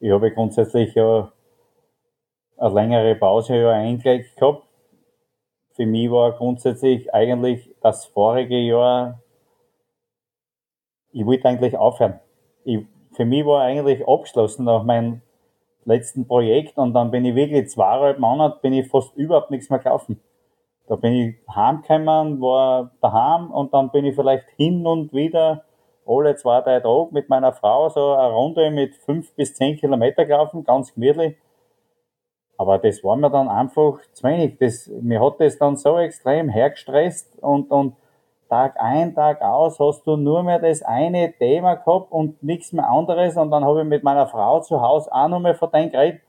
Ich 0.00 0.10
habe 0.10 0.32
grundsätzlich 0.32 0.94
ja 0.94 1.32
eine 2.56 2.74
längere 2.74 3.14
Pause 3.14 3.56
ja 3.56 3.70
eingelegt 3.70 4.36
gehabt 4.36 4.63
für 5.74 5.86
mich 5.86 6.10
war 6.10 6.32
grundsätzlich 6.32 7.12
eigentlich 7.12 7.74
das 7.80 8.06
vorige 8.06 8.58
Jahr, 8.58 9.20
ich 11.12 11.26
wollte 11.26 11.48
eigentlich 11.48 11.76
aufhören. 11.76 12.20
Ich, 12.64 12.80
für 13.12 13.24
mich 13.24 13.44
war 13.44 13.62
eigentlich 13.62 14.06
abgeschlossen 14.06 14.64
nach 14.64 14.84
meinem 14.84 15.20
letzten 15.84 16.26
Projekt 16.26 16.78
und 16.78 16.94
dann 16.94 17.10
bin 17.10 17.24
ich 17.24 17.34
wirklich 17.34 17.68
zweieinhalb 17.70 18.18
Monate, 18.18 18.58
bin 18.62 18.72
ich 18.72 18.88
fast 18.88 19.14
überhaupt 19.16 19.50
nichts 19.50 19.68
mehr 19.68 19.78
kaufen. 19.80 20.20
Da 20.86 20.96
bin 20.96 21.12
ich 21.12 21.36
heimgekommen, 21.54 22.40
war 22.40 22.92
daheim 23.00 23.50
und 23.50 23.72
dann 23.74 23.90
bin 23.90 24.04
ich 24.04 24.14
vielleicht 24.14 24.48
hin 24.56 24.86
und 24.86 25.12
wieder 25.12 25.64
alle 26.06 26.36
zwei, 26.36 26.60
drei 26.60 26.80
Tage 26.80 27.08
mit 27.12 27.28
meiner 27.28 27.52
Frau 27.52 27.88
so 27.88 28.12
eine 28.12 28.32
Runde 28.32 28.70
mit 28.70 28.94
fünf 28.96 29.34
bis 29.34 29.54
zehn 29.54 29.76
Kilometer 29.76 30.24
gelaufen, 30.24 30.64
ganz 30.64 30.92
gemütlich. 30.92 31.36
Aber 32.56 32.78
das 32.78 33.02
war 33.02 33.16
mir 33.16 33.30
dann 33.30 33.48
einfach 33.48 34.00
zu 34.12 34.24
wenig. 34.24 34.58
Das, 34.58 34.88
mir 35.00 35.20
hat 35.20 35.40
das 35.40 35.58
dann 35.58 35.76
so 35.76 35.98
extrem 35.98 36.48
hergestresst 36.48 37.38
und, 37.42 37.70
und 37.70 37.96
Tag 38.48 38.76
ein, 38.78 39.14
Tag 39.14 39.40
aus 39.42 39.80
hast 39.80 40.06
du 40.06 40.16
nur 40.16 40.42
mehr 40.42 40.58
das 40.58 40.82
eine 40.82 41.32
Thema 41.32 41.74
gehabt 41.74 42.12
und 42.12 42.42
nichts 42.42 42.72
mehr 42.72 42.88
anderes. 42.88 43.36
Und 43.36 43.50
dann 43.50 43.64
habe 43.64 43.80
ich 43.82 43.86
mit 43.86 44.04
meiner 44.04 44.26
Frau 44.26 44.60
zu 44.60 44.80
Hause 44.80 45.12
auch 45.12 45.28
noch 45.28 45.40
mal 45.40 45.54
von 45.54 45.70
deinem 45.70 45.90
geredet. 45.90 46.20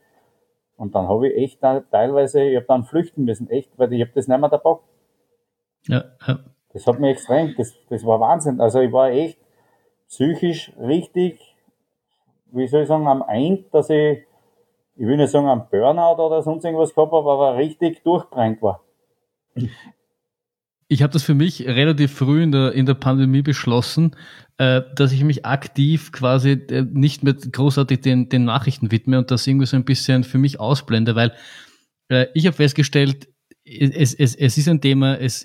Und 0.76 0.94
dann 0.94 1.08
habe 1.08 1.28
ich 1.28 1.36
echt 1.36 1.62
da, 1.62 1.80
teilweise, 1.80 2.42
ich 2.42 2.56
habe 2.56 2.66
dann 2.66 2.84
flüchten 2.84 3.24
müssen, 3.24 3.48
echt, 3.48 3.78
weil 3.78 3.92
ich 3.92 4.00
habe 4.00 4.12
das 4.14 4.28
nicht 4.28 4.40
mehr 4.40 4.48
da 4.48 4.56
Bock. 4.56 4.82
Ja, 5.86 6.04
ja. 6.26 6.38
Das 6.72 6.86
hat 6.86 6.98
mich 7.00 7.12
extrem, 7.12 7.54
das, 7.56 7.74
das 7.88 8.04
war 8.04 8.20
Wahnsinn. 8.20 8.60
Also 8.60 8.80
ich 8.80 8.92
war 8.92 9.10
echt 9.10 9.38
psychisch 10.08 10.72
richtig, 10.78 11.56
wie 12.52 12.66
soll 12.66 12.82
ich 12.82 12.88
sagen, 12.88 13.06
am 13.06 13.24
Ende, 13.28 13.64
dass 13.70 13.88
ich, 13.88 14.25
ich 14.96 15.06
will 15.06 15.16
nicht 15.16 15.30
sagen 15.30 15.46
am 15.46 15.68
Burnout 15.68 16.22
oder 16.22 16.42
sonst 16.42 16.64
irgendwas 16.64 16.94
gehabt 16.94 17.12
habe, 17.12 17.30
aber 17.30 17.56
richtig 17.56 18.02
durchbrennt 18.02 18.62
war. 18.62 18.82
Ich 20.88 21.02
habe 21.02 21.12
das 21.12 21.22
für 21.22 21.34
mich 21.34 21.66
relativ 21.66 22.12
früh 22.12 22.42
in 22.42 22.52
der, 22.52 22.72
in 22.72 22.86
der 22.86 22.94
Pandemie 22.94 23.42
beschlossen, 23.42 24.16
äh, 24.58 24.82
dass 24.94 25.12
ich 25.12 25.24
mich 25.24 25.44
aktiv 25.44 26.12
quasi 26.12 26.52
äh, 26.52 26.82
nicht 26.82 27.22
mehr 27.22 27.34
großartig 27.34 28.00
den, 28.00 28.28
den 28.28 28.44
Nachrichten 28.44 28.90
widme 28.90 29.18
und 29.18 29.30
das 29.30 29.46
irgendwie 29.46 29.66
so 29.66 29.76
ein 29.76 29.84
bisschen 29.84 30.24
für 30.24 30.38
mich 30.38 30.60
ausblende, 30.60 31.14
weil 31.14 31.32
äh, 32.08 32.26
ich 32.34 32.46
habe 32.46 32.56
festgestellt, 32.56 33.28
es, 33.64 34.14
es, 34.14 34.34
es 34.36 34.58
ist 34.58 34.68
ein 34.68 34.80
Thema, 34.80 35.18
es, 35.18 35.44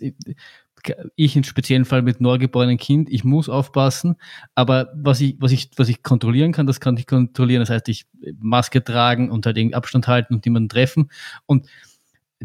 ich 1.16 1.36
im 1.36 1.44
speziellen 1.44 1.86
Fall 1.86 2.02
mit 2.02 2.22
neugeborenen 2.22 2.78
Kind, 2.78 3.10
ich 3.10 3.24
muss 3.24 3.50
aufpassen, 3.50 4.16
aber 4.56 4.92
was 4.96 5.22
ich, 5.22 5.36
was 5.40 5.52
ich, 5.52 5.70
was 5.78 5.90
ich 5.90 6.04
kontrollieren 6.04 6.52
kann, 6.52 6.68
das 6.68 6.80
kann 6.80 6.98
ich 6.98 7.08
kontrollieren. 7.08 7.62
Das 7.62 7.70
heißt, 7.70 7.90
ich 7.90 8.06
Maske 8.40 8.84
tragen 8.84 9.32
und 9.32 9.46
halt 9.46 9.58
irgendwie 9.58 9.76
Abstand 9.76 10.08
halten 10.08 10.34
und 10.36 10.46
jemanden 10.46 10.70
treffen. 10.70 11.10
Und 11.46 11.68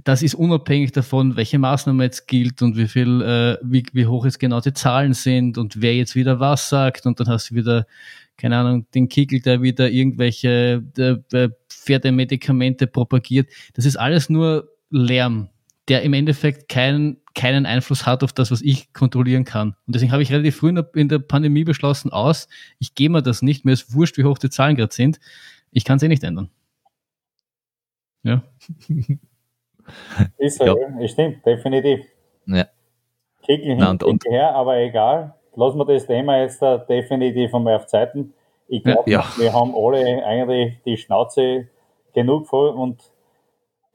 das 0.04 0.22
ist 0.22 0.34
unabhängig 0.34 0.92
davon, 0.92 1.36
welche 1.36 1.58
Maßnahme 1.58 2.04
jetzt 2.04 2.26
gilt 2.28 2.60
und 2.62 2.76
wie 2.76 2.88
viel, 2.88 3.22
äh, 3.22 3.58
wie, 3.62 3.84
wie 3.92 4.06
hoch 4.06 4.24
jetzt 4.24 4.38
genau 4.38 4.60
die 4.60 4.72
Zahlen 4.72 5.14
sind 5.14 5.58
und 5.58 5.80
wer 5.80 5.94
jetzt 5.94 6.14
wieder 6.14 6.38
was 6.38 6.68
sagt 6.68 7.06
und 7.06 7.18
dann 7.18 7.28
hast 7.28 7.50
du 7.50 7.54
wieder, 7.54 7.86
keine 8.36 8.58
Ahnung, 8.58 8.86
den 8.94 9.08
Kickel, 9.08 9.40
der 9.40 9.62
wieder 9.62 9.90
irgendwelche 9.90 10.84
äh, 10.98 11.48
Pferdemedikamente 11.68 12.86
propagiert. 12.86 13.48
Das 13.74 13.86
ist 13.86 13.96
alles 13.96 14.28
nur 14.28 14.68
Lärm, 14.90 15.48
der 15.88 16.02
im 16.02 16.12
Endeffekt 16.12 16.68
keinen 16.68 17.20
keinen 17.36 17.66
Einfluss 17.66 18.06
hat 18.06 18.24
auf 18.24 18.32
das, 18.32 18.50
was 18.50 18.62
ich 18.62 18.92
kontrollieren 18.94 19.44
kann. 19.44 19.76
Und 19.86 19.94
deswegen 19.94 20.10
habe 20.10 20.22
ich 20.22 20.32
relativ 20.32 20.56
früh 20.56 20.70
in 20.70 20.76
der, 20.76 20.88
in 20.94 21.08
der 21.08 21.18
Pandemie 21.18 21.64
beschlossen, 21.64 22.10
aus, 22.10 22.48
ich 22.78 22.94
gehe 22.94 23.10
mir 23.10 23.22
das 23.22 23.42
nicht, 23.42 23.64
mir 23.64 23.72
ist 23.72 23.94
wurscht, 23.94 24.16
wie 24.16 24.24
hoch 24.24 24.38
die 24.38 24.48
Zahlen 24.48 24.74
gerade 24.74 24.94
sind. 24.94 25.20
Ich 25.70 25.84
kann 25.84 25.98
es 25.98 26.02
eh 26.02 26.08
nicht 26.08 26.24
ändern. 26.24 26.50
Ja. 28.22 28.42
Ist 30.38 30.58
so, 30.58 30.64
ja. 30.64 31.08
stimmt, 31.08 31.46
definitiv. 31.46 32.06
Ja. 32.46 32.66
Kicken 33.42 33.68
hin, 33.68 33.78
Nein, 33.78 33.98
und, 34.02 34.24
her, 34.24 34.52
aber 34.54 34.78
egal. 34.78 35.34
Lassen 35.54 35.78
wir 35.78 35.84
das 35.84 36.06
Thema 36.06 36.40
jetzt 36.40 36.60
da 36.60 36.78
definitiv 36.78 37.54
einmal 37.54 37.76
auf 37.76 37.86
Zeiten. 37.86 38.34
Ich 38.66 38.82
glaube, 38.82 39.08
ja. 39.08 39.24
wir 39.38 39.52
haben 39.52 39.74
alle 39.76 40.24
eigentlich 40.24 40.78
die 40.84 40.96
Schnauze 40.96 41.68
genug 42.14 42.48
voll 42.48 42.70
und 42.70 43.00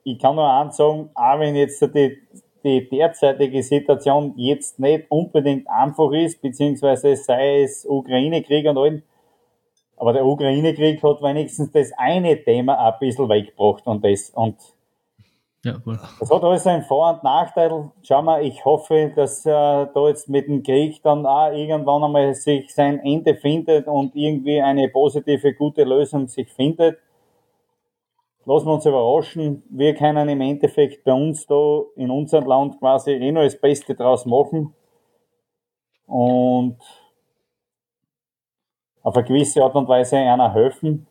ich 0.04 0.20
kann 0.20 0.36
nur 0.36 0.52
eins 0.52 0.78
sagen, 0.78 1.10
auch 1.14 1.40
wenn 1.40 1.56
jetzt 1.56 1.82
die, 1.82 2.18
die 2.64 2.90
derzeitige 2.90 3.64
Situation 3.64 4.34
jetzt 4.38 4.80
nicht 4.80 5.06
unbedingt 5.10 5.70
einfach 5.70 6.12
ist, 6.12 6.42
beziehungsweise 6.42 7.16
sei 7.16 7.64
es 7.64 7.86
Ukraine-Krieg 7.86 8.68
und 8.68 8.78
allem, 8.78 9.04
aber 9.98 10.14
der 10.14 10.26
Ukraine-Krieg 10.26 11.02
hat 11.04 11.22
wenigstens 11.22 11.72
das 11.72 11.92
eine 11.98 12.44
Thema 12.44 12.78
ein 12.78 12.94
bisschen 13.00 13.30
weggebracht 13.30 13.86
und 13.86 14.04
das, 14.04 14.32
und 14.32 14.56
ja, 15.64 15.76
wohl. 15.86 16.00
Das 16.20 16.32
hat 16.32 16.44
alles 16.44 16.66
einen 16.66 16.84
Vor- 16.84 17.14
und 17.14 17.24
Nachteil. 17.24 17.92
Schau 18.02 18.24
mal, 18.24 18.44
ich 18.44 18.66
hoffe, 18.66 19.12
dass 19.16 19.46
äh, 19.46 19.52
da 19.52 20.08
jetzt 20.08 20.28
mit 20.28 20.48
dem 20.48 20.64
Krieg 20.64 21.04
dann 21.04 21.24
auch 21.28 21.52
irgendwann 21.52 22.04
einmal 22.04 22.34
sich 22.34 22.74
sein 22.74 23.00
Ende 23.06 23.36
findet 23.36 23.86
und 23.86 24.16
irgendwie 24.16 24.60
eine 24.60 24.90
positive, 24.90 25.54
gute 25.54 25.84
Lösung 25.84 26.28
sich 26.28 26.52
findet. 26.52 26.98
Lassen 28.46 28.66
wir 28.66 28.74
uns 28.74 28.86
überraschen. 28.86 29.64
Wir 29.70 29.94
können 29.94 30.28
im 30.28 30.42
Endeffekt 30.42 31.04
bei 31.04 31.14
uns 31.14 31.46
da 31.46 31.82
in 31.96 32.10
unserem 32.10 32.46
Land 32.46 32.80
quasi 32.80 33.12
eh 33.12 33.32
nur 33.32 33.44
das 33.44 33.60
Beste 33.60 33.94
draus 33.94 34.26
machen. 34.26 34.74
Und 36.08 36.78
auf 39.04 39.16
eine 39.16 39.26
gewisse 39.26 39.64
Art 39.64 39.76
und 39.76 39.88
Weise 39.88 40.18
einer 40.18 40.54
helfen. 40.54 41.08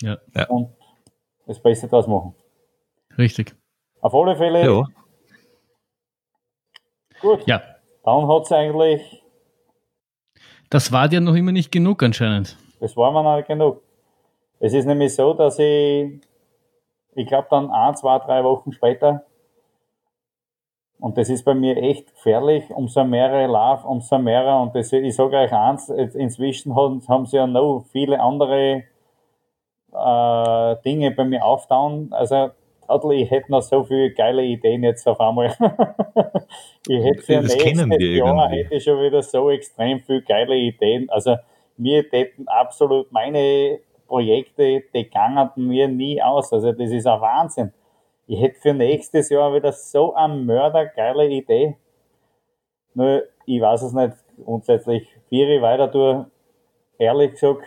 Ja. 0.00 0.18
ja. 0.34 0.46
Und 0.48 0.70
das 1.46 1.60
Beste 1.60 1.88
draus 1.88 2.06
machen. 2.06 2.34
Richtig. 3.16 3.54
Auf 4.00 4.14
alle 4.14 4.36
Fälle. 4.36 4.64
Ja. 4.64 4.84
Gut. 7.20 7.46
Ja. 7.46 7.62
Dann 8.04 8.28
hat 8.28 8.42
es 8.42 8.52
eigentlich. 8.52 9.22
Das 10.68 10.92
war 10.92 11.08
dir 11.08 11.20
noch 11.20 11.34
immer 11.34 11.52
nicht 11.52 11.72
genug 11.72 12.02
anscheinend. 12.02 12.58
Das 12.80 12.96
war 12.96 13.12
mir 13.12 13.22
noch 13.22 13.36
nicht 13.36 13.48
genug. 13.48 13.82
Es 14.60 14.72
ist 14.72 14.86
nämlich 14.86 15.14
so, 15.14 15.34
dass 15.34 15.58
ich, 15.58 16.20
ich 17.14 17.26
glaube 17.26 17.48
dann 17.50 17.70
ein, 17.70 17.96
zwei, 17.96 18.18
drei 18.18 18.44
Wochen 18.44 18.72
später, 18.72 19.24
und 21.00 21.18
das 21.18 21.28
ist 21.28 21.44
bei 21.44 21.54
mir 21.54 21.76
echt 21.76 22.14
gefährlich, 22.14 22.70
umso 22.70 23.04
mehr 23.04 23.44
ich 23.44 23.50
laufe, 23.50 23.86
umso 23.86 24.18
mehr, 24.18 24.56
und 24.56 24.74
das, 24.74 24.92
ich 24.92 25.14
sage 25.14 25.36
euch 25.36 25.52
eins, 25.52 25.90
inzwischen 25.90 26.74
haben, 26.74 27.02
haben 27.08 27.26
sie 27.26 27.36
ja 27.36 27.46
noch 27.46 27.84
viele 27.92 28.20
andere 28.20 28.84
äh, 29.92 30.76
Dinge 30.84 31.10
bei 31.10 31.24
mir 31.24 31.44
auftauen. 31.44 32.08
Also 32.12 32.50
ich 33.12 33.30
hätte 33.30 33.50
noch 33.50 33.62
so 33.62 33.84
viele 33.84 34.12
geile 34.12 34.44
Ideen 34.44 34.82
jetzt 34.82 35.06
auf 35.06 35.20
einmal. 35.20 35.46
ich 36.88 37.04
hätte 37.04 37.22
für 37.22 37.40
nächstes 37.40 38.00
Jahr 38.00 38.48
hätte 38.48 38.80
schon 38.80 39.02
wieder 39.02 39.22
so 39.22 39.50
extrem 39.50 40.00
viele 40.00 40.22
geile 40.22 40.56
Ideen. 40.56 41.08
Also 41.10 41.36
mir 41.76 42.08
täten 42.08 42.46
absolut 42.48 43.10
meine 43.12 43.78
Projekte, 44.06 44.82
die 44.94 45.10
gangen 45.10 45.50
mir 45.56 45.88
nie 45.88 46.22
aus. 46.22 46.52
Also 46.52 46.72
das 46.72 46.90
ist 46.90 47.06
ein 47.06 47.20
Wahnsinn. 47.20 47.72
Ich 48.26 48.40
hätte 48.40 48.60
für 48.60 48.74
nächstes 48.74 49.28
Jahr 49.28 49.52
wieder 49.54 49.72
so 49.72 50.14
eine 50.14 50.34
mördergeile 50.34 51.28
Idee. 51.28 51.76
Nur, 52.94 53.24
ich 53.44 53.60
weiß 53.60 53.82
es 53.82 53.92
nicht, 53.92 54.14
grundsätzlich 54.44 55.08
vier 55.28 55.60
weiter 55.60 55.88
durch, 55.88 56.26
ehrlich 56.98 57.32
gesagt, 57.32 57.64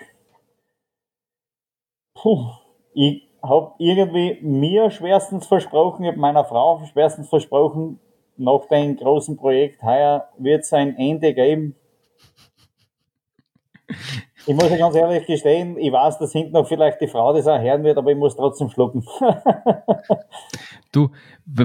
puh, 2.14 2.48
ich 2.94 3.28
habe 3.44 3.74
irgendwie 3.78 4.40
mir 4.42 4.90
schwerstens 4.90 5.46
versprochen, 5.46 6.04
ich 6.04 6.12
habe 6.12 6.20
meiner 6.20 6.46
Frau 6.46 6.84
schwerstens 6.86 7.30
versprochen, 7.30 8.00
nach 8.38 8.66
dem 8.68 8.96
großen 8.96 9.38
Projekt 9.38 9.82
heuer 9.84 10.30
wird 10.38 10.62
es 10.62 10.74
ein 10.74 10.96
Ende 10.98 11.34
geben. 11.34 11.76
Ich 14.48 14.56
muss 14.56 14.70
ja 14.70 14.78
ganz 14.78 14.96
ehrlich 14.96 15.26
gestehen, 15.26 15.78
ich 15.78 15.92
weiß, 15.92 16.20
dass 16.20 16.32
hinten 16.32 16.54
noch 16.54 16.66
vielleicht 16.66 17.02
die 17.02 17.08
Frau 17.08 17.34
das 17.34 17.48
auch 17.48 17.60
hören 17.60 17.84
wird, 17.84 17.98
aber 17.98 18.12
ich 18.12 18.18
muss 18.18 18.34
trotzdem 18.34 18.70
schlucken. 18.70 19.06
du, 20.94 21.10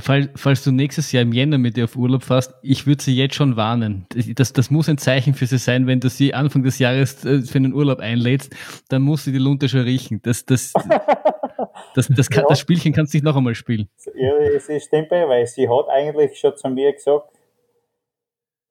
falls 0.01 0.65
du 0.65 0.73
nächstes 0.73 1.13
Jahr 1.13 1.23
im 1.23 1.33
Jänner 1.33 1.59
mit 1.59 1.77
dir 1.77 1.85
auf 1.85 1.95
Urlaub 1.95 2.25
fährst, 2.25 2.55
ich 2.61 2.85
würde 2.85 3.01
sie 3.01 3.15
jetzt 3.15 3.37
schon 3.37 3.57
warnen. 3.57 4.07
Das, 4.35 4.53
das 4.53 4.73
muss 4.73 4.89
ein 4.89 4.99
Zeichen 4.99 5.35
für 5.35 5.47
sie 5.47 5.59
sein, 5.59 5.87
wenn 5.87 6.01
du 6.01 6.09
sie 6.09 6.35
Anfang 6.35 6.65
des 6.65 6.81
Jahres 6.81 7.25
äh, 7.25 7.43
für 7.43 7.59
einen 7.59 7.73
Urlaub 7.73 8.01
einlädst, 8.01 8.53
dann 8.89 9.03
muss 9.03 9.25
sie 9.25 9.33
die 9.33 9.39
Lunte 9.39 9.69
schon 9.69 9.83
riechen. 9.83 10.21
Das, 10.25 10.45
das, 10.45 10.73
das, 11.95 12.09
das, 12.09 12.31
kann, 12.31 12.43
ja. 12.43 12.49
das 12.49 12.59
Spielchen 12.59 12.93
kannst 12.93 13.15
du 13.15 13.19
nicht 13.19 13.25
noch 13.25 13.37
einmal 13.37 13.55
spielen. 13.55 13.89
Ja, 14.17 14.33
es 14.39 14.85
stimmt 14.85 15.09
bei, 15.09 15.29
weil 15.29 15.47
sie 15.47 15.69
hat 15.69 15.89
eigentlich 15.89 16.37
schon 16.37 16.57
zu 16.57 16.69
mir 16.69 16.93
gesagt, 16.93 17.29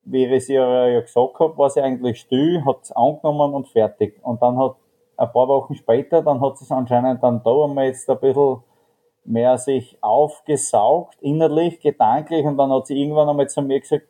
wie 0.04 0.26
ich 0.26 0.32
es 0.32 0.50
ihr 0.50 0.62
ja 0.62 1.02
gesagt 1.02 1.40
habe, 1.40 1.58
war 1.58 1.70
sie 1.70 1.82
eigentlich 1.82 2.20
still, 2.20 2.64
hat 2.66 2.84
es 2.84 2.92
angenommen 2.92 3.54
und 3.54 3.68
fertig. 3.68 4.20
Und 4.24 4.42
dann 4.42 4.58
hat 4.58 4.76
ein 5.18 5.32
paar 5.32 5.48
Wochen 5.48 5.76
später, 5.76 6.22
dann 6.22 6.42
hat 6.42 6.58
sie 6.58 6.66
es 6.66 6.72
anscheinend 6.72 7.24
dann 7.24 7.42
da 7.44 7.64
einmal 7.64 7.86
jetzt 7.86 8.10
ein 8.10 8.20
bisschen 8.20 8.64
mehr 9.24 9.58
sich 9.58 9.98
aufgesaugt, 10.02 11.18
innerlich, 11.22 11.80
gedanklich, 11.80 12.46
und 12.46 12.58
dann 12.58 12.72
hat 12.72 12.88
sie 12.88 13.00
irgendwann 13.00 13.30
einmal 13.30 13.48
zu 13.48 13.62
mir 13.62 13.80
gesagt, 13.80 14.08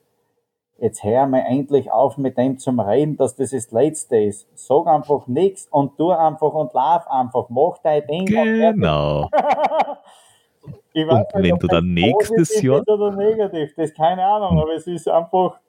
jetzt 0.78 1.04
hör 1.04 1.28
mal 1.28 1.44
endlich 1.48 1.92
auf 1.92 2.18
mit 2.18 2.38
dem 2.38 2.58
zum 2.58 2.80
Reden, 2.80 3.18
dass 3.18 3.36
das 3.36 3.52
das 3.52 3.72
Letzte 3.72 4.18
ist. 4.18 4.48
Sag 4.56 4.88
einfach 4.88 5.28
nichts 5.28 5.68
und 5.70 5.98
tu 5.98 6.12
einfach 6.12 6.54
und 6.54 6.74
lauf 6.74 7.08
einfach, 7.08 7.50
mach 7.50 7.78
dein 7.80 8.08
Ding. 8.08 8.26
Genau. 8.26 9.30
und 10.64 10.96
nicht, 10.96 11.08
wenn 11.34 11.58
du 11.58 11.68
dann 11.68 11.94
nächstes 11.94 12.62
Jahr... 12.62 12.82
Oder 12.88 13.12
negativ, 13.12 13.76
das 13.76 13.90
ist 13.90 13.98
keine 13.98 14.26
Ahnung, 14.26 14.60
aber 14.60 14.74
es 14.74 14.88
ist 14.88 15.08
einfach 15.08 15.60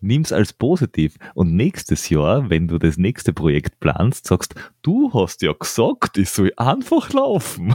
nimm's 0.00 0.32
als 0.32 0.52
positiv. 0.52 1.16
Und 1.34 1.54
nächstes 1.54 2.08
Jahr, 2.08 2.50
wenn 2.50 2.68
du 2.68 2.78
das 2.78 2.96
nächste 2.96 3.32
Projekt 3.32 3.80
planst, 3.80 4.26
sagst, 4.26 4.54
du 4.82 5.12
hast 5.12 5.42
ja 5.42 5.52
gesagt, 5.52 6.18
ich 6.18 6.30
soll 6.30 6.52
einfach 6.56 7.12
laufen. 7.12 7.74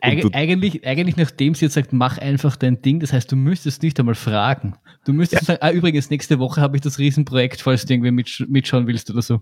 Eig 0.00 0.24
eigentlich, 0.32 0.86
eigentlich, 0.86 1.16
nachdem 1.16 1.54
sie 1.54 1.66
jetzt 1.66 1.74
sagt, 1.74 1.92
mach 1.92 2.18
einfach 2.18 2.56
dein 2.56 2.80
Ding, 2.82 3.00
das 3.00 3.12
heißt, 3.12 3.30
du 3.30 3.36
müsstest 3.36 3.82
nicht 3.82 3.98
einmal 3.98 4.14
fragen. 4.14 4.74
Du 5.04 5.12
müsstest 5.12 5.42
ja. 5.42 5.46
sagen, 5.46 5.58
ah, 5.62 5.70
übrigens, 5.70 6.10
nächste 6.10 6.38
Woche 6.38 6.60
habe 6.60 6.76
ich 6.76 6.82
das 6.82 6.98
Riesenprojekt, 6.98 7.60
falls 7.60 7.84
du 7.86 7.94
irgendwie 7.94 8.12
mitsch 8.12 8.44
mitschauen 8.48 8.86
willst 8.86 9.10
oder 9.10 9.22
so. 9.22 9.40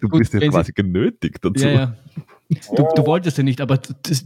du 0.00 0.08
bist 0.08 0.32
ja 0.32 0.40
quasi 0.48 0.72
genötigt 0.72 1.44
dazu. 1.44 1.66
Ja, 1.66 1.72
ja. 1.72 1.94
Du, 2.74 2.88
du, 2.94 3.06
wolltest 3.06 3.38
ja 3.38 3.44
nicht, 3.44 3.60
aber 3.60 3.78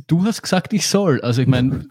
du 0.06 0.24
hast 0.24 0.42
gesagt, 0.42 0.72
ich 0.72 0.86
soll. 0.86 1.20
Also 1.20 1.42
ich 1.42 1.48
meine. 1.48 1.88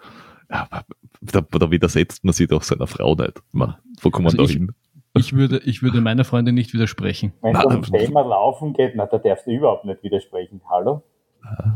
Da, 1.31 1.41
da, 1.41 1.71
widersetzt 1.71 2.23
man 2.23 2.33
sich 2.33 2.47
doch 2.47 2.63
seiner 2.63 2.88
Frau 2.88 3.15
nicht. 3.15 3.41
Man, 3.51 3.75
wo 4.01 4.09
kommt 4.09 4.25
man 4.25 4.39
also 4.39 4.45
da 4.45 4.51
hin? 4.51 4.71
Ich 5.17 5.33
würde, 5.33 5.61
ich 5.63 5.81
würde 5.81 6.01
meiner 6.01 6.25
Freundin 6.25 6.55
nicht 6.55 6.73
widersprechen. 6.73 7.33
Wenn 7.41 7.55
es 7.55 7.65
um 7.65 7.83
Thema 7.83 8.21
Laufen 8.21 8.73
geht, 8.73 8.95
na, 8.95 9.05
da 9.05 9.17
darfst 9.17 9.47
du 9.47 9.51
überhaupt 9.51 9.85
nicht 9.85 10.03
widersprechen. 10.03 10.61
Hallo? 10.69 11.03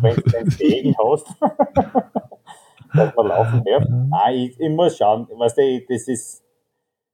Wenn 0.01 0.15
du 0.15 0.21
den 0.21 0.49
Segen 0.49 0.95
hast, 0.97 1.27
dass 2.93 3.15
man 3.15 3.27
laufen 3.27 3.63
darf. 3.63 3.85
Nein, 3.87 4.35
ich, 4.35 4.59
ich 4.59 4.69
muss 4.69 4.97
schauen. 4.97 5.27
Weißt 5.37 5.57
du, 5.57 5.81
das 5.87 6.07
ist, 6.07 6.43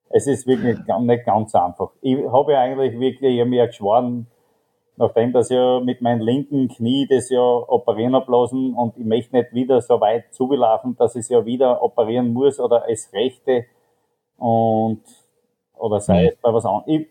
es 0.09 0.27
ist 0.27 0.47
wirklich 0.47 0.77
nicht 0.77 1.25
ganz 1.25 1.53
einfach. 1.53 1.91
Ich 2.01 2.17
habe 2.31 2.53
ja 2.53 2.61
eigentlich 2.61 2.99
wirklich, 2.99 3.35
ich 3.35 3.39
habe 3.41 3.49
mir 3.49 3.67
geschworen, 3.67 4.27
nachdem 4.97 5.33
das 5.33 5.49
ja 5.49 5.79
mit 5.79 6.01
meinem 6.01 6.21
linken 6.21 6.69
Knie 6.69 7.07
das 7.07 7.29
ja 7.29 7.41
operieren 7.41 8.15
ablassen 8.15 8.73
und 8.73 8.97
ich 8.97 9.05
möchte 9.05 9.35
nicht 9.35 9.53
wieder 9.53 9.81
so 9.81 9.99
weit 9.99 10.33
zugelaufen, 10.33 10.95
dass 10.97 11.15
ich 11.15 11.21
es 11.21 11.29
ja 11.29 11.45
wieder 11.45 11.83
operieren 11.83 12.33
muss 12.33 12.59
oder 12.59 12.83
als 12.83 13.11
Rechte 13.13 13.65
und 14.37 15.01
oder 15.77 15.99
sei 15.99 16.27
es 16.27 16.35
bei 16.37 16.53
was 16.53 16.65
anderem. 16.65 16.83
Ich, 16.87 17.07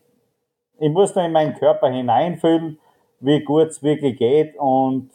ich 0.81 0.91
muss 0.91 1.13
da 1.13 1.25
in 1.25 1.33
meinen 1.33 1.55
Körper 1.55 1.89
hineinfühlen, 1.89 2.79
wie 3.21 3.41
gut 3.41 3.69
es 3.69 3.83
wirklich 3.83 4.19
geht 4.19 4.57
und 4.59 5.11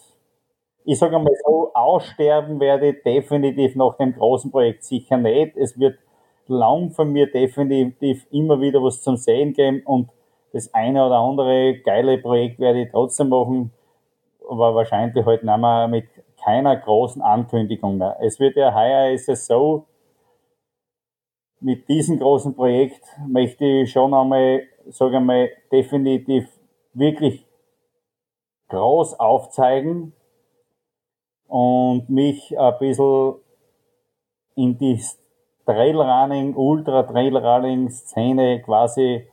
ich 0.86 0.98
sage 0.98 1.18
einmal 1.18 1.34
so, 1.46 1.72
aussterben 1.74 2.60
werde 2.60 2.90
ich 2.90 3.04
definitiv 3.04 3.76
nach 3.76 3.96
dem 3.98 4.14
großen 4.14 4.50
Projekt 4.50 4.84
sicher 4.84 5.18
nicht. 5.18 5.56
Es 5.56 5.80
wird 5.80 6.00
lang 6.48 6.92
von 6.92 7.12
mir 7.12 7.32
definitiv 7.32 8.26
immer 8.32 8.60
wieder 8.60 8.82
was 8.82 9.02
zum 9.02 9.18
Sehen 9.18 9.54
geben 9.54 9.84
und 9.86 10.10
das 10.54 10.74
eine 10.74 11.06
oder 11.06 11.18
andere 11.18 11.80
geile 11.80 12.18
Projekt 12.18 12.60
werde 12.60 12.84
ich 12.84 12.92
trotzdem 12.92 13.30
machen, 13.30 13.72
aber 14.50 14.76
wahrscheinlich 14.76 15.26
halt 15.26 15.44
nicht 15.44 15.58
mehr 15.58 15.88
mit 15.88 16.08
keiner 16.44 16.76
großen 16.76 17.22
Ankündigung 17.22 17.98
mehr. 17.98 18.18
Es 18.22 18.40
wird 18.40 18.56
ja 18.56 18.74
heuer 18.74 19.12
ist 19.12 19.30
es 19.30 19.46
so, 19.46 19.86
mit 21.60 21.88
diesem 21.90 22.20
großen 22.20 22.56
Projekt 22.56 23.04
möchte 23.28 23.66
ich 23.66 23.92
schon 23.92 24.14
einmal, 24.14 24.62
sage 24.88 25.18
einmal, 25.18 25.50
definitiv 25.72 26.48
wirklich 26.94 27.46
groß 28.70 29.20
aufzeigen 29.20 30.14
und 31.48 32.10
mich 32.10 32.58
ein 32.58 32.78
bisschen 32.80 33.36
in 34.56 34.78
die 34.78 35.04
Trailrunning, 35.66 36.56
Ultra-Trailrunning-Szene 36.56 38.62
quasi 38.62 39.28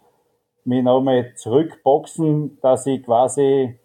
mich 0.67 0.83
nochmal 0.83 1.35
zurückboxen, 1.37 2.59
dass 2.61 2.87
ich 2.87 3.03
quasi, 3.03 3.79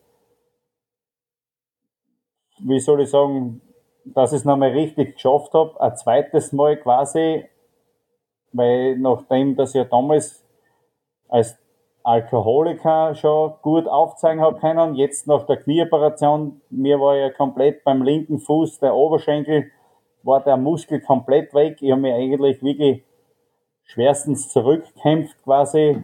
wie 2.59 2.79
soll 2.79 3.01
ich 3.01 3.09
sagen, 3.09 3.61
dass 4.03 4.31
ich 4.31 4.39
es 4.39 4.45
nochmal 4.45 4.71
richtig 4.71 5.15
geschafft 5.15 5.53
habe, 5.53 5.79
ein 5.79 5.95
zweites 5.95 6.51
Mal 6.51 6.77
quasi, 6.77 7.45
weil 8.51 8.97
nachdem 8.97 9.55
das 9.55 9.73
ja 9.73 9.83
damals 9.83 10.43
als 11.29 11.57
Alkoholiker 12.03 13.13
schon 13.13 13.53
gut 13.61 13.87
aufzeigen 13.87 14.41
habe 14.41 14.59
können, 14.59 14.95
jetzt 14.95 15.27
nach 15.27 15.45
der 15.45 15.57
Knieoperation, 15.57 16.61
mir 16.71 16.99
war 16.99 17.15
ja 17.15 17.29
komplett 17.29 17.83
beim 17.83 18.01
linken 18.01 18.39
Fuß 18.39 18.79
der 18.79 18.95
Oberschenkel, 18.95 19.71
war 20.23 20.43
der 20.43 20.57
Muskel 20.57 20.99
komplett 20.99 21.53
weg. 21.53 21.77
Ich 21.81 21.91
habe 21.91 22.01
mich 22.01 22.13
eigentlich 22.13 22.63
wirklich 22.63 23.03
schwerstens 23.83 24.49
zurückkämpft 24.49 25.43
quasi 25.43 26.03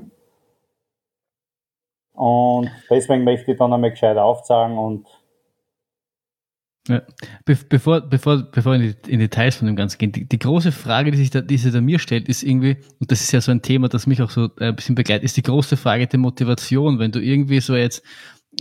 und 2.18 2.72
deswegen 2.90 3.24
möchte 3.24 3.52
ich 3.52 3.58
dann 3.58 3.72
einmal 3.72 3.92
gescheit 3.92 4.18
aufzeigen 4.18 4.78
und 4.78 5.08
ja. 6.88 7.02
Be 7.46 7.58
bevor, 7.70 8.02
bevor, 8.02 8.44
bevor 8.44 8.76
in 8.76 8.82
die 8.82 9.12
in 9.12 9.20
Details 9.20 9.58
von 9.58 9.68
dem 9.68 9.76
Ganzen 9.76 9.98
gehen, 9.98 10.12
die, 10.12 10.28
die 10.28 10.40
große 10.40 10.72
Frage, 10.72 11.12
die 11.12 11.18
sich 11.18 11.30
da, 11.30 11.42
die 11.42 11.58
sich 11.58 11.74
da 11.74 11.82
mir 11.82 12.00
stellt, 12.00 12.30
ist 12.30 12.44
irgendwie, 12.44 12.78
und 13.00 13.12
das 13.12 13.22
ist 13.22 13.32
ja 13.34 13.42
so 13.42 13.52
ein 13.52 13.62
Thema, 13.62 13.90
das 13.90 14.08
mich 14.08 14.22
auch 14.22 14.30
so 14.30 14.50
ein 14.60 14.76
bisschen 14.76 14.96
begleitet, 14.96 15.26
ist 15.26 15.38
die 15.38 15.44
große 15.44 15.76
Frage 15.76 16.08
der 16.08 16.20
Motivation. 16.20 16.98
Wenn 16.98 17.12
du 17.12 17.20
irgendwie 17.20 17.60
so 17.60 17.76
jetzt, 17.76 18.04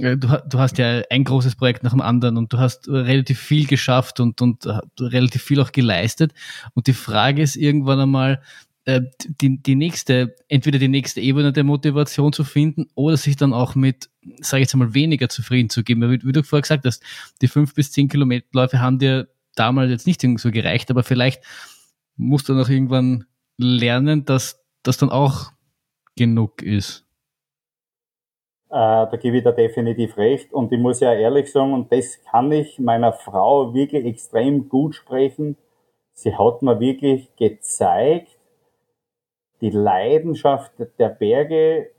äh, 0.00 0.16
du, 0.16 0.42
du 0.44 0.58
hast 0.58 0.78
ja 0.78 1.02
ein 1.08 1.24
großes 1.24 1.54
Projekt 1.54 1.84
nach 1.84 1.92
dem 1.92 2.00
anderen 2.00 2.36
und 2.36 2.52
du 2.52 2.58
hast 2.58 2.88
relativ 2.88 3.38
viel 3.38 3.66
geschafft 3.66 4.18
und, 4.18 4.42
und 4.42 4.66
relativ 5.00 5.42
viel 5.42 5.60
auch 5.60 5.70
geleistet. 5.70 6.32
Und 6.74 6.88
die 6.88 6.94
Frage 6.94 7.42
ist 7.42 7.54
irgendwann 7.54 8.00
einmal, 8.00 8.42
äh, 8.86 9.02
die, 9.40 9.60
die 9.60 9.74
nächste, 9.74 10.36
entweder 10.48 10.78
die 10.78 10.88
nächste 10.88 11.20
Ebene 11.20 11.52
der 11.52 11.64
Motivation 11.64 12.32
zu 12.32 12.44
finden 12.44 12.86
oder 12.94 13.16
sich 13.16 13.36
dann 13.36 13.52
auch 13.52 13.74
mit, 13.74 14.08
sage 14.40 14.62
ich 14.62 14.68
jetzt 14.68 14.76
mal, 14.76 14.94
weniger 14.94 15.28
zufrieden 15.28 15.70
zu 15.70 15.82
geben. 15.82 16.02
Wie, 16.02 16.24
wie 16.24 16.32
du 16.32 16.44
vorher 16.44 16.62
gesagt 16.62 16.86
hast, 16.86 17.02
die 17.42 17.48
fünf 17.48 17.74
bis 17.74 17.90
zehn 17.92 18.08
Kilometerläufe 18.08 18.80
haben 18.80 18.98
dir 18.98 19.28
damals 19.56 19.90
jetzt 19.90 20.06
nicht 20.06 20.22
so 20.38 20.50
gereicht, 20.52 20.90
aber 20.90 21.02
vielleicht 21.02 21.42
musst 22.16 22.48
du 22.48 22.54
noch 22.54 22.68
irgendwann 22.68 23.24
lernen, 23.58 24.24
dass 24.24 24.64
das 24.84 24.98
dann 24.98 25.10
auch 25.10 25.50
genug 26.14 26.62
ist. 26.62 27.04
Äh, 28.68 29.06
da 29.10 29.16
gebe 29.20 29.38
ich 29.38 29.42
dir 29.42 29.52
definitiv 29.52 30.16
recht. 30.16 30.52
Und 30.52 30.72
ich 30.72 30.78
muss 30.78 31.00
ja 31.00 31.12
ehrlich 31.12 31.50
sagen, 31.50 31.72
und 31.72 31.90
das 31.92 32.22
kann 32.22 32.52
ich 32.52 32.78
meiner 32.78 33.12
Frau 33.12 33.74
wirklich 33.74 34.04
extrem 34.04 34.68
gut 34.68 34.94
sprechen. 34.94 35.56
Sie 36.12 36.36
hat 36.36 36.62
mir 36.62 36.78
wirklich 36.78 37.34
gezeigt, 37.36 38.35
die 39.60 39.70
Leidenschaft 39.70 40.72
der 40.98 41.08
Berge 41.08 41.90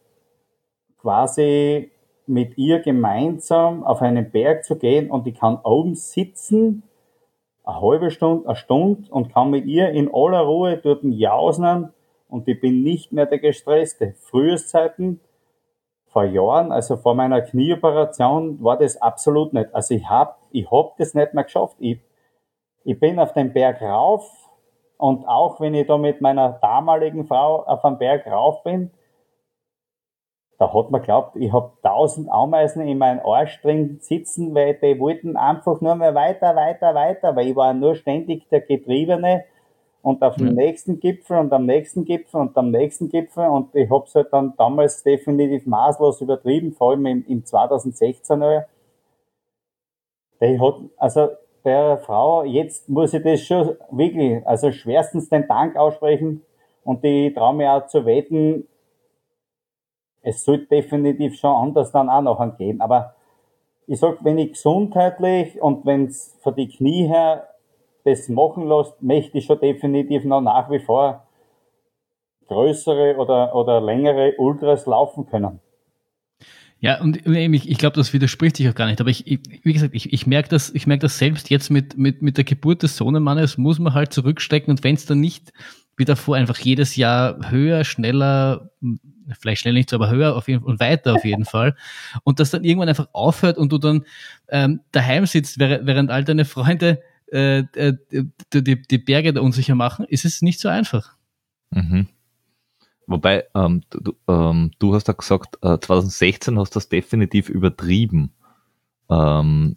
quasi 1.00 1.92
mit 2.28 2.58
ihr 2.58 2.80
gemeinsam 2.80 3.84
auf 3.84 4.02
einen 4.02 4.32
Berg 4.32 4.66
zu 4.66 4.78
gehen 4.78 5.10
und 5.10 5.26
ich 5.28 5.40
kann 5.40 5.60
oben 5.64 5.96
sitzen, 5.96 6.84
eine 7.64 7.82
halbe 7.82 8.12
Stunde, 8.12 8.48
eine 8.48 8.56
Stunde 8.56 9.10
und 9.12 9.34
kann 9.34 9.50
mit 9.50 9.66
ihr 9.66 9.90
in 9.90 10.10
aller 10.14 10.42
Ruhe 10.42 10.78
dort 10.78 11.04
jausen 11.04 11.90
und 12.30 12.48
ich 12.48 12.60
bin 12.60 12.84
nicht 12.84 13.12
mehr 13.12 13.26
der 13.26 13.40
Gestresste. 13.40 14.14
Früheszeiten, 14.20 15.22
vor 16.08 16.26
Jahren, 16.26 16.72
also 16.72 16.98
vor 16.98 17.16
meiner 17.16 17.42
Knieoperation, 17.42 18.64
war 18.64 18.78
das 18.78 19.02
absolut 19.02 19.54
nicht. 19.54 19.74
Also 19.74 19.96
ich 19.96 20.10
hab, 20.10 20.40
ich 20.52 20.70
hab 20.70 20.98
das 20.98 21.14
nicht 21.14 21.34
mehr 21.34 21.44
geschafft. 21.44 21.76
Ich, 21.80 22.00
ich 22.84 23.00
bin 23.00 23.20
auf 23.20 23.34
den 23.34 23.54
Berg 23.54 23.82
rauf, 23.82 24.47
und 24.98 25.28
auch 25.28 25.60
wenn 25.60 25.74
ich 25.74 25.88
da 25.88 25.98
mit 25.98 26.22
meiner 26.22 26.54
damaligen 26.62 27.26
Frau 27.26 27.64
auf 27.64 27.86
einem 27.86 27.98
Berg 27.98 28.26
rauf 28.28 28.64
bin, 28.64 28.92
da 30.58 30.74
hat 30.74 30.90
man 30.90 31.04
glaubt, 31.04 31.36
ich 31.36 31.54
hab 31.54 31.82
tausend 31.84 32.32
Ameisen 32.32 32.88
in 32.88 32.98
meinem 32.98 33.20
Arsch 33.24 33.62
drin 33.62 34.00
sitzen, 34.02 34.56
weil 34.56 34.74
die 34.74 35.00
wollten 35.00 35.38
einfach 35.38 35.82
nur 35.82 35.96
mehr 35.96 36.16
weiter, 36.16 36.56
weiter, 36.56 36.96
weiter, 36.96 37.36
weil 37.36 37.50
ich 37.50 37.56
war 37.56 37.74
nur 37.74 37.96
ständig 37.96 38.50
der 38.50 38.62
Getriebene. 38.62 39.46
Und 40.02 40.24
auf 40.24 40.38
dem 40.38 40.54
nächsten 40.54 41.00
Gipfel 41.00 41.38
und 41.38 41.52
am 41.52 41.66
nächsten 41.66 42.06
Gipfel 42.06 42.40
und 42.40 42.58
am 42.58 42.72
nächsten 42.72 43.10
Gipfel. 43.10 43.48
Und 43.48 43.76
ich 43.76 43.90
hab's 43.90 44.16
halt 44.16 44.32
dann 44.32 44.54
damals 44.58 45.04
definitiv 45.04 45.66
maßlos 45.66 46.22
übertrieben, 46.22 46.72
vor 46.72 46.92
allem 46.92 47.06
im, 47.08 47.26
im 47.28 47.44
2016er. 47.44 48.66
Die 50.40 50.60
hat, 50.62 50.76
also 50.96 51.28
der 51.68 51.98
Frau, 51.98 52.44
jetzt 52.44 52.88
muss 52.88 53.14
ich 53.14 53.22
das 53.22 53.42
schon 53.42 53.76
wirklich, 53.92 54.46
also 54.48 54.72
schwerstens 54.72 55.30
den 55.30 55.48
Dank 55.48 55.76
aussprechen 55.76 56.42
und 56.84 57.04
ich 57.04 57.34
traue 57.34 57.54
mir 57.54 57.74
auch 57.74 57.88
zu 57.88 58.06
wetten, 58.06 58.68
es 60.22 60.44
sollte 60.44 60.68
definitiv 60.68 61.38
schon 61.38 61.54
anders 61.54 61.92
dann 61.92 62.10
auch 62.10 62.22
noch 62.22 62.58
gehen. 62.58 62.82
Aber 62.82 63.16
ich 63.86 64.00
sag, 64.00 64.24
wenn 64.24 64.38
ich 64.38 64.54
gesundheitlich 64.54 65.62
und 65.62 65.86
wenn 65.86 66.06
es 66.06 66.38
von 66.42 66.56
die 66.56 66.68
Knie 66.70 67.08
her 67.08 67.48
das 68.04 68.30
machen 68.30 68.68
lässt, 68.68 69.02
möchte 69.02 69.38
ich 69.38 69.46
schon 69.46 69.60
definitiv 69.60 70.24
noch 70.24 70.42
nach 70.42 70.70
wie 70.72 70.80
vor 70.80 71.28
größere 72.48 73.18
oder, 73.18 73.54
oder 73.54 73.82
längere 73.82 74.36
Ultras 74.38 74.86
laufen 74.86 75.28
können. 75.28 75.60
Ja, 76.80 77.02
und 77.02 77.26
ich, 77.26 77.70
ich 77.70 77.78
glaube, 77.78 77.96
das 77.96 78.14
widerspricht 78.14 78.58
sich 78.58 78.70
auch 78.70 78.76
gar 78.76 78.86
nicht. 78.86 79.02
Aber 79.02 79.10
ich, 79.10 79.26
ich 79.26 79.40
wie 79.64 79.74
gesagt, 79.74 79.96
ich, 79.96 80.14
ich 80.14 80.28
merke 80.28 80.50
das, 80.50 80.70
ich 80.70 80.86
merke 80.86 81.02
das 81.02 81.18
selbst 81.18 81.50
jetzt 81.50 81.72
mit, 81.72 81.98
mit, 81.98 82.22
mit 82.22 82.38
der 82.38 82.44
Geburt 82.44 82.84
des 82.84 82.98
Sohnemannes, 82.98 83.58
muss 83.58 83.80
man 83.80 83.94
halt 83.94 84.14
zurückstecken 84.14 84.70
und 84.70 84.84
wenn 84.84 84.96
es 84.96 85.06
dann 85.06 85.20
nicht 85.20 85.54
wie 85.98 86.06
davor 86.06 86.36
einfach 86.36 86.60
jedes 86.60 86.96
Jahr 86.96 87.50
höher, 87.50 87.84
schneller, 87.84 88.70
vielleicht 89.40 89.62
schnell 89.62 89.74
nicht 89.74 89.90
so, 89.90 89.96
aber 89.96 90.12
höher 90.12 90.36
auf 90.36 90.48
jeden 90.48 90.64
und 90.64 90.80
weiter 90.80 91.16
auf 91.16 91.26
jeden 91.26 91.46
Fall. 91.46 91.76
Und 92.24 92.40
das 92.40 92.52
dann 92.52 92.64
irgendwann 92.64 92.90
einfach 92.90 93.10
aufhört 93.14 93.58
und 93.58 93.72
du 93.72 93.80
dann 93.80 94.06
ähm, 94.48 94.82
daheim 94.92 95.26
sitzt, 95.26 95.58
während, 95.58 95.88
während 95.88 96.12
all 96.12 96.24
deine 96.24 96.46
Freunde 96.46 97.02
äh, 97.32 97.60
äh, 97.74 97.94
die, 98.54 98.82
die 98.82 98.98
Berge 99.00 99.34
da 99.34 99.42
unsicher 99.42 99.76
machen, 99.76 100.06
ist 100.06 100.24
es 100.24 100.44
nicht 100.44 100.60
so 100.60 100.70
einfach. 100.70 101.16
Mhm. 101.72 102.08
Wobei, 103.08 103.46
ähm, 103.56 103.82
du, 103.90 104.14
ähm, 104.28 104.72
du 104.80 104.94
hast 104.94 105.08
ja 105.08 105.14
gesagt, 105.14 105.58
äh, 105.62 105.80
2016 105.80 106.60
hast 106.60 106.76
du 106.76 106.78
das 106.78 106.90
definitiv 106.90 107.50
übertrieben. 107.50 108.34
Ähm, 109.10 109.76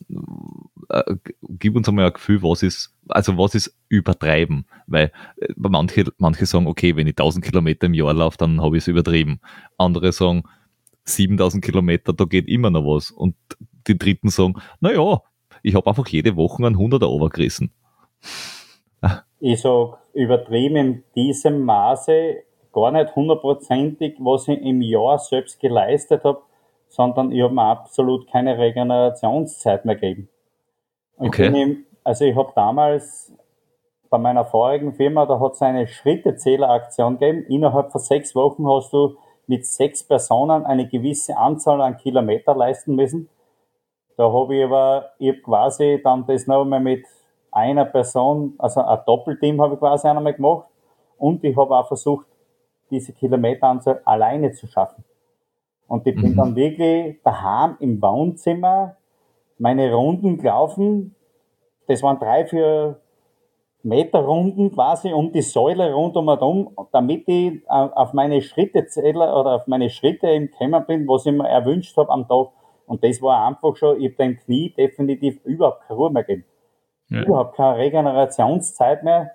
äh, 0.89 1.15
gib 1.43 1.77
uns 1.77 1.89
einmal 1.89 2.07
ein 2.07 2.13
Gefühl, 2.13 2.43
was 2.43 2.65
ist, 2.65 2.93
also 3.09 3.39
was 3.39 3.55
ist 3.55 3.77
übertreiben? 3.89 4.67
Weil 4.89 5.13
äh, 5.37 5.55
manche, 5.57 6.07
manche 6.19 6.45
sagen, 6.47 6.67
okay, 6.67 6.97
wenn 6.97 7.07
ich 7.07 7.13
1000 7.13 7.45
Kilometer 7.45 7.87
im 7.87 7.95
Jahr 7.95 8.13
laufe, 8.13 8.37
dann 8.37 8.61
habe 8.61 8.77
ich 8.77 8.83
es 8.83 8.89
übertrieben. 8.89 9.41
Andere 9.79 10.11
sagen, 10.11 10.43
7000 11.05 11.65
Kilometer, 11.65 12.13
da 12.13 12.25
geht 12.25 12.49
immer 12.49 12.71
noch 12.71 12.85
was. 12.85 13.13
Und 13.13 13.37
die 13.87 13.97
Dritten 13.97 14.31
sagen, 14.31 14.55
naja, 14.81 15.23
ich 15.63 15.77
habe 15.77 15.89
einfach 15.89 16.09
jede 16.09 16.35
Woche 16.35 16.67
einen 16.67 16.77
100er 16.77 17.07
overgerissen. 17.07 17.73
Ich 19.39 19.61
sage, 19.61 19.97
übertrieben 20.15 20.77
in 20.77 21.05
diesem 21.15 21.65
Maße 21.65 22.43
gar 22.73 22.91
nicht 22.91 23.15
hundertprozentig, 23.17 24.17
was 24.19 24.49
ich 24.49 24.61
im 24.63 24.83
Jahr 24.83 25.19
selbst 25.19 25.61
geleistet 25.61 26.25
habe, 26.25 26.41
sondern 26.89 27.33
ich 27.33 27.43
habe 27.43 27.55
mir 27.55 27.63
absolut 27.63 28.29
keine 28.31 28.59
Regenerationszeit 28.59 29.85
mehr 29.85 29.97
gegeben. 29.97 30.29
Okay. 31.19 31.47
Im, 31.47 31.85
also 32.05 32.25
ich 32.25 32.35
habe 32.35 32.53
damals 32.55 33.33
bei 34.09 34.19
meiner 34.19 34.45
vorigen 34.45 34.93
Firma, 34.93 35.27
da 35.27 35.39
hat 35.39 35.53
es 35.53 35.63
eine 35.63 35.87
Schrittezähleraktion 35.87 37.19
gegeben. 37.19 37.45
Innerhalb 37.49 37.93
von 37.93 38.01
sechs 38.01 38.35
Wochen 38.35 38.69
hast 38.69 38.93
du 38.93 39.17
mit 39.47 39.67
sechs 39.67 40.03
Personen 40.03 40.65
eine 40.65 40.89
gewisse 40.89 41.37
Anzahl 41.37 41.81
an 41.81 41.97
Kilometer 41.97 42.55
leisten 42.55 42.97
müssen. 42.97 43.29
Da 44.17 44.33
habe 44.33 44.57
ich 44.57 44.65
aber, 44.65 45.11
ich 45.19 45.31
hab 45.31 45.43
quasi 45.43 46.01
dann 46.03 46.27
das 46.27 46.47
noch 46.47 46.63
einmal 46.63 46.81
mit 46.81 47.05
einer 47.53 47.85
Person, 47.85 48.55
also 48.59 48.83
ein 48.83 48.99
Doppelteam 49.07 49.61
habe 49.61 49.75
ich 49.75 49.81
quasi 49.81 50.09
einmal 50.09 50.35
gemacht. 50.35 50.67
Und 51.19 51.45
ich 51.45 51.57
habe 51.57 51.77
auch 51.77 51.87
versucht, 51.87 52.27
diese 52.91 53.13
Kilometeranzahl 53.13 54.01
alleine 54.05 54.53
zu 54.53 54.67
schaffen. 54.67 55.05
Und 55.87 56.07
ich 56.07 56.15
bin 56.15 56.33
mhm. 56.33 56.37
dann 56.37 56.57
wirklich 56.57 57.21
daheim 57.23 57.77
im 57.81 58.01
Wohnzimmer 58.01 58.97
meine 59.59 59.93
Runden 59.93 60.39
gelaufen. 60.39 61.15
Das 61.87 62.03
waren 62.03 62.19
drei, 62.19 62.47
vier 62.47 63.01
Meter 63.83 64.21
Runden 64.21 64.73
quasi 64.73 65.13
um 65.13 65.33
die 65.33 65.43
Säule 65.43 65.93
rundum 65.93 66.29
und 66.29 66.43
um, 66.43 66.71
damit 66.93 67.25
ich 67.27 67.63
auf 67.69 68.13
meine 68.13 68.43
Schrittezähler 68.43 69.39
oder 69.39 69.57
auf 69.57 69.67
meine 69.67 69.89
Schritte 69.89 70.29
im 70.29 70.51
gekommen 70.51 70.85
bin, 70.87 71.09
was 71.09 71.27
ich 71.27 71.33
mir 71.33 71.49
erwünscht 71.49 71.97
habe 71.97 72.11
am 72.11 72.29
Tag. 72.29 72.49
Und 72.87 73.03
das 73.03 73.23
war 73.23 73.47
einfach 73.47 73.77
schon, 73.77 74.01
ich 74.01 74.13
habe 74.13 74.17
dem 74.17 74.37
Knie 74.37 74.75
definitiv 74.77 75.45
überhaupt 75.45 75.83
keine 75.87 75.99
Ruhe 75.99 76.11
mehr 76.11 76.25
gegeben. 76.25 76.45
Ja. 77.09 77.23
Überhaupt 77.23 77.57
keine 77.57 77.79
Regenerationszeit 77.79 79.03
mehr. 79.03 79.33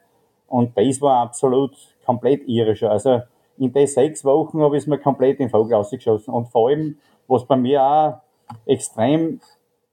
Und 0.48 0.78
das 0.78 1.02
war 1.02 1.22
absolut 1.22 1.76
komplett 2.06 2.48
irre 2.48 2.76
schon. 2.76 2.89
Also 2.89 3.22
in 3.58 3.72
den 3.72 3.88
sechs 3.88 4.24
Wochen 4.26 4.62
habe 4.62 4.78
ich 4.78 4.84
es 4.84 4.88
mir 4.88 4.98
komplett 4.98 5.39
in 5.39 5.48
den 5.48 5.52
Vogel 5.52 5.76
ausgeschossen. 5.76 6.34
Und 6.34 6.48
vor 6.48 6.70
allem, 6.70 6.98
was 7.28 7.46
bei 7.46 7.56
mir 7.56 7.84
auch 7.84 8.22
extrem 8.65 9.39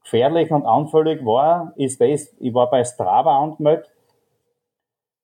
gefährlich 0.03 0.51
und 0.51 0.65
anfällig 0.65 1.25
war, 1.25 1.73
ist 1.75 1.99
das, 2.01 2.33
ich 2.39 2.53
war 2.53 2.69
bei 2.69 2.83
Strava 2.83 3.41
angemeldet 3.41 3.89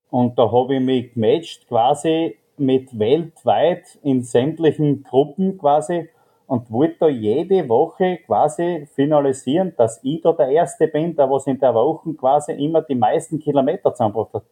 und 0.09 0.39
da 0.39 0.51
habe 0.51 0.75
ich 0.75 0.81
mich 0.81 1.13
gematcht 1.13 1.67
quasi 1.67 2.37
mit 2.57 2.97
weltweit 2.97 3.99
in 4.01 4.23
sämtlichen 4.23 5.03
Gruppen 5.03 5.57
quasi 5.57 6.09
und 6.47 6.71
wollte 6.71 6.95
da 7.01 7.07
jede 7.07 7.69
Woche 7.69 8.17
quasi 8.25 8.87
finalisieren, 8.95 9.73
dass 9.77 10.03
ich 10.03 10.21
da 10.21 10.33
der 10.33 10.49
Erste 10.49 10.87
bin, 10.87 11.15
der 11.15 11.29
was 11.29 11.45
in 11.45 11.59
der 11.59 11.75
Woche 11.75 12.13
quasi 12.15 12.53
immer 12.53 12.81
die 12.81 12.95
meisten 12.95 13.39
Kilometer 13.39 13.93
zusammengebracht 13.93 14.33
hat. 14.33 14.43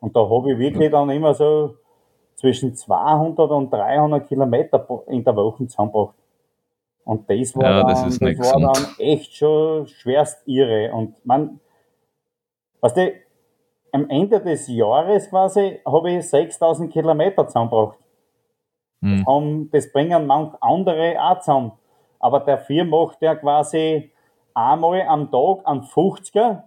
Und 0.00 0.14
da 0.14 0.28
habe 0.28 0.52
ich 0.52 0.58
wirklich 0.58 0.90
dann 0.90 1.08
immer 1.08 1.32
so 1.32 1.74
zwischen 2.36 2.74
200 2.74 3.50
und 3.50 3.72
300 3.72 4.28
Kilometer 4.28 4.86
in 5.08 5.24
der 5.24 5.34
Woche 5.34 5.66
zusammengebracht. 5.66 6.14
Und 7.04 7.28
das 7.30 7.56
war, 7.56 7.64
ja, 7.64 7.84
das 7.84 8.18
dann, 8.18 8.36
das 8.36 8.52
war 8.52 8.60
dann 8.60 8.86
echt 8.98 9.34
schon 9.34 9.86
schwerst 9.86 10.46
irre. 10.46 10.92
Und 10.92 11.24
man, 11.24 11.60
weißt 12.80 12.96
du, 12.96 13.12
am 13.92 14.10
Ende 14.10 14.40
des 14.40 14.68
Jahres 14.68 15.30
quasi 15.30 15.80
habe 15.86 16.10
ich 16.10 16.28
6000 16.28 16.92
Kilometer 16.92 17.46
zusammengebracht. 17.46 17.98
Mhm. 19.00 19.70
Das, 19.70 19.84
das 19.84 19.92
bringen 19.92 20.26
manch 20.26 20.54
andere 20.60 21.16
auch 21.20 21.40
zusammen. 21.40 21.72
Aber 22.18 22.40
der 22.40 22.58
Vier 22.58 22.84
macht 22.84 23.22
ja 23.22 23.34
quasi 23.34 24.10
einmal 24.52 25.02
am 25.02 25.30
Tag 25.30 25.66
einen 25.66 25.82
50er 25.82 26.62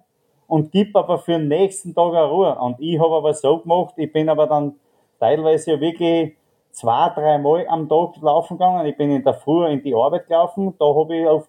und 0.48 0.72
gibt 0.72 0.96
aber 0.96 1.20
für 1.20 1.34
den 1.34 1.48
nächsten 1.48 1.94
Tag 1.94 2.14
eine 2.14 2.26
Ruhe. 2.26 2.56
Und 2.56 2.80
ich 2.80 3.00
habe 3.00 3.16
aber 3.16 3.34
so 3.34 3.60
gemacht, 3.60 3.94
ich 3.98 4.12
bin 4.12 4.30
aber 4.30 4.48
dann 4.48 4.76
teilweise 5.20 5.80
wirklich 5.80 6.36
zwei, 6.72 7.10
drei 7.10 7.38
Mal 7.38 7.68
am 7.68 7.90
Tag 7.90 8.16
laufen 8.22 8.58
gegangen. 8.58 8.86
Ich 8.86 8.98
bin 8.98 9.12
in 9.12 9.24
der 9.24 9.34
Früh 9.34 9.68
in 9.68 9.84
die 9.84 9.96
Arbeit 9.96 10.28
gelaufen, 10.28 10.74
da 10.80 10.86
habe 10.86 11.18
ich 11.18 11.28
auf 11.28 11.48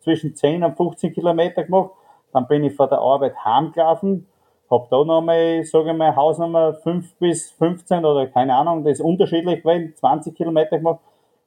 zwischen 0.00 0.34
10 0.34 0.64
und 0.64 0.76
15 0.76 1.12
Kilometer 1.12 1.64
gemacht. 1.64 1.90
Dann 2.32 2.46
bin 2.46 2.64
ich 2.64 2.74
von 2.74 2.88
der 2.88 2.98
Arbeit 2.98 3.34
heimgelaufen, 3.44 4.28
hab 4.70 4.90
da 4.90 5.04
nochmal, 5.04 5.64
sage 5.64 5.90
ich 5.90 5.96
mal, 5.96 6.14
Hausnummer 6.14 6.74
5 6.74 7.14
bis 7.16 7.50
15 7.52 8.04
oder 8.04 8.26
keine 8.26 8.54
Ahnung, 8.54 8.84
das 8.84 8.94
ist 8.94 9.04
unterschiedlich 9.04 9.62
gewesen, 9.62 9.94
20 9.96 10.36
Kilometer 10.36 10.78
gemacht. 10.78 11.00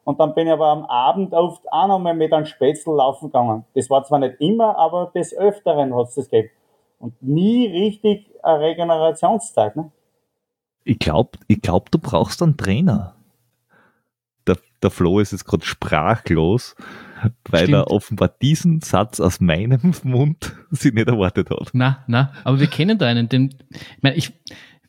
Und 0.04 0.20
dann 0.20 0.34
bin 0.34 0.48
ich 0.48 0.54
aber 0.54 0.68
am 0.68 0.86
Abend 0.86 1.34
oft 1.34 1.62
auch 1.72 1.88
nochmal 1.88 2.16
mit 2.16 2.34
einem 2.34 2.46
Spätzl 2.46 2.96
laufen 2.96 3.28
gegangen. 3.28 3.66
Das 3.76 3.90
war 3.90 4.04
zwar 4.04 4.20
nicht 4.20 4.42
immer, 4.42 4.78
aber 4.78 5.12
des 5.14 5.38
Öfteren 5.38 5.96
hat 5.96 6.08
es 6.08 6.16
das 6.16 6.30
gegeben. 6.30 6.50
Und 7.00 7.22
nie 7.22 7.68
richtig 7.68 8.28
eine 8.42 8.60
Regenerationszeit. 8.60 9.76
Ne? 9.76 9.92
Ich 10.84 11.00
glaube, 11.00 11.38
ich 11.48 11.62
glaub, 11.62 11.92
du 11.92 12.00
brauchst 12.00 12.42
einen 12.42 12.58
Trainer. 12.58 13.16
Der, 14.48 14.58
der 14.82 14.90
Flo 14.90 15.20
ist 15.20 15.32
jetzt 15.32 15.46
gerade 15.46 15.66
sprachlos 15.66 16.76
weil 17.50 17.64
Stimmt. 17.64 17.76
er 17.76 17.92
offenbar 17.92 18.30
diesen 18.42 18.82
Satz 18.82 19.20
aus 19.20 19.40
meinem 19.40 19.94
Mund 20.04 20.54
sich 20.72 20.94
nicht 20.94 21.08
erwartet 21.08 21.50
hat. 21.50 21.70
Na, 21.74 22.04
na, 22.08 22.34
aber 22.44 22.60
wir 22.60 22.68
kennen 22.68 22.98
da 22.98 23.08
einen, 23.08 23.30
den, 23.30 23.54
ich 23.70 24.04
meine, 24.04 24.16
ich 24.16 24.32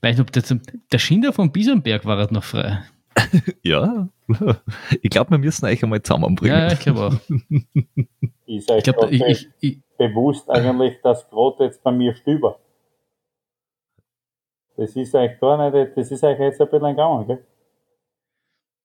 weiß 0.00 0.16
nicht, 0.16 0.20
ob 0.20 0.33
das, 0.33 0.55
der 0.92 0.98
Schinder 0.98 1.33
von 1.33 1.52
Bisenberg 1.52 2.05
war 2.05 2.31
noch 2.33 2.44
frei. 2.44 2.83
ja, 3.62 4.09
ich 5.02 5.11
glaube, 5.11 5.33
wir 5.33 5.38
müssen 5.38 5.66
euch 5.66 5.83
einmal 5.83 6.02
zusammenbringen. 6.02 6.59
Ja, 6.59 6.72
ich 6.72 6.81
glaube 6.81 7.00
auch. 7.00 7.12
ist 8.46 8.70
euch 8.70 8.78
ich 8.78 8.85
glaub, 8.85 9.12
ich, 9.12 9.22
ich, 9.22 9.48
ich, 9.61 9.78
bewusst 9.98 10.48
eigentlich, 10.50 10.94
dass 11.02 11.28
gerade 11.28 11.64
jetzt 11.64 11.83
bei 11.83 11.92
mir 11.92 12.14
stüber. 12.14 12.59
Das 14.76 14.96
ist 14.96 15.14
eigentlich 15.14 15.40
gar 15.40 15.70
nicht, 15.70 15.96
das 15.96 16.11
ist 16.11 16.24
eigentlich 16.24 16.40
jetzt 16.40 16.61
ein 16.61 16.68
bisschen 16.68 16.88
gegangen, 16.88 17.26
gell? 17.26 17.44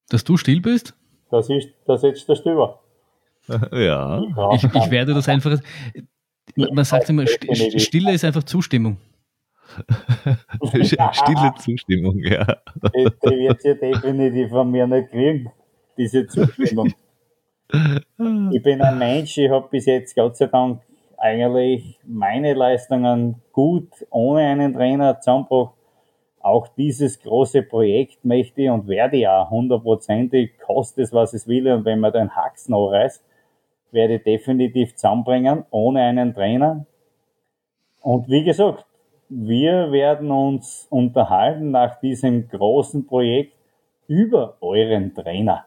Dass 0.09 0.23
du 0.23 0.37
still 0.37 0.61
bist? 0.61 0.93
Das 1.29 1.49
ist, 1.49 1.69
das 1.85 2.01
jetzt 2.03 2.27
der 2.27 2.35
Stüber. 2.35 2.79
Ja. 3.71 4.21
Ich, 4.55 4.63
ich 4.65 4.91
werde 4.91 5.13
das 5.13 5.29
einfach. 5.29 5.57
Man 6.57 6.83
sagt 6.83 7.09
immer, 7.09 7.25
Stille 7.25 8.11
ist 8.11 8.25
einfach 8.25 8.43
Zustimmung. 8.43 8.97
Stille 10.83 11.53
Zustimmung, 11.57 12.19
ja. 12.19 12.45
Die 12.93 13.37
wird 13.37 13.61
sie 13.61 13.75
definitiv 13.75 14.49
von 14.49 14.69
mir 14.69 14.85
nicht 14.85 15.11
kriegen, 15.11 15.49
diese 15.97 16.27
Zustimmung. 16.27 16.93
Ich 18.51 18.63
bin 18.63 18.81
ein 18.81 18.97
Mensch, 18.97 19.37
ich 19.37 19.49
habe 19.49 19.69
bis 19.69 19.85
jetzt 19.85 20.13
Gott 20.15 20.35
sei 20.35 20.47
Dank 20.47 20.81
eigentlich 21.17 21.99
meine 22.05 22.53
Leistungen 22.53 23.41
gut 23.51 23.89
ohne 24.09 24.41
einen 24.41 24.73
Trainer 24.73 25.19
zusammengebracht. 25.19 25.76
Auch 26.47 26.69
dieses 26.69 27.19
große 27.19 27.61
Projekt 27.63 28.23
möchte 28.23 28.61
ich 28.61 28.69
und 28.69 28.87
werde 28.87 29.17
ja 29.17 29.49
hundertprozentig, 29.49 30.57
kostet 30.59 31.03
es, 31.03 31.11
was 31.11 31.33
es 31.33 31.45
will, 31.45 31.69
und 31.69 31.83
wenn 31.83 31.99
man 31.99 32.13
den 32.13 32.37
Hax 32.37 32.69
noch 32.69 32.87
reißt, 32.87 33.21
werde 33.91 34.15
ich 34.15 34.23
definitiv 34.23 34.95
zusammenbringen, 34.95 35.65
ohne 35.71 36.03
einen 36.03 36.33
Trainer. 36.33 36.85
Und 37.99 38.29
wie 38.29 38.45
gesagt, 38.45 38.85
wir 39.27 39.91
werden 39.91 40.31
uns 40.31 40.87
unterhalten 40.89 41.71
nach 41.71 41.99
diesem 41.99 42.47
großen 42.47 43.05
Projekt 43.05 43.57
über 44.07 44.55
euren 44.61 45.13
Trainer. 45.13 45.65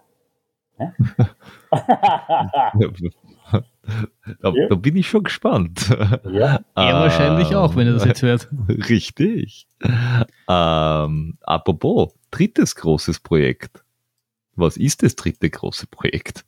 Ja? 3.86 4.34
da, 4.42 4.52
da, 4.68 4.74
bin 4.74 4.96
ich 4.96 5.08
schon 5.08 5.24
gespannt. 5.24 5.88
Ja, 6.30 6.60
er 6.74 6.94
wahrscheinlich 6.94 7.54
auch, 7.54 7.76
wenn 7.76 7.86
er 7.86 7.94
das 7.94 8.04
jetzt 8.04 8.22
hört. 8.22 8.48
Richtig. 8.68 9.66
Ähm, 10.48 11.38
apropos, 11.42 12.14
drittes 12.30 12.76
großes 12.76 13.20
Projekt. 13.20 13.82
Was 14.54 14.76
ist 14.76 15.02
das 15.02 15.16
dritte 15.16 15.48
große 15.48 15.86
Projekt? 15.86 16.44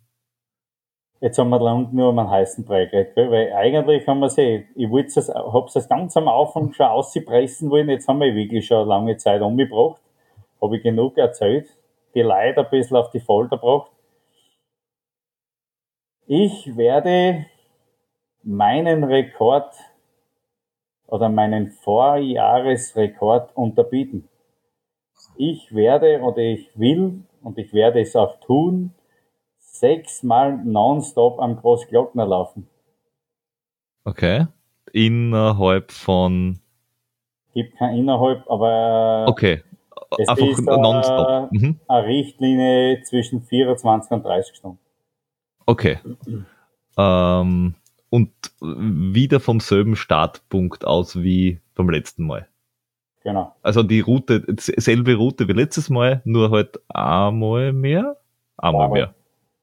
Jetzt 1.22 1.38
haben 1.38 1.50
wir 1.50 1.60
lang 1.60 1.88
nur 1.92 2.08
um 2.08 2.18
einen 2.18 2.28
heißen 2.28 2.64
Brei 2.64 2.86
geredet, 2.86 3.16
weil 3.16 3.52
eigentlich 3.52 4.04
haben 4.08 4.18
wir 4.18 4.28
sie, 4.28 4.66
ich 4.74 4.90
wollte 4.90 5.20
es, 5.20 5.28
hab's 5.28 5.76
es 5.76 5.88
ganz 5.88 6.16
am 6.16 6.26
Anfang 6.26 6.72
schon 6.72 6.86
auspressen 6.86 7.70
wollen, 7.70 7.88
jetzt 7.90 8.08
haben 8.08 8.20
wir 8.20 8.34
wirklich 8.34 8.66
schon 8.66 8.78
eine 8.78 8.88
lange 8.88 9.16
Zeit 9.16 9.40
umgebracht, 9.40 10.00
habe 10.60 10.76
ich 10.76 10.82
genug 10.82 11.16
erzählt, 11.16 11.68
die 12.16 12.22
Leute 12.22 12.64
ein 12.64 12.70
bisschen 12.70 12.96
auf 12.96 13.10
die 13.10 13.20
Folter 13.20 13.56
gebracht. 13.56 13.92
Ich 16.34 16.78
werde 16.78 17.44
meinen 18.42 19.04
Rekord 19.04 19.74
oder 21.06 21.28
meinen 21.28 21.72
Vorjahresrekord 21.72 23.54
unterbieten. 23.54 24.30
Ich 25.36 25.74
werde 25.74 26.22
oder 26.22 26.38
ich 26.38 26.70
will 26.74 27.24
und 27.42 27.58
ich 27.58 27.74
werde 27.74 28.00
es 28.00 28.16
auch 28.16 28.40
tun, 28.40 28.94
sechsmal 29.58 30.56
nonstop 30.64 31.38
am 31.38 31.56
Großglockner 31.56 32.24
laufen. 32.24 32.66
Okay. 34.04 34.46
Innerhalb 34.90 35.92
von. 35.92 36.60
Gibt 37.52 37.76
kein 37.76 37.98
innerhalb, 37.98 38.50
aber 38.50 39.26
okay. 39.28 39.62
es 40.16 40.26
Einfach 40.30 40.48
ist 40.48 40.62
nonstop. 40.62 41.52
Mhm. 41.52 41.78
eine 41.88 42.06
Richtlinie 42.06 43.02
zwischen 43.02 43.42
24 43.42 44.12
und 44.12 44.24
30 44.24 44.56
Stunden. 44.56 44.81
Okay. 45.66 45.98
ähm, 46.96 47.74
und 48.10 48.30
wieder 48.60 49.40
vom 49.40 49.60
selben 49.60 49.96
Startpunkt 49.96 50.84
aus 50.84 51.22
wie 51.22 51.60
beim 51.74 51.88
letzten 51.88 52.26
Mal. 52.26 52.46
Genau. 53.24 53.54
Also 53.62 53.82
die 53.82 54.00
Route, 54.00 54.44
selbe 54.58 55.14
Route 55.14 55.48
wie 55.48 55.52
letztes 55.52 55.88
Mal, 55.88 56.20
nur 56.24 56.50
halt 56.50 56.80
einmal 56.88 57.72
mehr? 57.72 58.16
Einmal 58.56 58.90
mehr. 58.90 59.14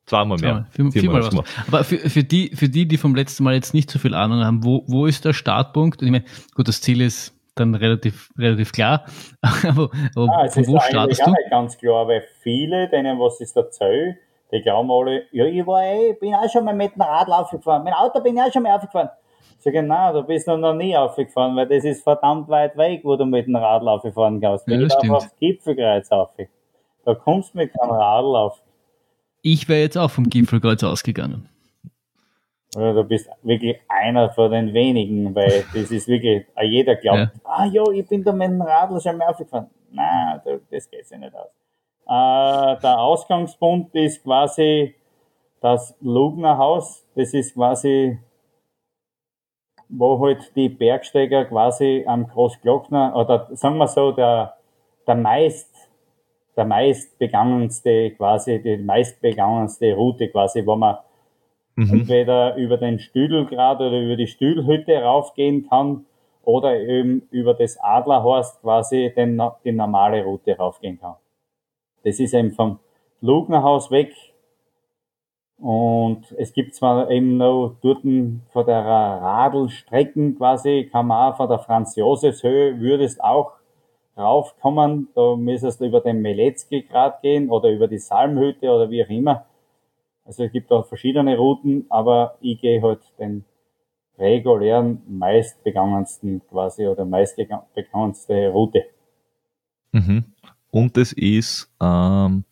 Zweimal 0.05 0.39
mehr. 0.39 0.65
Zweimal. 0.73 0.91
Vier, 0.91 1.01
viermal 1.01 1.23
was. 1.23 1.67
Aber 1.67 1.83
für, 1.83 1.97
für, 1.97 2.23
die, 2.23 2.55
für 2.55 2.67
die, 2.67 2.87
die 2.87 2.97
vom 2.97 3.13
letzten 3.13 3.43
Mal 3.43 3.53
jetzt 3.53 3.75
nicht 3.75 3.91
so 3.91 3.99
viel 3.99 4.15
Ahnung 4.15 4.43
haben, 4.43 4.63
wo, 4.63 4.83
wo 4.87 5.05
ist 5.05 5.25
der 5.25 5.33
Startpunkt? 5.33 6.01
Ich 6.01 6.09
meine, 6.09 6.25
gut, 6.55 6.67
das 6.67 6.81
Ziel 6.81 7.01
ist 7.01 7.35
dann 7.53 7.75
relativ, 7.75 8.31
relativ 8.37 8.71
klar. 8.71 9.05
aber, 9.41 9.91
aber 10.15 10.29
ah, 10.31 10.47
von 10.47 10.67
wo 10.67 10.79
startest 10.79 11.21
du? 11.25 11.29
Nicht 11.29 11.49
ganz 11.51 11.77
klar, 11.77 12.07
weil 12.07 12.23
viele, 12.41 12.89
denen 12.89 13.19
was 13.19 13.39
ist 13.39 13.55
erzählt, 13.55 14.17
die 14.51 14.61
glauben 14.61 14.89
alle, 14.91 15.25
ja, 15.31 15.45
ich 15.45 15.65
war 15.65 15.83
eh, 15.83 16.13
bin 16.13 16.33
auch 16.33 16.49
schon 16.49 16.65
mal 16.65 16.73
mit 16.73 16.95
dem 16.95 17.01
Radl 17.01 17.31
aufgefahren. 17.31 17.85
Dem 17.85 17.93
Auto 17.93 18.19
bin 18.21 18.35
ich 18.35 18.41
auch 18.41 18.51
schon 18.51 18.63
mal 18.63 18.75
aufgefahren. 18.75 19.09
Ich 19.57 19.63
sage, 19.63 19.83
nein, 19.83 20.13
du 20.13 20.23
bist 20.23 20.47
noch 20.47 20.73
nie 20.73 20.95
aufgefahren, 20.95 21.55
weil 21.55 21.67
das 21.67 21.83
ist 21.83 22.01
verdammt 22.01 22.47
weit 22.49 22.77
weg, 22.77 23.01
wo 23.03 23.15
du 23.15 23.25
mit 23.25 23.45
dem 23.45 23.55
Radl 23.55 23.87
aufgefahren 23.89 24.39
kannst. 24.39 24.67
Ja, 24.67 24.79
ich 24.79 24.93
auf 24.93 25.09
aufs 25.09 25.35
Gipfelkreuz 25.37 26.09
auf. 26.11 26.29
Da 27.05 27.13
kommst 27.13 27.53
du 27.53 27.59
mit 27.59 27.73
keinem 27.73 27.91
Radl 27.91 28.35
auf. 28.35 28.61
Ich 29.41 29.67
wäre 29.67 29.81
jetzt 29.81 29.97
auch 29.97 30.11
vom 30.11 30.29
Gipfelkreuz 30.29 30.83
ausgegangen. 30.83 31.49
Ja, 32.75 32.93
du 32.93 33.03
bist 33.03 33.29
wirklich 33.43 33.79
einer 33.87 34.29
von 34.29 34.51
den 34.51 34.73
wenigen, 34.73 35.33
weil 35.33 35.65
das 35.73 35.91
ist 35.91 36.07
wirklich, 36.07 36.45
jeder 36.61 36.95
glaubt, 36.95 37.17
ja. 37.17 37.31
ah 37.43 37.65
ja, 37.65 37.83
ich 37.91 38.07
bin 38.07 38.23
da 38.23 38.31
mit 38.31 38.49
dem 38.49 38.61
Radl 38.61 39.01
schon 39.01 39.17
mal 39.17 39.27
aufgefahren. 39.27 39.67
Nein, 39.91 40.39
das 40.69 40.89
geht 40.89 41.07
sich 41.07 41.17
nicht 41.17 41.33
aus. 41.33 41.49
Äh, 42.09 42.79
der 42.81 42.99
Ausgangspunkt 42.99 43.93
ist 43.93 44.23
quasi 44.23 44.95
das 45.61 45.95
Lugnerhaus. 46.01 47.05
Das 47.15 47.33
ist 47.35 47.53
quasi, 47.53 48.17
wo 49.87 50.19
halt 50.19 50.55
die 50.55 50.69
Bergsteiger 50.69 51.45
quasi 51.45 52.03
am 52.07 52.27
Großglockner, 52.27 53.15
oder 53.15 53.47
sagen 53.51 53.77
wir 53.77 53.87
so, 53.87 54.11
der, 54.11 54.55
der 55.05 55.15
meist 55.15 55.89
der 56.59 56.65
meistbegangenste 56.65 58.11
quasi, 58.11 58.61
die 58.61 58.75
meistbegangenste 58.77 59.93
Route 59.93 60.27
quasi, 60.27 60.65
wo 60.65 60.75
man 60.75 60.97
mhm. 61.75 62.01
entweder 62.01 62.55
über 62.55 62.75
den 62.75 62.99
Stüdelgrad 62.99 63.79
oder 63.79 63.97
über 63.97 64.17
die 64.17 64.27
Stühlhütte 64.27 65.01
raufgehen 65.01 65.69
kann 65.69 66.05
oder 66.43 66.77
eben 66.77 67.21
über 67.31 67.53
das 67.53 67.77
Adlerhorst 67.79 68.61
quasi 68.61 69.13
den, 69.15 69.41
die 69.63 69.71
normale 69.71 70.25
Route 70.25 70.57
raufgehen 70.57 70.99
kann. 70.99 71.15
Das 72.03 72.19
ist 72.19 72.33
eben 72.33 72.51
vom 72.51 72.79
Lugnerhaus 73.21 73.91
weg. 73.91 74.13
Und 75.57 76.33
es 76.37 76.53
gibt 76.53 76.73
zwar 76.73 77.11
eben 77.11 77.37
noch 77.37 77.75
dort 77.81 78.01
von 78.01 78.65
der 78.65 78.85
Radelstrecken 78.85 80.37
quasi, 80.37 80.89
kann 80.89 81.07
man 81.07 81.33
auch 81.33 81.37
von 81.37 81.49
der 81.49 81.59
Franz-Josefs-Höhe, 81.59 82.79
würdest 82.79 83.21
auch 83.21 83.53
raufkommen, 84.17 85.09
da 85.15 85.35
müsstest 85.35 85.81
du 85.81 85.85
über 85.85 86.01
den 86.01 86.21
Meletzki-Grad 86.21 87.21
gehen 87.21 87.49
oder 87.49 87.69
über 87.69 87.87
die 87.87 87.97
Salmhütte 87.99 88.69
oder 88.69 88.89
wie 88.89 89.03
auch 89.03 89.09
immer. 89.09 89.45
Also 90.25 90.43
es 90.43 90.51
gibt 90.51 90.71
auch 90.71 90.85
verschiedene 90.85 91.37
Routen, 91.37 91.85
aber 91.89 92.37
ich 92.41 92.61
gehe 92.61 92.81
halt 92.81 92.99
den 93.17 93.45
regulären, 94.17 95.01
meistbegangensten 95.07 96.41
quasi 96.49 96.87
oder 96.87 97.05
meistbegangenste 97.05 98.49
Route. 98.49 98.85
Mhm. 99.91 100.25
Und 100.71 100.97
es 100.97 101.13
ist 101.13 101.71
ähm, 101.81 102.43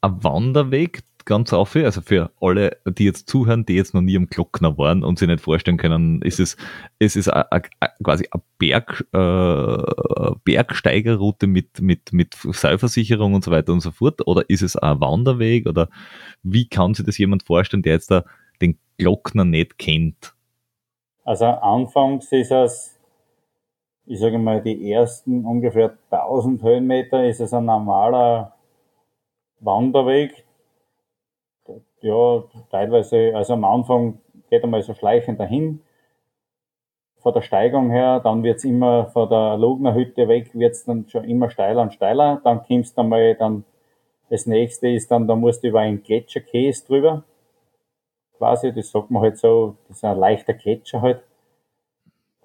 ein 0.00 0.24
Wanderweg, 0.24 1.02
ganz 1.26 1.52
auf, 1.52 1.74
also 1.74 2.00
für 2.00 2.30
alle, 2.40 2.78
die 2.86 3.04
jetzt 3.04 3.28
zuhören, 3.28 3.66
die 3.66 3.74
jetzt 3.74 3.94
noch 3.94 4.00
nie 4.00 4.16
am 4.16 4.28
Glockner 4.28 4.78
waren 4.78 5.02
und 5.02 5.18
sich 5.18 5.28
nicht 5.28 5.40
vorstellen 5.40 5.76
können, 5.76 6.22
ist 6.22 6.38
es, 6.38 6.56
es 7.00 7.16
ist 7.16 7.28
a, 7.28 7.40
a, 7.50 7.60
a, 7.80 7.88
quasi 8.02 8.28
eine 8.30 8.42
Berg, 8.58 9.04
äh, 9.12 10.34
Bergsteigerroute 10.44 11.48
mit, 11.48 11.80
mit, 11.80 12.12
mit 12.12 12.34
Seilversicherung 12.34 13.34
und 13.34 13.44
so 13.44 13.50
weiter 13.50 13.72
und 13.72 13.80
so 13.80 13.90
fort, 13.90 14.26
oder 14.26 14.48
ist 14.48 14.62
es 14.62 14.76
ein 14.76 15.00
Wanderweg, 15.00 15.66
oder 15.66 15.88
wie 16.42 16.68
kann 16.68 16.94
sich 16.94 17.04
das 17.04 17.18
jemand 17.18 17.42
vorstellen, 17.42 17.82
der 17.82 17.94
jetzt 17.94 18.10
da 18.10 18.24
den 18.62 18.78
Glockner 18.96 19.44
nicht 19.44 19.78
kennt? 19.78 20.32
Also 21.24 21.46
anfangs 21.46 22.30
ist 22.30 22.52
es, 22.52 22.95
ich 24.06 24.20
sage 24.20 24.38
mal, 24.38 24.62
die 24.62 24.90
ersten 24.90 25.44
ungefähr 25.44 25.96
1000 26.10 26.62
Höhenmeter 26.62 27.26
ist 27.26 27.40
es 27.40 27.52
ein 27.52 27.64
normaler 27.64 28.54
Wanderweg, 29.60 30.46
ja, 32.00 32.44
teilweise, 32.70 33.32
also 33.34 33.54
am 33.54 33.64
Anfang 33.64 34.18
geht 34.48 34.62
einmal 34.62 34.82
so 34.82 34.94
schleichend 34.94 35.40
dahin. 35.40 35.80
Von 37.18 37.32
der 37.32 37.42
Steigung 37.42 37.90
her, 37.90 38.20
dann 38.20 38.44
wird's 38.44 38.64
immer 38.64 39.06
von 39.06 39.28
der 39.28 39.56
Lugner 39.56 39.94
Hütte 39.94 40.28
weg, 40.28 40.50
wird's 40.54 40.84
dann 40.84 41.08
schon 41.08 41.24
immer 41.24 41.50
steiler 41.50 41.82
und 41.82 41.92
steiler. 41.92 42.40
Dann 42.44 42.62
kommst 42.64 42.96
du 42.96 43.00
einmal 43.00 43.34
dann, 43.34 43.64
das 44.30 44.46
nächste 44.46 44.88
ist 44.88 45.10
dann, 45.10 45.26
da 45.26 45.34
musst 45.34 45.64
du 45.64 45.68
über 45.68 45.80
einen 45.80 46.02
Gletscherkäse 46.02 46.86
drüber. 46.86 47.24
Quasi, 48.38 48.72
das 48.72 48.90
sagt 48.90 49.10
man 49.10 49.22
halt 49.22 49.38
so, 49.38 49.76
das 49.88 49.96
ist 49.96 50.04
ein 50.04 50.18
leichter 50.18 50.54
Gletscher 50.54 51.02
halt. 51.02 51.22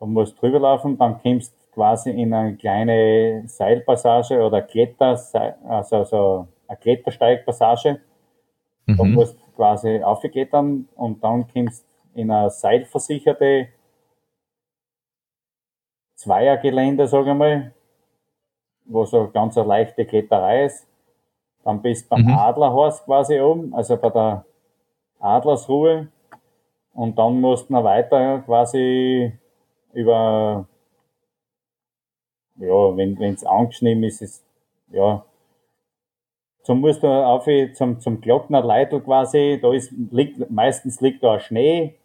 Da 0.01 0.07
musst 0.07 0.41
drüber 0.41 0.59
laufen, 0.59 0.97
dann 0.97 1.21
kommst 1.21 1.53
du 1.53 1.75
quasi 1.75 2.09
in 2.09 2.33
eine 2.33 2.57
kleine 2.57 3.43
Seilpassage 3.45 4.41
oder 4.41 4.63
Kletter, 4.63 5.11
also 5.69 6.03
so 6.05 6.47
eine 6.67 6.77
Klettersteigpassage. 6.77 8.01
Mhm. 8.87 8.97
Da 8.97 9.03
musst 9.03 9.37
quasi 9.55 10.01
aufklettern 10.01 10.89
und 10.95 11.23
dann 11.23 11.47
kommst 11.53 11.85
in 12.15 12.31
eine 12.31 12.49
seilversicherte 12.49 13.67
Zweiergelände, 16.15 17.05
sage 17.05 17.29
ich 17.29 17.37
mal, 17.37 17.71
wo 18.85 19.05
so 19.05 19.29
ganz 19.29 19.55
eine 19.55 19.67
leichte 19.67 20.03
Kletterei 20.05 20.65
ist. 20.65 20.87
Dann 21.63 21.79
bist 21.79 22.05
du 22.05 22.09
beim 22.09 22.23
mhm. 22.23 22.39
Adlerhorst 22.39 23.05
quasi 23.05 23.39
oben, 23.39 23.71
also 23.75 23.97
bei 23.97 24.09
der 24.09 24.45
Adlersruhe. 25.19 26.07
Und 26.95 27.19
dann 27.19 27.39
musst 27.39 27.69
du 27.69 27.73
noch 27.73 27.83
weiter 27.83 28.39
quasi 28.39 29.31
über, 29.93 30.67
ja, 32.57 32.97
wenn 32.97 33.21
es 33.21 33.43
angeschnitten 33.43 34.03
ist, 34.03 34.21
ist, 34.21 34.43
ja, 34.91 35.25
zum 36.63 36.79
musst 36.79 37.01
du 37.01 37.07
auf 37.07 37.47
zum, 37.73 37.99
zum 37.99 38.21
Glockner 38.21 38.61
Leitl 38.61 39.01
quasi, 39.01 39.59
da 39.61 39.73
ist, 39.73 39.91
liegt, 40.11 40.49
meistens 40.51 41.01
liegt 41.01 41.23
da 41.23 41.39
Schnee. 41.39 41.95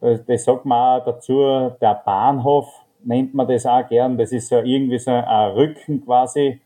Das, 0.00 0.24
das 0.24 0.44
sagt 0.44 0.64
man 0.64 1.00
auch 1.00 1.04
dazu, 1.04 1.72
der 1.80 2.02
Bahnhof 2.04 2.68
nennt 3.02 3.34
man 3.34 3.48
das 3.48 3.66
auch 3.66 3.86
gern. 3.88 4.16
Das 4.16 4.32
ist 4.32 4.48
so 4.48 4.58
irgendwie 4.58 4.98
so 4.98 5.10
ein 5.10 5.52
Rücken 5.52 6.04
quasi, 6.04 6.60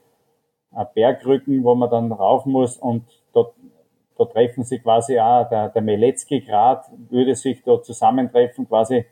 ein 0.72 0.86
Bergrücken, 0.94 1.64
wo 1.64 1.74
man 1.74 1.90
dann 1.90 2.12
rauf 2.12 2.44
muss 2.44 2.76
und 2.76 3.04
dort, 3.32 3.54
da 4.18 4.24
treffen 4.26 4.64
sich 4.64 4.82
quasi 4.82 5.18
auch, 5.18 5.48
der, 5.48 5.70
der 5.70 5.82
Meletzki-Grad 5.82 6.90
würde 7.08 7.34
sich 7.34 7.62
da 7.62 7.80
zusammentreffen 7.80 8.68
quasi 8.68 9.06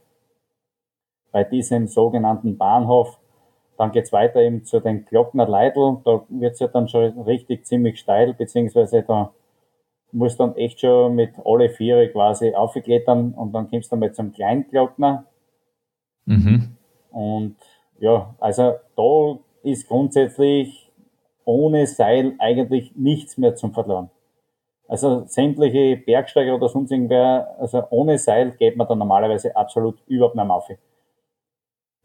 bei 1.37 1.45
diesem 1.45 1.87
sogenannten 1.87 2.57
Bahnhof 2.57 3.19
dann 3.77 3.93
geht's 3.93 4.11
weiter 4.11 4.41
eben 4.41 4.65
zu 4.65 4.81
den 4.81 5.05
Glockner 5.05 5.47
Leitl. 5.47 5.99
Da 6.03 6.25
wird's 6.31 6.61
ja 6.61 6.69
dann 6.69 6.89
schon 6.89 7.21
richtig 7.21 7.67
ziemlich 7.67 8.01
steil, 8.01 8.33
beziehungsweise 8.33 9.03
da 9.03 9.35
musst 10.13 10.41
dann 10.41 10.57
echt 10.57 10.81
schon 10.81 11.15
mit 11.15 11.35
alle 11.45 11.69
Viere 11.69 12.09
quasi 12.09 12.55
aufklettern 12.55 13.35
und 13.35 13.53
dann 13.53 13.69
kommst 13.69 13.93
du 13.93 13.97
mal 13.97 14.13
zum 14.13 14.33
Kleinglockner. 14.33 15.27
Mhm. 16.25 16.79
Und 17.11 17.57
ja, 17.99 18.35
also 18.39 18.77
da 18.97 19.39
ist 19.63 19.89
grundsätzlich 19.89 20.91
ohne 21.45 21.87
Seil 21.87 22.35
eigentlich 22.39 22.97
nichts 22.97 23.37
mehr 23.37 23.57
zum 23.57 23.75
Verloren. 23.75 24.09
Also 24.89 25.25
sämtliche 25.27 25.99
Bergsteiger 25.99 26.55
oder 26.55 26.71
sonst 26.71 26.93
irgendwer, 26.93 27.57
also 27.59 27.83
ohne 27.91 28.17
Seil 28.17 28.53
geht 28.53 28.79
man 28.79 28.89
dann 28.89 28.99
normalerweise 28.99 29.55
absolut 29.55 29.99
überhaupt 30.07 30.35
nicht 30.35 30.47
mehr 30.47 30.57
auf. 30.57 30.71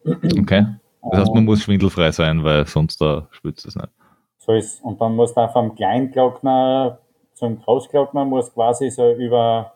Okay. 0.06 0.66
Das 1.04 1.22
heißt, 1.22 1.34
man 1.34 1.46
muss 1.46 1.64
schwindelfrei 1.64 2.12
sein, 2.12 2.44
weil 2.44 2.66
sonst 2.68 3.02
da 3.02 3.28
spürt 3.32 3.64
es 3.64 3.76
nicht. 3.76 3.90
So 4.38 4.54
ist 4.54 4.84
Und 4.84 5.00
dann 5.02 5.16
muss 5.16 5.34
da 5.34 5.48
vom 5.48 5.76
Kleinglockner 5.76 7.00
zum 7.34 7.60
Großglockner 7.60 8.24
muss 8.26 8.54
quasi 8.54 8.92
so 8.92 9.12
über, 9.14 9.74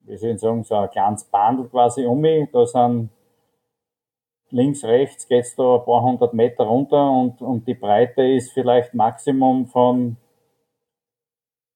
wie 0.00 0.16
soll 0.16 0.30
ich 0.30 0.40
sagen, 0.40 0.64
so 0.64 0.74
ein 0.74 0.90
kleines 0.90 1.24
Bandel 1.24 1.68
quasi 1.68 2.04
um 2.04 2.20
mich. 2.20 2.50
Da 2.52 2.66
sind 2.66 3.10
links, 4.50 4.84
rechts 4.84 5.28
geht's 5.28 5.54
da 5.54 5.76
ein 5.76 5.84
paar 5.84 6.02
hundert 6.02 6.34
Meter 6.34 6.64
runter 6.64 7.10
und, 7.10 7.40
und 7.40 7.66
die 7.66 7.74
Breite 7.74 8.22
ist 8.22 8.52
vielleicht 8.52 8.92
Maximum 8.92 9.66
von 9.66 10.16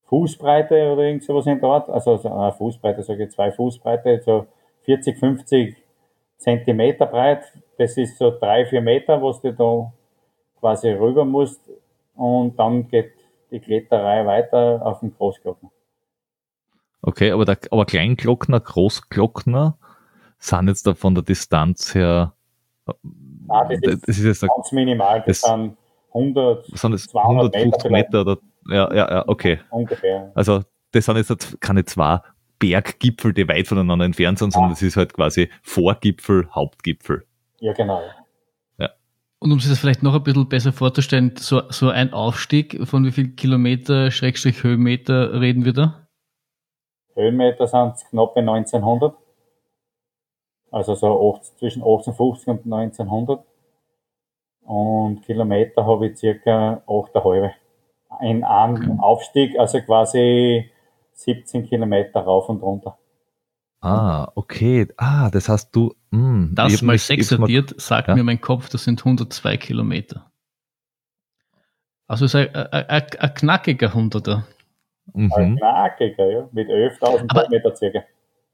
Fußbreite 0.04 0.92
oder 0.92 1.02
irgend 1.02 1.22
sowas 1.22 1.46
in 1.46 1.60
dort. 1.60 1.88
Also, 1.88 2.12
also 2.12 2.28
äh, 2.28 2.52
Fußbreite, 2.52 3.02
sage 3.02 3.24
ich 3.24 3.30
zwei 3.30 3.52
Fußbreite, 3.52 4.20
so 4.24 4.46
40, 4.82 5.16
50 5.16 5.85
Zentimeter 6.38 7.06
breit. 7.06 7.44
Das 7.78 7.96
ist 7.96 8.18
so 8.18 8.30
drei, 8.30 8.66
vier 8.66 8.80
Meter, 8.80 9.22
was 9.22 9.40
du 9.40 9.52
da 9.52 9.92
quasi 10.60 10.90
rüber 10.90 11.24
musst. 11.24 11.60
Und 12.14 12.58
dann 12.58 12.88
geht 12.88 13.12
die 13.50 13.60
Kletterei 13.60 14.24
weiter 14.26 14.80
auf 14.84 15.00
den 15.00 15.14
Großglockner. 15.14 15.70
Okay, 17.02 17.30
aber, 17.30 17.44
der, 17.44 17.58
aber 17.70 17.84
Kleinglockner, 17.84 18.60
Großglockner 18.60 19.78
sind 20.38 20.68
jetzt 20.68 20.86
da 20.86 20.94
von 20.94 21.14
der 21.14 21.22
Distanz 21.22 21.94
her. 21.94 22.32
Nein, 23.02 23.80
das, 23.82 23.94
ist 23.94 24.08
das 24.08 24.18
ist 24.18 24.24
jetzt 24.24 24.40
ganz 24.40 24.72
minimal. 24.72 25.22
Das, 25.26 25.40
das 25.40 25.50
sind 25.50 25.76
100, 26.12 26.66
sind 26.66 26.92
das 26.92 27.14
150 27.14 27.90
Meter, 27.90 27.90
Meter 27.90 28.20
oder, 28.22 28.38
ja, 28.68 28.94
ja, 28.94 29.10
ja, 29.10 29.24
okay. 29.28 29.60
Ungefähr. 29.70 30.32
Also, 30.34 30.62
das 30.92 31.04
sind 31.04 31.16
jetzt 31.16 31.60
keine 31.60 31.84
zwei 31.84 32.20
Berggipfel, 32.58 33.32
die 33.32 33.48
weit 33.48 33.68
voneinander 33.68 34.04
entfernt 34.04 34.38
sind, 34.38 34.52
sondern 34.52 34.70
das 34.70 34.82
ist 34.82 34.96
halt 34.96 35.14
quasi 35.14 35.50
Vorgipfel, 35.62 36.48
Hauptgipfel. 36.50 37.24
Ja, 37.60 37.72
genau. 37.72 38.02
Ja. 38.78 38.90
Und 39.38 39.52
um 39.52 39.60
sich 39.60 39.70
das 39.70 39.78
vielleicht 39.78 40.02
noch 40.02 40.14
ein 40.14 40.22
bisschen 40.22 40.48
besser 40.48 40.72
vorzustellen, 40.72 41.34
so, 41.36 41.62
so 41.70 41.90
ein 41.90 42.12
Aufstieg, 42.12 42.86
von 42.86 43.04
wie 43.04 43.12
viel 43.12 43.28
Kilometer, 43.30 44.10
Schrägstrich 44.10 44.62
Höhenmeter 44.62 45.40
reden 45.40 45.64
wir 45.64 45.72
da? 45.72 46.06
Höhenmeter 47.14 47.66
sind 47.66 47.94
es 47.94 48.04
knapp 48.10 48.36
1900. 48.36 49.14
Also 50.70 50.94
so 50.94 51.34
8, 51.34 51.58
zwischen 51.58 51.82
1850 51.82 52.48
und 52.48 52.72
1900. 52.72 53.44
Und 54.62 55.22
Kilometer 55.22 55.86
habe 55.86 56.08
ich 56.08 56.18
circa 56.18 56.82
8,5. 56.86 57.52
In 58.20 58.44
einem 58.44 59.00
Aufstieg, 59.00 59.58
also 59.58 59.80
quasi 59.80 60.70
17 61.16 61.66
Kilometer 61.66 62.20
rauf 62.20 62.48
und 62.48 62.62
runter. 62.62 62.98
Ah, 63.80 64.30
okay. 64.34 64.88
Ah, 64.96 65.30
das 65.30 65.48
hast 65.48 65.74
du. 65.74 65.94
Mh, 66.10 66.18
hm, 66.18 66.52
das 66.54 66.82
mal 66.82 66.98
sechs 66.98 67.28
sortiert, 67.28 67.74
sagt 67.80 68.08
ja? 68.08 68.14
mir 68.14 68.22
mein 68.22 68.40
Kopf, 68.40 68.68
das 68.68 68.84
sind 68.84 69.00
102 69.00 69.56
Kilometer. 69.56 70.30
Also 72.08 72.24
ist 72.26 72.34
ein, 72.34 72.54
ein, 72.54 72.86
ein, 72.88 73.06
ein 73.18 73.34
knackiger 73.34 73.92
Hunderter. 73.92 74.46
Mhm. 75.12 75.32
Ein 75.32 75.56
knackiger, 75.56 76.30
ja, 76.30 76.48
mit 76.52 76.68
11.000 76.68 77.50
Meter 77.50 77.74
circa. 77.74 78.04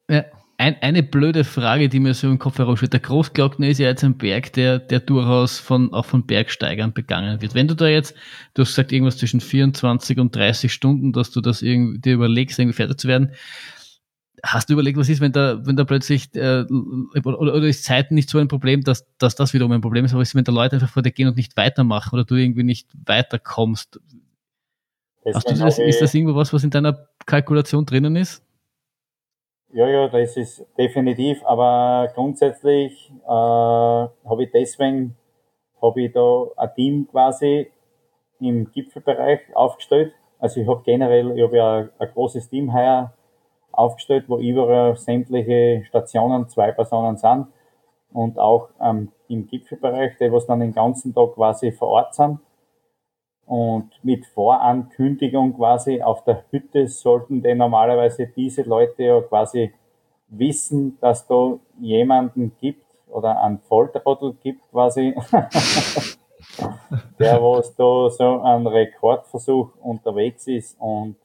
Ja, 0.08 0.24
ein, 0.62 0.76
eine 0.80 1.02
blöde 1.02 1.42
Frage, 1.42 1.88
die 1.88 1.98
mir 1.98 2.14
so 2.14 2.28
im 2.28 2.38
Kopf 2.38 2.58
heraussteht. 2.58 2.92
Der 2.92 3.00
Großglockner 3.00 3.66
ist 3.66 3.78
ja 3.78 3.88
jetzt 3.88 4.04
ein 4.04 4.16
Berg, 4.16 4.52
der, 4.52 4.78
der 4.78 5.00
durchaus 5.00 5.58
von, 5.58 5.92
auch 5.92 6.04
von 6.04 6.24
Bergsteigern 6.24 6.92
begangen 6.92 7.42
wird. 7.42 7.56
Wenn 7.56 7.66
du 7.66 7.74
da 7.74 7.88
jetzt, 7.88 8.14
du 8.54 8.62
hast 8.62 8.68
gesagt, 8.68 8.92
irgendwas 8.92 9.16
zwischen 9.16 9.40
24 9.40 10.20
und 10.20 10.36
30 10.36 10.72
Stunden, 10.72 11.12
dass 11.12 11.32
du 11.32 11.40
das 11.40 11.62
irgendwie 11.62 11.98
dir 11.98 12.14
überlegst, 12.14 12.60
irgendwie 12.60 12.76
fertig 12.76 13.00
zu 13.00 13.08
werden. 13.08 13.32
Hast 14.44 14.68
du 14.68 14.74
überlegt, 14.74 14.96
was 14.98 15.08
ist, 15.08 15.20
wenn 15.20 15.32
da, 15.32 15.66
wenn 15.66 15.74
da 15.74 15.82
plötzlich, 15.82 16.32
äh, 16.36 16.64
oder, 17.24 17.40
oder 17.40 17.64
ist 17.64 17.82
Zeiten 17.82 18.14
nicht 18.14 18.30
so 18.30 18.38
ein 18.38 18.46
Problem, 18.46 18.84
dass, 18.84 19.04
dass 19.18 19.34
das 19.34 19.54
wiederum 19.54 19.72
ein 19.72 19.80
Problem 19.80 20.04
ist, 20.04 20.12
aber 20.12 20.22
ist, 20.22 20.36
wenn 20.36 20.44
da 20.44 20.52
Leute 20.52 20.76
einfach 20.76 20.90
vor 20.90 21.02
dir 21.02 21.10
gehen 21.10 21.26
und 21.26 21.36
nicht 21.36 21.56
weitermachen 21.56 22.14
oder 22.14 22.24
du 22.24 22.36
irgendwie 22.36 22.62
nicht 22.62 22.88
weiterkommst? 23.04 23.98
Hast 25.34 25.50
du 25.50 25.54
das, 25.56 25.80
ist 25.80 26.00
das 26.00 26.14
irgendwo 26.14 26.36
was, 26.36 26.52
was 26.52 26.62
in 26.62 26.70
deiner 26.70 27.08
Kalkulation 27.26 27.84
drinnen 27.84 28.14
ist? 28.14 28.44
Ja, 29.74 29.88
ja, 29.88 30.06
das 30.06 30.36
ist 30.36 30.66
definitiv, 30.76 31.42
aber 31.46 32.12
grundsätzlich 32.14 33.10
äh, 33.24 33.26
habe 33.26 34.44
ich 34.44 34.50
deswegen 34.52 35.16
habe 35.80 36.02
ich 36.02 36.12
da 36.12 36.46
ein 36.58 36.74
Team 36.74 37.08
quasi 37.10 37.70
im 38.38 38.70
Gipfelbereich 38.70 39.40
aufgestellt. 39.54 40.12
Also 40.38 40.60
ich 40.60 40.68
habe 40.68 40.82
generell, 40.84 41.36
ich 41.38 41.42
habe 41.42 41.56
ja 41.56 41.88
ein, 41.98 42.08
großes 42.12 42.50
Team 42.50 42.74
heuer 42.74 43.14
aufgestellt, 43.72 44.26
wo 44.28 44.36
über 44.36 44.94
sämtliche 44.94 45.84
Stationen 45.86 46.48
zwei 46.48 46.72
Personen 46.72 47.16
sind 47.16 47.46
und 48.12 48.38
auch 48.38 48.68
ähm, 48.78 49.10
im 49.28 49.46
Gipfelbereich, 49.46 50.18
die 50.18 50.30
was 50.30 50.46
dann 50.46 50.60
den 50.60 50.74
ganzen 50.74 51.14
Tag 51.14 51.32
quasi 51.34 51.72
vor 51.72 51.88
Ort 51.88 52.14
sind. 52.14 52.40
Und 53.46 53.90
mit 54.02 54.26
Vorankündigung 54.26 55.56
quasi 55.56 56.00
auf 56.00 56.24
der 56.24 56.44
Hütte 56.50 56.88
sollten 56.88 57.42
denn 57.42 57.58
normalerweise 57.58 58.26
diese 58.26 58.62
Leute 58.62 59.02
ja 59.02 59.20
quasi 59.20 59.72
wissen, 60.28 60.96
dass 61.00 61.26
da 61.26 61.58
jemanden 61.78 62.52
gibt 62.60 62.86
oder 63.08 63.42
einen 63.42 63.58
Volltrottel 63.58 64.34
gibt 64.42 64.62
quasi, 64.70 65.14
der 67.18 67.42
was 67.42 67.74
da 67.74 68.08
so 68.10 68.40
einen 68.40 68.66
Rekordversuch 68.66 69.70
unterwegs 69.82 70.46
ist. 70.46 70.80
Und 70.80 71.16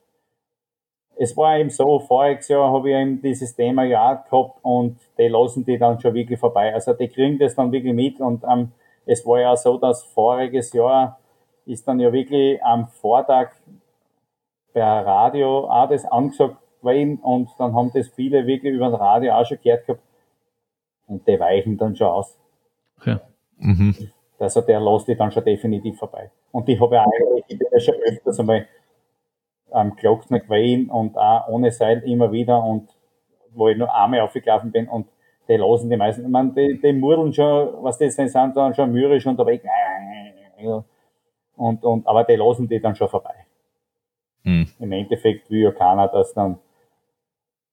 es 1.15 1.35
war 1.35 1.57
eben 1.57 1.69
so, 1.69 1.99
voriges 1.99 2.47
Jahr 2.47 2.71
habe 2.71 2.89
ich 2.89 2.95
eben 2.95 3.21
dieses 3.21 3.55
Thema 3.55 3.83
ja 3.83 4.13
gehabt 4.13 4.59
und 4.61 4.97
die 5.17 5.27
lassen 5.27 5.65
die 5.65 5.77
dann 5.77 5.99
schon 5.99 6.13
wirklich 6.13 6.39
vorbei. 6.39 6.73
Also 6.73 6.93
die 6.93 7.07
kriegen 7.07 7.39
das 7.39 7.55
dann 7.55 7.71
wirklich 7.71 7.93
mit 7.93 8.19
und 8.19 8.43
ähm, 8.43 8.71
es 9.05 9.25
war 9.25 9.39
ja 9.39 9.55
so, 9.55 9.77
dass 9.77 10.03
voriges 10.03 10.73
Jahr 10.73 11.17
ist 11.67 11.87
dann 11.87 11.99
ja 11.99 12.11
wirklich 12.11 12.63
am 12.63 12.87
Vortag 12.87 13.51
per 14.73 15.05
Radio 15.05 15.69
auch 15.69 15.89
das 15.89 16.05
angesagt 16.05 16.57
worden 16.81 17.17
und 17.19 17.49
dann 17.57 17.75
haben 17.75 17.91
das 17.93 18.07
viele 18.09 18.45
wirklich 18.47 18.73
über 18.73 18.89
das 18.89 18.99
Radio 18.99 19.33
auch 19.33 19.45
schon 19.45 19.59
gehört 19.61 19.85
gehabt 19.85 20.03
und 21.07 21.27
die 21.27 21.39
weichen 21.39 21.77
dann 21.77 21.95
schon 21.95 22.07
aus. 22.07 22.37
Ja. 23.05 23.21
Mhm. 23.57 23.95
Also 24.39 24.61
der 24.61 24.79
lässt 24.79 25.07
die 25.07 25.15
dann 25.15 25.31
schon 25.31 25.43
definitiv 25.43 25.97
vorbei. 25.97 26.31
Und 26.51 26.69
ich 26.69 26.79
habe 26.79 26.95
ja 26.95 27.03
eigentlich, 27.03 27.45
ich 27.47 27.57
bin 27.57 27.67
ja 27.71 27.79
schon 27.79 27.95
öfters 27.95 28.39
einmal 28.39 28.67
am 29.71 29.95
Glockner 29.95 30.39
gewesen 30.39 30.89
und 30.89 31.17
auch 31.17 31.47
ohne 31.49 31.71
Seil 31.71 32.03
immer 32.03 32.31
wieder 32.31 32.63
und 32.63 32.89
wo 33.51 33.67
ich 33.67 33.77
nur 33.77 33.93
einmal 33.93 34.21
aufgelaufen 34.21 34.71
bin 34.71 34.87
und 34.87 35.07
die 35.47 35.55
lassen 35.55 35.89
die 35.89 35.97
meisten, 35.97 36.23
ich 36.23 36.27
meine, 36.27 36.51
die, 36.51 36.79
die 36.79 36.93
murdeln 36.93 37.33
schon, 37.33 37.69
was 37.81 37.97
die 37.97 38.09
sind, 38.09 38.35
dann 38.35 38.73
schon 38.73 38.91
mürrisch 38.91 39.25
unterwegs. 39.25 39.65
Und, 41.57 41.83
und, 41.83 42.07
aber 42.07 42.23
die 42.23 42.35
lassen 42.35 42.69
die 42.69 42.79
dann 42.79 42.95
schon 42.95 43.09
vorbei. 43.09 43.33
Hm. 44.43 44.67
Im 44.79 44.91
Endeffekt 44.91 45.49
will 45.49 45.61
ja 45.61 45.71
keiner, 45.71 46.07
dass 46.07 46.33
dann 46.33 46.59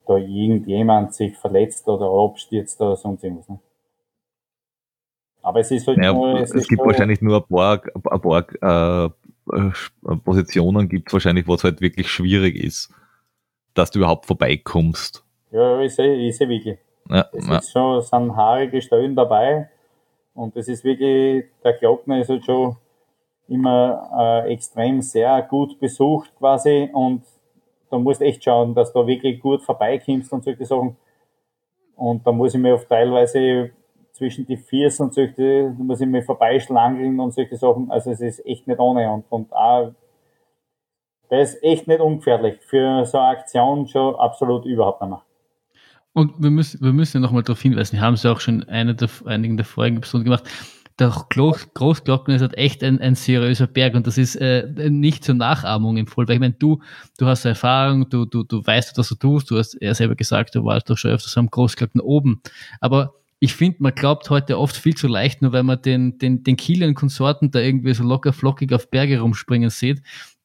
da 0.06 0.16
irgendjemand 0.16 1.14
sich 1.14 1.36
verletzt 1.36 1.86
oder 1.88 2.06
abstürzt 2.06 2.80
oder 2.80 2.96
sonst 2.96 3.22
irgendwas. 3.22 3.48
Ne? 3.48 3.58
Aber 5.42 5.60
es 5.60 5.70
ist 5.70 5.86
halt 5.86 5.98
naja, 5.98 6.12
nur, 6.14 6.40
es, 6.40 6.54
es 6.54 6.66
gibt 6.66 6.80
so 6.80 6.86
wahrscheinlich 6.86 7.20
nur 7.20 7.36
ein 7.36 7.54
paar, 7.54 7.82
ein 8.10 8.20
paar 8.20 9.06
äh, 9.06 10.16
Positionen 10.24 10.88
gibt 10.88 11.08
es 11.08 11.12
wahrscheinlich, 11.12 11.46
wo 11.46 11.54
es 11.54 11.64
halt 11.64 11.82
wirklich 11.82 12.08
schwierig 12.08 12.56
ist, 12.56 12.92
dass 13.74 13.90
du 13.90 13.98
überhaupt 13.98 14.24
vorbeikommst. 14.26 15.22
Ja, 15.50 15.80
ich 15.80 15.94
sehe, 15.94 16.14
ich 16.14 16.36
sehe 16.36 16.48
wirklich. 16.48 16.78
Ja, 17.10 17.26
es 17.32 17.46
ja. 17.46 17.58
ist 17.58 17.72
schon, 17.72 18.00
sind 18.00 18.34
haarige 18.34 18.80
Stellen 18.80 19.14
dabei 19.14 19.68
und 20.32 20.56
es 20.56 20.68
ist 20.68 20.82
wirklich, 20.82 21.44
der 21.62 21.74
Glockner 21.74 22.20
ist 22.20 22.30
halt 22.30 22.44
schon 22.44 22.76
immer 23.48 24.44
äh, 24.46 24.52
extrem 24.52 25.02
sehr 25.02 25.42
gut 25.42 25.78
besucht 25.78 26.32
quasi 26.38 26.88
und 26.92 27.22
da 27.90 27.98
musst 27.98 28.22
echt 28.22 28.42
schauen, 28.42 28.74
dass 28.74 28.92
du 28.92 29.06
wirklich 29.06 29.40
gut 29.40 29.62
vorbeikommst 29.62 30.32
und 30.32 30.42
solche 30.42 30.64
Sachen. 30.64 30.96
Und 31.96 32.26
da 32.26 32.32
muss 32.32 32.54
ich 32.54 32.60
mir 32.60 32.74
oft 32.74 32.88
teilweise 32.88 33.70
zwischen 34.12 34.46
die 34.46 34.56
Viers 34.56 34.98
und 35.00 35.14
solche, 35.14 35.74
da 35.76 35.82
muss 35.82 36.00
ich 36.00 36.06
mir 36.06 36.22
vorbeischlangeln 36.22 37.20
und 37.20 37.32
solche 37.32 37.56
Sachen. 37.56 37.90
Also 37.90 38.10
es 38.10 38.20
ist 38.20 38.44
echt 38.46 38.66
nicht 38.66 38.80
ohne 38.80 39.10
und, 39.12 39.24
und 39.28 39.52
auch, 39.52 39.92
das 41.28 41.54
ist 41.54 41.62
echt 41.62 41.86
nicht 41.86 42.00
ungefährlich. 42.00 42.58
Für 42.62 43.04
so 43.04 43.18
eine 43.18 43.28
Aktion 43.28 43.86
schon 43.86 44.16
absolut 44.16 44.64
überhaupt 44.64 45.00
nicht 45.02 45.10
mehr. 45.10 45.22
Und 46.14 46.40
wir 46.42 46.50
müssen, 46.50 46.80
wir 46.80 46.92
müssen 46.92 47.18
ja 47.18 47.20
nochmal 47.20 47.42
darauf 47.42 47.60
hinweisen, 47.60 47.96
wir 47.96 48.00
haben 48.00 48.14
es 48.14 48.22
ja 48.22 48.32
auch 48.32 48.40
schon 48.40 48.64
eine 48.64 48.94
der, 48.94 49.08
einigen 49.24 49.56
der 49.56 49.66
vorigen 49.66 49.98
Episoden 49.98 50.24
gemacht 50.24 50.48
der 50.98 51.08
Großglockner 51.08 52.36
ist 52.36 52.42
halt 52.42 52.56
echt 52.56 52.84
ein, 52.84 53.00
ein 53.00 53.16
seriöser 53.16 53.66
Berg 53.66 53.94
und 53.94 54.06
das 54.06 54.16
ist 54.16 54.36
äh, 54.36 54.90
nicht 54.90 55.24
zur 55.24 55.34
Nachahmung 55.34 55.96
empfohlen. 55.96 56.28
Weil 56.28 56.36
ich 56.36 56.40
meine, 56.40 56.54
du, 56.54 56.80
du 57.18 57.26
hast 57.26 57.44
Erfahrung, 57.44 58.08
du, 58.08 58.24
du, 58.26 58.44
du 58.44 58.64
weißt, 58.64 58.96
was 58.96 59.08
du 59.08 59.16
tust, 59.16 59.50
du 59.50 59.58
hast 59.58 59.76
ja 59.80 59.92
selber 59.94 60.14
gesagt, 60.14 60.54
du 60.54 60.64
warst 60.64 60.88
doch 60.88 60.96
schon 60.96 61.10
öfters 61.10 61.36
am 61.36 61.50
Großglockner 61.50 62.04
oben. 62.04 62.40
Aber 62.80 63.14
ich 63.40 63.54
finde, 63.54 63.78
man 63.80 63.94
glaubt 63.94 64.30
heute 64.30 64.58
oft 64.58 64.76
viel 64.76 64.94
zu 64.94 65.08
leicht, 65.08 65.42
nur 65.42 65.52
weil 65.52 65.64
man 65.64 65.82
den, 65.82 66.18
den, 66.18 66.44
den 66.44 66.56
Kilian 66.56 66.94
Konsorten 66.94 67.50
da 67.50 67.58
irgendwie 67.58 67.92
so 67.92 68.04
locker 68.04 68.32
flockig 68.32 68.72
auf 68.72 68.88
Berge 68.88 69.18
rumspringen 69.18 69.70
sieht, 69.70 70.00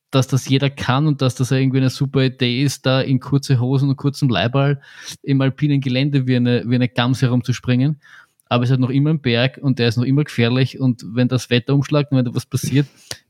dass 0.10 0.28
das 0.28 0.50
jeder 0.50 0.72
kann 0.72 1.06
und 1.06 1.22
dass 1.22 1.36
das 1.36 1.52
irgendwie 1.52 1.78
eine 1.78 1.92
super 1.92 2.24
Idee 2.24 2.64
ist, 2.64 2.88
da 2.88 3.02
in 3.02 3.20
kurze 3.20 3.60
Hosen 3.60 3.90
und 3.90 3.98
kurzem 3.98 4.30
Leiball 4.30 4.82
im 5.22 5.40
alpinen 5.42 5.80
Gelände 5.80 6.26
wie 6.26 6.36
eine, 6.36 6.64
wie 6.66 6.76
eine 6.76 6.90
Gams 6.90 7.22
herumzuspringen 7.22 8.02
aber 8.50 8.64
es 8.64 8.70
ist 8.70 8.72
halt 8.72 8.82
noch 8.82 8.90
immer 8.90 9.12
ein 9.12 9.22
Berg 9.22 9.60
und 9.62 9.80
der 9.80 9.88
ist 9.88 9.98
noch 9.98 10.04
immer 10.04 10.24
gefährlich 10.24 10.80
und 10.80 11.06
wenn 11.14 11.28
das 11.28 11.50
Wetter 11.50 11.74
umschlägt 11.74 12.12
und 12.12 12.18
wenn 12.18 12.26
da 12.26 12.36
was 12.36 12.46
passiert, 12.46 12.88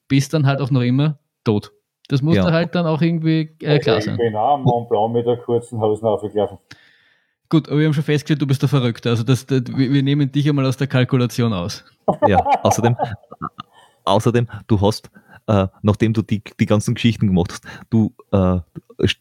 bist 0.08 0.34
dann 0.34 0.48
halt 0.48 0.62
auch 0.62 0.72
noch 0.72 0.82
immer 0.82 1.20
tot. 1.44 1.72
Das 2.08 2.24
muss 2.24 2.38
ja. 2.38 2.46
da 2.46 2.52
halt 2.52 2.74
dann 2.74 2.88
auch 2.88 3.02
irgendwie 3.02 3.56
äh, 3.62 3.78
klar 3.78 4.02
sein. 4.02 4.16
Ich 4.16 4.20
bin 4.20 4.36
auch 4.36 4.56
am 4.56 4.64
Mont 4.64 4.90
Blanc 4.90 5.14
mit 5.14 5.28
der 5.28 5.38
kurzen 5.38 5.80
Hosen 5.80 6.08
aufgelaufen. 6.08 6.58
Gut, 7.50 7.68
aber 7.68 7.80
wir 7.80 7.86
haben 7.86 7.94
schon 7.94 8.04
festgestellt, 8.04 8.42
du 8.42 8.48
bist 8.48 8.62
der 8.62 8.70
Verrückte. 8.70 9.10
Also 9.10 9.24
das, 9.24 9.46
das, 9.46 9.64
wir 9.68 10.04
nehmen 10.04 10.32
dich 10.32 10.48
einmal 10.48 10.66
aus 10.66 10.78
der 10.78 10.88
Kalkulation 10.88 11.54
aus. 11.54 11.86
Ja, 12.28 12.40
außerdem, 12.64 12.96
außerdem, 14.04 14.48
du 14.66 14.82
hast, 14.82 15.12
äh, 15.50 15.68
nachdem 15.82 16.14
du 16.14 16.22
die, 16.22 16.44
die 16.60 16.68
ganzen 16.68 16.94
Geschichten 16.94 17.26
gemacht 17.26 17.52
hast, 17.52 17.64
du, 17.90 18.14
äh, 18.32 18.60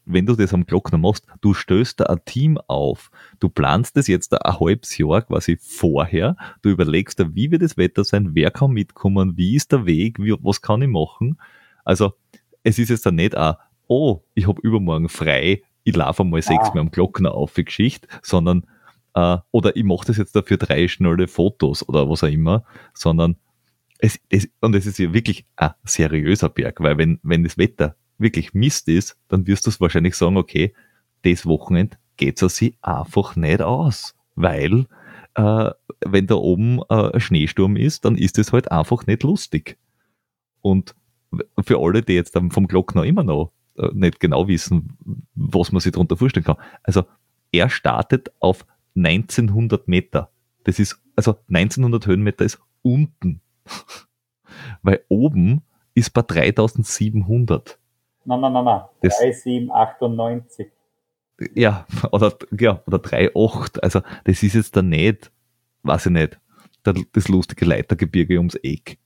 wenn 0.05 0.27
du 0.27 0.35
das 0.35 0.53
am 0.53 0.67
Glockner 0.67 0.99
machst, 0.99 1.25
du 1.41 1.55
stößt 1.55 1.99
da 1.99 2.03
ein 2.05 2.21
Team 2.23 2.59
auf. 2.67 3.09
Du 3.39 3.49
planst 3.49 3.97
das 3.97 4.05
jetzt 4.05 4.31
ein 4.33 4.59
halbes 4.59 4.95
Jahr 4.99 5.23
quasi 5.23 5.57
vorher. 5.59 6.37
Du 6.61 6.69
überlegst 6.69 7.19
da, 7.19 7.33
wie 7.33 7.49
wird 7.49 7.63
das 7.63 7.77
Wetter 7.77 8.03
sein, 8.03 8.35
wer 8.35 8.51
kann 8.51 8.71
mitkommen, 8.71 9.37
wie 9.37 9.55
ist 9.55 9.71
der 9.71 9.87
Weg, 9.87 10.19
wie, 10.19 10.35
was 10.39 10.61
kann 10.61 10.83
ich 10.83 10.87
machen. 10.87 11.39
Also, 11.83 12.13
es 12.61 12.77
ist 12.77 12.89
jetzt 12.89 13.07
dann 13.07 13.15
nicht 13.15 13.35
ein, 13.35 13.55
oh, 13.87 14.21
ich 14.35 14.47
habe 14.47 14.61
übermorgen 14.61 15.09
frei, 15.09 15.63
ich 15.83 15.95
laufe 15.95 16.23
mal 16.23 16.43
sechs 16.43 16.75
Mal 16.75 16.81
am 16.81 16.91
Glockner 16.91 17.33
auf 17.33 17.49
für 17.49 17.63
Geschichte, 17.63 18.07
sondern 18.21 18.67
äh, 19.15 19.37
oder 19.49 19.75
ich 19.75 19.83
mache 19.83 20.05
das 20.05 20.17
jetzt 20.17 20.35
dafür 20.35 20.57
drei 20.57 20.87
schnelle 20.87 21.27
Fotos 21.27 21.87
oder 21.89 22.07
was 22.07 22.23
auch 22.23 22.27
immer, 22.27 22.65
sondern 22.93 23.37
es, 23.99 24.19
es, 24.29 24.49
und 24.61 24.75
es 24.75 24.85
ist 24.85 24.97
ja 24.97 25.13
wirklich 25.13 25.45
ein 25.57 25.71
seriöser 25.83 26.49
Berg, 26.49 26.79
weil 26.81 26.97
wenn, 26.97 27.19
wenn 27.21 27.43
das 27.43 27.57
Wetter 27.57 27.95
wirklich 28.17 28.53
Mist 28.53 28.87
ist, 28.87 29.17
dann 29.27 29.45
wirst 29.45 29.65
du 29.65 29.69
es 29.69 29.79
wahrscheinlich 29.79 30.15
sagen, 30.15 30.37
okay, 30.37 30.73
das 31.23 31.45
Wochenende 31.45 31.97
geht 32.17 32.41
es 32.41 32.57
sich 32.57 32.75
einfach 32.81 33.35
nicht 33.35 33.61
aus, 33.61 34.15
weil 34.35 34.87
äh, 35.35 35.69
wenn 36.05 36.27
da 36.27 36.35
oben 36.35 36.79
äh, 36.89 37.11
ein 37.13 37.19
Schneesturm 37.19 37.75
ist, 37.75 38.05
dann 38.05 38.17
ist 38.17 38.37
es 38.37 38.51
halt 38.53 38.71
einfach 38.71 39.05
nicht 39.05 39.23
lustig. 39.23 39.77
Und 40.61 40.95
für 41.61 41.79
alle, 41.79 42.01
die 42.01 42.13
jetzt 42.13 42.33
vom 42.33 42.67
Glockner 42.67 43.03
immer 43.03 43.23
noch 43.23 43.51
äh, 43.77 43.89
nicht 43.93 44.19
genau 44.19 44.47
wissen, 44.47 44.97
was 45.35 45.71
man 45.71 45.81
sich 45.81 45.91
darunter 45.91 46.17
vorstellen 46.17 46.45
kann. 46.45 46.57
Also 46.83 47.03
er 47.51 47.69
startet 47.69 48.31
auf 48.39 48.65
1900 48.95 49.87
Meter. 49.87 50.31
Das 50.63 50.79
ist, 50.79 51.01
also 51.15 51.37
1900 51.49 52.05
Höhenmeter 52.07 52.45
ist 52.45 52.59
unten. 52.81 53.41
Weil 54.81 55.03
oben 55.09 55.61
ist 55.93 56.13
bei 56.13 56.21
3700. 56.21 57.77
Nein, 58.25 58.41
nein, 58.41 58.53
nein, 58.53 58.65
nein. 58.65 58.81
3798. 59.01 60.67
Ja, 61.55 61.85
oder, 62.11 62.35
ja, 62.57 62.81
oder 62.85 62.97
3,8. 62.97 63.79
Also, 63.79 64.01
das 64.25 64.43
ist 64.43 64.55
jetzt 64.55 64.75
da 64.75 64.81
nicht, 64.81 65.31
weiß 65.83 66.07
ich 66.07 66.11
nicht, 66.11 66.39
das 66.83 67.27
lustige 67.27 67.65
Leitergebirge 67.65 68.37
ums 68.37 68.55
Eck. 68.55 68.97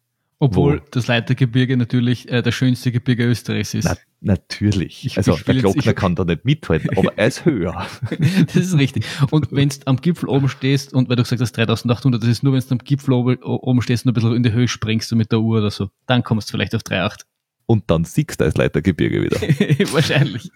Obwohl 0.44 0.80
Wo? 0.80 0.86
das 0.92 1.08
Leitergebirge 1.08 1.78
natürlich 1.78 2.30
äh, 2.30 2.42
das 2.42 2.54
schönste 2.54 2.92
Gebirge 2.92 3.24
Österreichs 3.24 3.74
ist. 3.74 3.86
Na, 3.86 3.96
natürlich. 4.20 5.06
Ich, 5.06 5.16
also 5.16 5.36
ich 5.36 5.44
der 5.44 5.56
Glockner 5.56 5.84
jetzt, 5.86 5.96
kann 5.96 6.16
da 6.16 6.26
nicht 6.26 6.44
mithalten, 6.44 6.90
aber 6.98 7.18
er 7.18 7.28
ist 7.28 7.46
höher. 7.46 7.88
das 8.48 8.56
ist 8.58 8.78
richtig. 8.78 9.06
Und 9.32 9.54
wenn 9.54 9.70
du 9.70 9.78
am 9.86 9.96
Gipfel 9.96 10.28
oben 10.28 10.50
stehst 10.50 10.94
und 10.94 11.08
weil 11.08 11.16
du 11.16 11.24
gesagt 11.24 11.42
hast 11.42 11.54
3800, 11.54 12.22
das 12.22 12.30
ist 12.30 12.44
nur, 12.44 12.52
wenn 12.52 12.60
du 12.60 12.72
am 12.72 12.80
Gipfel 12.80 13.14
oben 13.14 13.82
stehst 13.82 14.06
und 14.06 14.12
ein 14.12 14.14
bisschen 14.16 14.36
in 14.36 14.44
die 14.44 14.52
Höhe 14.52 14.68
springst 14.68 15.10
du 15.14 15.16
mit 15.16 15.32
der 15.32 15.40
Uhr 15.40 15.60
oder 15.60 15.72
so, 15.72 15.90
dann 16.08 16.26
kommst 16.26 16.50
du 16.50 16.52
vielleicht 16.52 16.76
auf 16.76 16.82
3,8. 16.82 17.22
Und 17.66 17.90
dann 17.90 18.04
siegst 18.04 18.42
du 18.42 18.44
als 18.44 18.58
Leitergebirge 18.58 19.24
wieder. 19.24 19.40
Wahrscheinlich. 19.94 20.52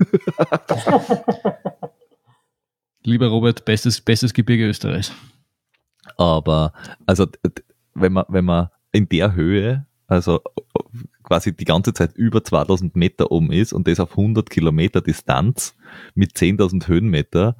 Lieber 3.03 3.27
Robert, 3.27 3.63
bestes, 3.63 4.01
bestes 4.01 4.33
Gebirge 4.33 4.67
Österreichs. 4.67 5.13
Aber, 6.17 6.73
also, 7.05 7.25
wenn 7.93 8.11
man, 8.11 8.25
wenn 8.27 8.43
man 8.43 8.67
in 8.91 9.09
der 9.09 9.33
Höhe, 9.35 9.85
also 10.07 10.41
quasi 11.23 11.55
die 11.55 11.65
ganze 11.65 11.93
Zeit 11.93 12.15
über 12.15 12.43
2000 12.43 12.95
Meter 12.95 13.31
oben 13.31 13.51
ist 13.51 13.73
und 13.73 13.87
das 13.87 13.99
auf 13.99 14.11
100 14.11 14.49
Kilometer 14.49 15.01
Distanz 15.01 15.75
mit 16.15 16.33
10.000 16.33 16.87
Höhenmeter, 16.87 17.57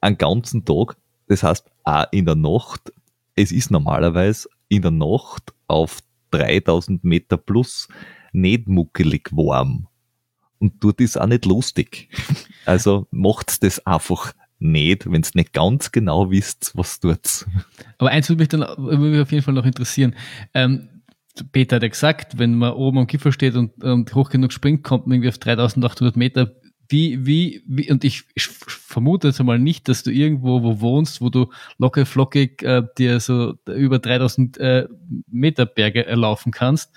einen 0.00 0.18
ganzen 0.18 0.64
Tag, 0.64 0.96
das 1.28 1.42
heißt 1.42 1.70
auch 1.84 2.06
in 2.10 2.26
der 2.26 2.34
Nacht, 2.34 2.92
es 3.36 3.52
ist 3.52 3.70
normalerweise 3.70 4.48
in 4.68 4.82
der 4.82 4.90
Nacht 4.90 5.54
auf 5.68 6.00
3000 6.32 7.04
Meter 7.04 7.36
plus 7.36 7.88
nicht 8.32 8.66
muckelig 8.66 9.30
warm. 9.32 9.86
Und 10.58 10.82
dort 10.82 11.00
ist 11.00 11.20
auch 11.20 11.26
nicht 11.26 11.44
lustig. 11.44 12.08
Also 12.64 13.06
macht's 13.10 13.58
das 13.58 13.84
einfach 13.86 14.32
nicht, 14.62 15.10
wenn 15.10 15.20
es 15.20 15.34
nicht 15.34 15.52
ganz 15.52 15.92
genau 15.92 16.30
wisst, 16.30 16.72
was 16.74 17.00
tut's. 17.00 17.46
Aber 17.98 18.10
eins 18.10 18.28
würde 18.28 18.40
mich 18.40 18.48
dann 18.48 18.60
würde 18.60 18.98
mich 18.98 19.20
auf 19.20 19.32
jeden 19.32 19.44
Fall 19.44 19.54
noch 19.54 19.66
interessieren. 19.66 20.14
Ähm, 20.54 20.88
Peter 21.50 21.76
hat 21.76 21.82
ja 21.82 21.88
gesagt, 21.88 22.38
wenn 22.38 22.56
man 22.56 22.74
oben 22.74 22.98
am 22.98 23.06
Gipfel 23.06 23.32
steht 23.32 23.54
und, 23.54 23.82
und 23.82 24.14
hoch 24.14 24.30
genug 24.30 24.52
springt, 24.52 24.84
kommt 24.84 25.06
man 25.06 25.16
irgendwie 25.16 25.30
auf 25.30 25.38
3800 25.38 26.16
Meter. 26.16 26.52
Wie, 26.88 27.24
wie, 27.24 27.62
wie, 27.66 27.90
und 27.90 28.04
ich, 28.04 28.24
ich 28.34 28.48
vermute 28.48 29.28
jetzt 29.28 29.40
einmal 29.40 29.58
nicht, 29.58 29.88
dass 29.88 30.02
du 30.02 30.10
irgendwo 30.10 30.62
wo 30.62 30.80
wohnst, 30.80 31.22
wo 31.22 31.30
du 31.30 31.50
locker 31.78 32.04
flockig 32.04 32.62
äh, 32.62 32.82
dir 32.98 33.18
so 33.18 33.54
über 33.66 33.98
3000 33.98 34.58
äh, 34.58 34.88
Meter 35.26 35.64
Berge 35.64 36.04
erlaufen 36.04 36.52
kannst. 36.52 36.94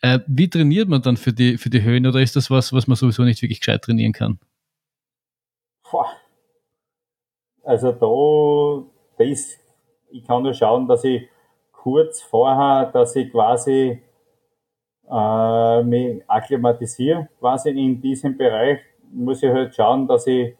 Äh, 0.00 0.20
wie 0.26 0.50
trainiert 0.50 0.88
man 0.88 1.00
dann 1.00 1.16
für 1.16 1.32
die, 1.32 1.56
für 1.56 1.70
die 1.70 1.82
Höhen 1.82 2.06
oder 2.06 2.20
ist 2.20 2.36
das 2.36 2.50
was, 2.50 2.72
was 2.74 2.86
man 2.86 2.96
sowieso 2.96 3.22
nicht 3.22 3.40
wirklich 3.40 3.60
gescheit 3.60 3.82
trainieren 3.82 4.12
kann? 4.12 4.38
Boah, 5.90 6.10
also 7.68 7.92
da, 7.92 9.22
das, 9.22 9.58
ich 10.10 10.26
kann 10.26 10.42
nur 10.42 10.54
schauen, 10.54 10.88
dass 10.88 11.04
ich 11.04 11.28
kurz 11.70 12.22
vorher, 12.22 12.86
dass 12.86 13.14
ich 13.14 13.30
quasi 13.30 14.02
äh, 15.10 15.82
mich 15.82 16.22
akklimatisiere, 16.26 17.28
quasi 17.38 17.68
in 17.70 18.00
diesem 18.00 18.38
Bereich, 18.38 18.78
muss 19.12 19.42
ich 19.42 19.50
halt 19.50 19.74
schauen, 19.74 20.08
dass 20.08 20.26
ich 20.26 20.56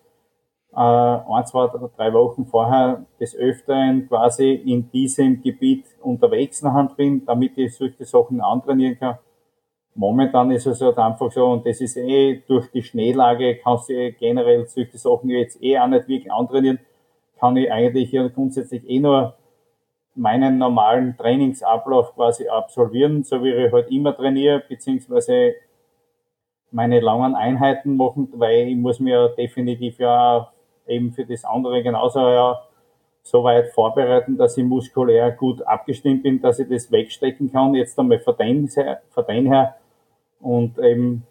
äh, 0.74 0.76
ein, 0.76 1.46
zwei, 1.46 1.68
drei 1.96 2.12
Wochen 2.12 2.44
vorher 2.44 3.06
des 3.18 3.34
Öfteren 3.34 4.06
quasi 4.06 4.52
in 4.52 4.90
diesem 4.90 5.40
Gebiet 5.40 5.86
unterwegs 6.02 6.60
nachher 6.60 6.94
bin, 6.94 7.24
damit 7.24 7.56
ich 7.56 7.74
solche 7.74 8.04
Sachen 8.04 8.42
antrainieren 8.42 8.98
kann. 8.98 9.18
Momentan 9.94 10.50
ist 10.50 10.66
es 10.66 10.82
halt 10.82 10.98
einfach 10.98 11.32
so, 11.32 11.46
und 11.46 11.66
das 11.66 11.80
ist 11.80 11.96
eh 11.96 12.42
durch 12.46 12.70
die 12.70 12.82
Schneelage, 12.82 13.56
kannst 13.64 13.88
du 13.88 13.94
eh 13.94 14.12
generell 14.12 14.66
solche 14.66 14.98
Sachen 14.98 15.30
jetzt 15.30 15.62
eh 15.62 15.78
auch 15.78 15.88
nicht 15.88 16.06
wirklich 16.06 16.30
antrainieren 16.30 16.80
kann 17.38 17.56
ich 17.56 17.70
eigentlich 17.70 18.12
ja 18.12 18.28
grundsätzlich 18.28 18.88
eh 18.88 19.00
nur 19.00 19.34
meinen 20.14 20.58
normalen 20.58 21.16
Trainingsablauf 21.16 22.14
quasi 22.14 22.48
absolvieren, 22.48 23.22
so 23.22 23.42
wie 23.42 23.52
ich 23.52 23.72
halt 23.72 23.90
immer 23.90 24.16
trainiere, 24.16 24.62
beziehungsweise 24.68 25.54
meine 26.70 27.00
langen 27.00 27.34
Einheiten 27.34 27.96
machen, 27.96 28.28
weil 28.32 28.68
ich 28.68 28.76
muss 28.76 29.00
mir 29.00 29.28
definitiv 29.30 29.98
ja 29.98 30.52
eben 30.86 31.12
für 31.12 31.24
das 31.24 31.44
andere 31.44 31.82
genauso 31.82 32.20
ja 32.20 32.62
so 33.22 33.44
weit 33.44 33.68
vorbereiten, 33.68 34.36
dass 34.36 34.56
ich 34.56 34.64
muskulär 34.64 35.30
gut 35.32 35.62
abgestimmt 35.62 36.22
bin, 36.22 36.40
dass 36.40 36.58
ich 36.58 36.68
das 36.68 36.90
wegstecken 36.90 37.52
kann, 37.52 37.74
jetzt 37.74 37.98
einmal 37.98 38.18
von 38.18 38.36
dem 38.36 38.68
her, 38.68 39.02
her. 39.26 39.76
Und 40.40 40.78
eben 40.78 41.26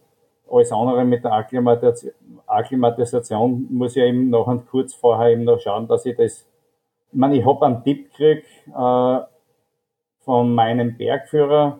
alles 0.51 0.71
andere 0.71 1.05
mit 1.05 1.23
der 1.23 1.33
Akklimatisation 2.47 3.67
muss 3.69 3.95
ich 3.95 4.03
eben 4.03 4.29
noch 4.29 4.47
und 4.47 4.67
kurz 4.67 4.93
vorher 4.93 5.31
eben 5.31 5.43
noch 5.43 5.59
schauen, 5.59 5.87
dass 5.87 6.05
ich 6.05 6.15
das, 6.15 6.47
ich 7.11 7.17
meine, 7.17 7.37
ich 7.37 7.45
habe 7.45 7.65
einen 7.65 7.83
Tipp 7.83 8.11
gekriegt 8.11 8.47
äh, 8.67 9.19
von 10.19 10.53
meinem 10.53 10.97
Bergführer, 10.97 11.79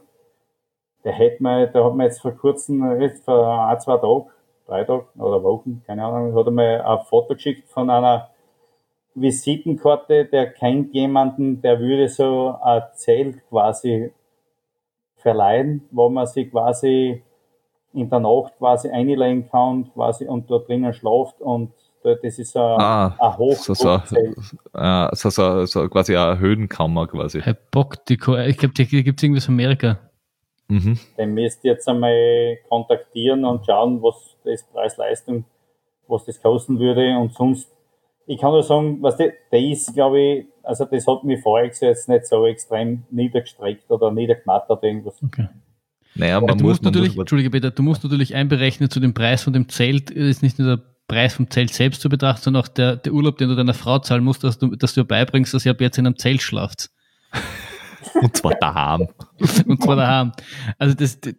der 1.04 1.18
hat 1.18 1.40
mir, 1.40 1.68
der 1.68 1.86
hat 1.86 1.96
mir 1.96 2.06
jetzt 2.06 2.22
vor 2.22 2.32
kurzem, 2.32 2.80
vor 3.24 3.68
ein, 3.68 3.80
zwei 3.80 3.98
Tagen, 3.98 4.26
drei 4.66 4.84
Tagen 4.84 5.06
oder 5.20 5.44
Wochen, 5.44 5.84
keine 5.86 6.06
Ahnung, 6.06 6.36
hat 6.36 6.46
er 6.46 6.52
mir 6.52 6.88
ein 6.88 7.00
Foto 7.06 7.34
geschickt 7.36 7.70
von 7.70 7.90
einer 7.90 8.30
Visitenkarte, 9.16 10.26
der 10.26 10.52
kennt 10.52 10.94
jemanden, 10.94 11.62
der 11.62 11.80
würde 11.80 12.08
so 12.08 12.56
ein 12.62 12.84
Zelt 12.94 13.48
quasi 13.50 14.12
verleihen, 15.16 15.88
wo 15.92 16.10
man 16.10 16.28
sich 16.28 16.52
quasi 16.52 17.24
in 17.98 18.10
der 18.10 18.20
Nacht 18.20 18.58
quasi 18.58 18.90
einlegen 18.90 19.50
kann 19.50 19.92
quasi 19.94 20.26
und 20.26 20.50
dort 20.50 20.68
drinnen 20.68 20.94
schlaft 20.94 21.42
und 21.42 21.72
das 22.04 22.40
ist 22.40 22.56
ein, 22.56 22.80
ah, 22.80 23.16
ein 23.20 23.38
Hoch 23.38 23.58
so, 23.58 23.74
so, 23.74 24.00
so, 24.08 25.30
so, 25.30 25.66
so, 25.66 25.90
quasi 25.90 26.16
eine 26.16 26.40
Höhenkammer 26.40 27.08
quasi. 27.08 27.42
Die, 27.42 28.14
ich 28.14 28.20
glaube, 28.58 28.74
die 28.74 29.04
gibt 29.04 29.20
es 29.20 29.24
irgendwie 29.24 29.38
aus 29.38 29.50
Amerika. 29.50 30.00
Mhm. 30.70 30.98
Den 31.18 31.34
müsst 31.34 31.64
ihr 31.64 31.74
jetzt 31.74 31.88
einmal 31.88 32.58
kontaktieren 32.70 33.46
und 33.46 33.66
schauen, 33.66 34.02
was 34.02 34.16
das 34.44 34.64
Preis-Leistung, 34.64 35.46
was 36.08 36.26
das 36.26 36.42
kosten 36.42 36.80
würde 36.80 37.18
und 37.18 37.34
sonst, 37.34 37.70
ich 38.26 38.40
kann 38.40 38.52
nur 38.52 38.64
sagen, 38.64 39.02
was 39.02 39.18
das, 39.18 39.30
das 39.52 39.62
ist, 39.62 39.94
glaube 39.94 40.20
ich, 40.20 40.46
also 40.64 40.86
das 40.86 41.08
hat 41.08 41.24
mich 41.24 41.42
vorher 41.42 41.72
jetzt 41.72 42.10
nicht 42.10 42.28
so 42.28 42.46
extrem 42.46 43.04
niedergestreckt 43.10 43.90
oder 43.90 44.12
niedergemattert 44.12 44.84
irgendwas. 44.84 45.22
Okay. 45.24 45.48
Naja, 46.18 46.40
man 46.42 46.58
du 46.58 46.64
muss, 46.64 46.64
musst 46.64 46.84
man 46.84 46.94
natürlich, 46.94 47.16
muss, 47.16 47.24
Entschuldige 47.24 47.50
bitte, 47.50 47.72
du 47.72 47.84
musst 47.84 48.04
natürlich 48.04 48.36
einberechnen 48.36 48.90
zu 48.90 49.00
dem 49.00 49.14
Preis 49.14 49.44
von 49.44 49.54
dem 49.54 49.70
Zelt, 49.70 50.10
ist 50.10 50.42
nicht 50.44 50.60
nur 50.60 50.78
der 50.78 50.84
Preis 51.08 51.36
vom 51.36 51.50
Zelt 51.50 51.74
selbst 51.74 52.02
zu 52.02 52.10
betrachten, 52.10 52.44
sondern 52.44 52.64
auch 52.64 52.68
der, 52.68 52.98
der 52.98 53.14
Urlaub, 53.14 53.38
den 53.38 53.50
du 53.50 53.56
deiner 53.56 53.74
Frau 53.74 54.00
zahlen 54.00 54.24
musst, 54.24 54.44
dass 54.44 54.58
du, 54.60 54.76
dass 54.76 54.94
du 54.94 55.06
beibringst, 55.06 55.54
dass 55.54 55.66
ihr 55.66 55.72
ab 55.72 55.82
jetzt 55.82 55.98
in 55.98 56.06
einem 56.06 56.18
Zelt 56.18 56.42
schlaft. 56.42 56.90
Und 58.22 58.36
zwar 58.36 58.56
daheim. 58.56 59.08
Und 59.66 59.84
zwar 59.84 59.96
daheim. 59.96 60.32
Also 60.78 60.96
das, 60.96 61.20
das, 61.20 61.34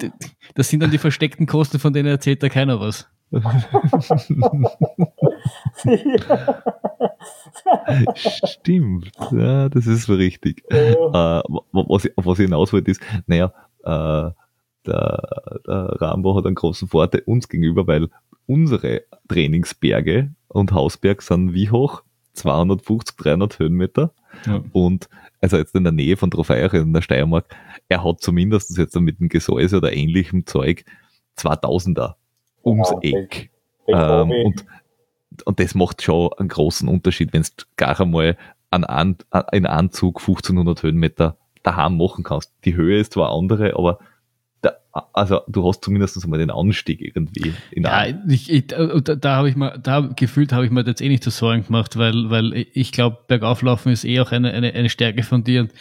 das 0.54 0.68
sind 0.68 0.80
dann 0.80 0.90
die 0.90 0.98
versteckten 0.98 1.46
Kosten, 1.46 1.78
von 1.78 1.92
denen 1.92 2.08
erzählt 2.08 2.42
da 2.42 2.48
keiner 2.48 2.80
was. 2.80 3.06
Stimmt, 8.14 9.12
ja, 9.32 9.68
das 9.68 9.86
ist 9.86 10.04
so 10.04 10.14
richtig. 10.14 10.64
Ja. 10.70 11.40
Äh, 11.40 11.42
was, 11.72 12.06
ich, 12.06 12.12
was 12.16 12.38
ich 12.38 12.44
hinaus 12.44 12.72
wollte 12.72 12.90
ist, 12.90 13.02
naja, 13.26 13.52
äh, 13.84 14.30
der, 14.88 15.60
der 15.66 16.00
Rambo 16.00 16.36
hat 16.36 16.46
einen 16.46 16.54
großen 16.54 16.88
Vorteil 16.88 17.22
uns 17.26 17.48
gegenüber, 17.48 17.86
weil 17.86 18.08
unsere 18.46 19.02
Trainingsberge 19.28 20.30
und 20.48 20.72
Hausberg 20.72 21.22
sind 21.22 21.52
wie 21.54 21.70
hoch? 21.70 22.02
250, 22.34 23.16
300 23.16 23.58
Höhenmeter. 23.58 24.12
Ja. 24.46 24.62
Und 24.72 25.08
also 25.40 25.56
jetzt 25.56 25.74
in 25.74 25.84
der 25.84 25.92
Nähe 25.92 26.16
von 26.16 26.30
Trofeiere 26.30 26.78
in 26.78 26.92
der 26.92 27.02
Steiermark, 27.02 27.46
er 27.88 28.04
hat 28.04 28.20
zumindest 28.20 28.76
jetzt 28.76 28.98
mit 29.00 29.20
dem 29.20 29.28
Gesäuse 29.28 29.78
oder 29.78 29.92
ähnlichem 29.92 30.46
Zeug 30.46 30.84
2000er 31.36 32.14
ums 32.64 32.90
ja, 33.02 33.20
Eck. 33.20 33.50
Ähm, 33.86 34.30
und, 34.30 34.64
und 35.44 35.60
das 35.60 35.74
macht 35.74 36.02
schon 36.02 36.32
einen 36.34 36.48
großen 36.48 36.88
Unterschied, 36.88 37.32
wenn 37.32 37.42
du 37.42 37.64
gar 37.76 38.00
einmal 38.00 38.36
einen, 38.70 38.84
An 38.84 39.16
einen 39.30 39.66
Anzug 39.66 40.20
1500 40.20 40.82
Höhenmeter 40.82 41.36
daheim 41.62 41.96
machen 41.96 42.24
kannst. 42.24 42.52
Die 42.64 42.74
Höhe 42.74 42.98
ist 42.98 43.14
zwar 43.14 43.32
andere, 43.32 43.76
aber 43.76 43.98
da, 44.62 44.80
also 44.92 45.40
du 45.46 45.66
hast 45.66 45.84
zumindest 45.84 46.22
einmal 46.22 46.38
den 46.38 46.50
Anstieg 46.50 47.00
irgendwie. 47.00 47.52
In 47.70 47.84
ja, 47.84 48.06
ich, 48.28 48.50
ich, 48.50 48.66
da, 48.68 48.86
da 48.96 49.36
habe 49.36 49.48
ich 49.48 49.56
mal, 49.56 49.78
da 49.78 50.00
gefühlt 50.00 50.52
habe 50.52 50.64
ich 50.64 50.70
mir 50.70 50.84
jetzt 50.84 51.00
eh 51.00 51.08
nicht 51.08 51.22
so 51.22 51.30
Sorgen 51.30 51.66
gemacht, 51.66 51.96
weil, 51.96 52.30
weil 52.30 52.66
ich 52.72 52.92
glaube, 52.92 53.18
Bergauflaufen 53.26 53.92
ist 53.92 54.04
eh 54.04 54.20
auch 54.20 54.32
eine, 54.32 54.52
eine, 54.52 54.72
eine 54.72 54.88
Stärke 54.88 55.22
von 55.22 55.44
dir. 55.44 55.62
Und 55.62 55.72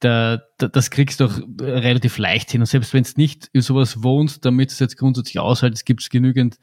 da, 0.00 0.40
da, 0.58 0.68
das 0.68 0.90
kriegst 0.90 1.18
du 1.18 1.24
auch 1.24 1.38
relativ 1.60 2.18
leicht 2.18 2.50
hin. 2.52 2.60
Und 2.60 2.66
selbst 2.66 2.94
wenn 2.94 3.02
es 3.02 3.16
nicht 3.16 3.50
in 3.52 3.62
sowas 3.62 4.02
wohnst, 4.02 4.44
damit 4.44 4.70
es 4.70 4.78
jetzt 4.78 4.96
grundsätzlich 4.96 5.40
aushält, 5.40 5.74
es 5.74 5.84
gibt 5.84 6.08
genügend 6.10 6.58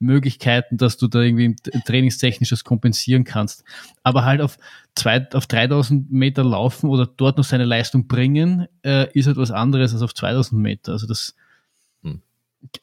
Möglichkeiten, 0.00 0.76
dass 0.76 0.96
du 0.96 1.06
da 1.06 1.20
irgendwie 1.20 1.54
trainingstechnisch 1.86 2.50
das 2.50 2.64
kompensieren 2.64 3.24
kannst. 3.24 3.64
Aber 4.02 4.24
halt 4.24 4.40
auf, 4.40 4.58
zwei, 4.96 5.26
auf 5.32 5.46
3000 5.46 6.10
Meter 6.10 6.42
laufen 6.42 6.90
oder 6.90 7.06
dort 7.06 7.38
noch 7.38 7.44
seine 7.44 7.64
Leistung 7.64 8.08
bringen, 8.08 8.66
äh, 8.82 9.06
ist 9.16 9.28
etwas 9.28 9.52
anderes 9.52 9.92
als 9.92 10.02
auf 10.02 10.14
2000 10.14 10.60
Meter. 10.60 10.92
Also 10.92 11.06
das. 11.06 11.36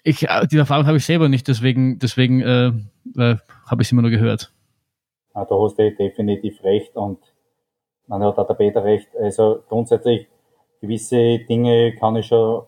Ich, 0.03 0.23
äh, 0.23 0.47
die 0.47 0.57
Erfahrung 0.57 0.87
habe 0.87 0.97
ich 0.97 1.05
selber 1.05 1.29
nicht, 1.29 1.47
deswegen, 1.47 1.99
deswegen 1.99 2.41
äh, 2.41 2.67
äh, 3.17 3.37
habe 3.65 3.81
ich 3.81 3.87
es 3.87 3.91
immer 3.91 4.01
nur 4.01 4.11
gehört. 4.11 4.51
Ja, 5.35 5.45
da 5.45 5.55
hast 5.55 5.77
du 5.77 5.91
definitiv 5.91 6.63
recht 6.63 6.95
und 6.95 7.19
man 8.07 8.23
hat 8.23 8.37
auch 8.37 8.47
der 8.47 8.55
Peter 8.55 8.83
recht. 8.83 9.09
Also 9.19 9.63
grundsätzlich 9.67 10.27
gewisse 10.81 11.39
Dinge 11.39 11.95
kann 11.95 12.15
ich 12.15 12.27
schon 12.27 12.63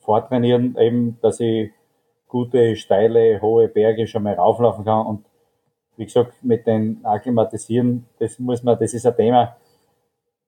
vortrainieren, 0.00 0.76
eben, 0.78 1.18
dass 1.22 1.40
ich 1.40 1.70
gute, 2.28 2.76
steile, 2.76 3.40
hohe 3.40 3.68
Berge 3.68 4.06
schon 4.06 4.24
mal 4.24 4.34
rauflaufen 4.34 4.84
kann. 4.84 5.06
Und 5.06 5.24
wie 5.96 6.04
gesagt, 6.04 6.42
mit 6.42 6.66
den 6.66 7.04
Akklimatisieren, 7.04 8.06
das 8.18 8.38
muss 8.38 8.62
man, 8.62 8.78
das 8.78 8.94
ist 8.94 9.06
ein 9.06 9.16
Thema. 9.16 9.56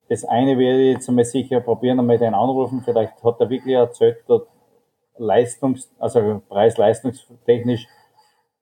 Das 0.09 0.25
eine 0.25 0.59
werde 0.59 0.83
ich 0.83 0.95
jetzt 0.95 1.09
einmal 1.09 1.25
sicher 1.25 1.61
probieren, 1.61 1.99
einmal 1.99 2.19
den 2.19 2.35
anrufen. 2.35 2.83
Vielleicht 2.85 3.23
hat 3.23 3.41
er 3.41 3.49
wirklich 3.49 3.75
erzählt, 3.75 4.19
dort 4.27 4.49
Leistungs-, 5.17 5.91
also 5.99 6.43
preis-leistungstechnisch, 6.49 7.87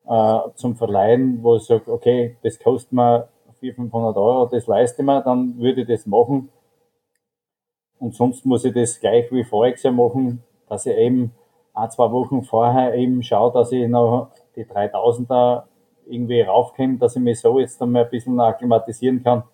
äh, 0.06 0.38
zum 0.54 0.76
Verleihen, 0.76 1.42
wo 1.42 1.56
ich 1.56 1.64
sage, 1.64 1.90
okay, 1.92 2.36
das 2.42 2.58
kostet 2.58 2.92
mir 2.92 3.28
400, 3.60 3.76
500 3.76 4.16
Euro, 4.16 4.46
das 4.46 4.66
leiste 4.66 5.02
mir, 5.02 5.22
dann 5.22 5.58
würde 5.58 5.82
ich 5.82 5.86
das 5.86 6.06
machen. 6.06 6.50
Und 7.98 8.14
sonst 8.14 8.44
muss 8.44 8.64
ich 8.64 8.74
das 8.74 8.98
gleich 8.98 9.30
wie 9.30 9.44
voriges 9.44 9.84
Jahr 9.84 9.92
machen, 9.92 10.42
dass 10.68 10.86
ich 10.86 10.96
eben 10.96 11.32
ein, 11.72 11.90
zwei 11.90 12.10
Wochen 12.10 12.42
vorher 12.42 12.94
eben 12.94 13.22
schaue, 13.22 13.52
dass 13.52 13.70
ich 13.70 13.86
noch 13.88 14.30
die 14.56 14.64
3000er 14.64 15.64
irgendwie 16.06 16.40
raufkomme, 16.40 16.98
dass 16.98 17.16
ich 17.16 17.22
mich 17.22 17.40
so 17.40 17.60
jetzt 17.60 17.80
einmal 17.80 18.04
ein 18.04 18.10
bisschen 18.10 18.40
akklimatisieren 18.40 19.22
kann. 19.22 19.44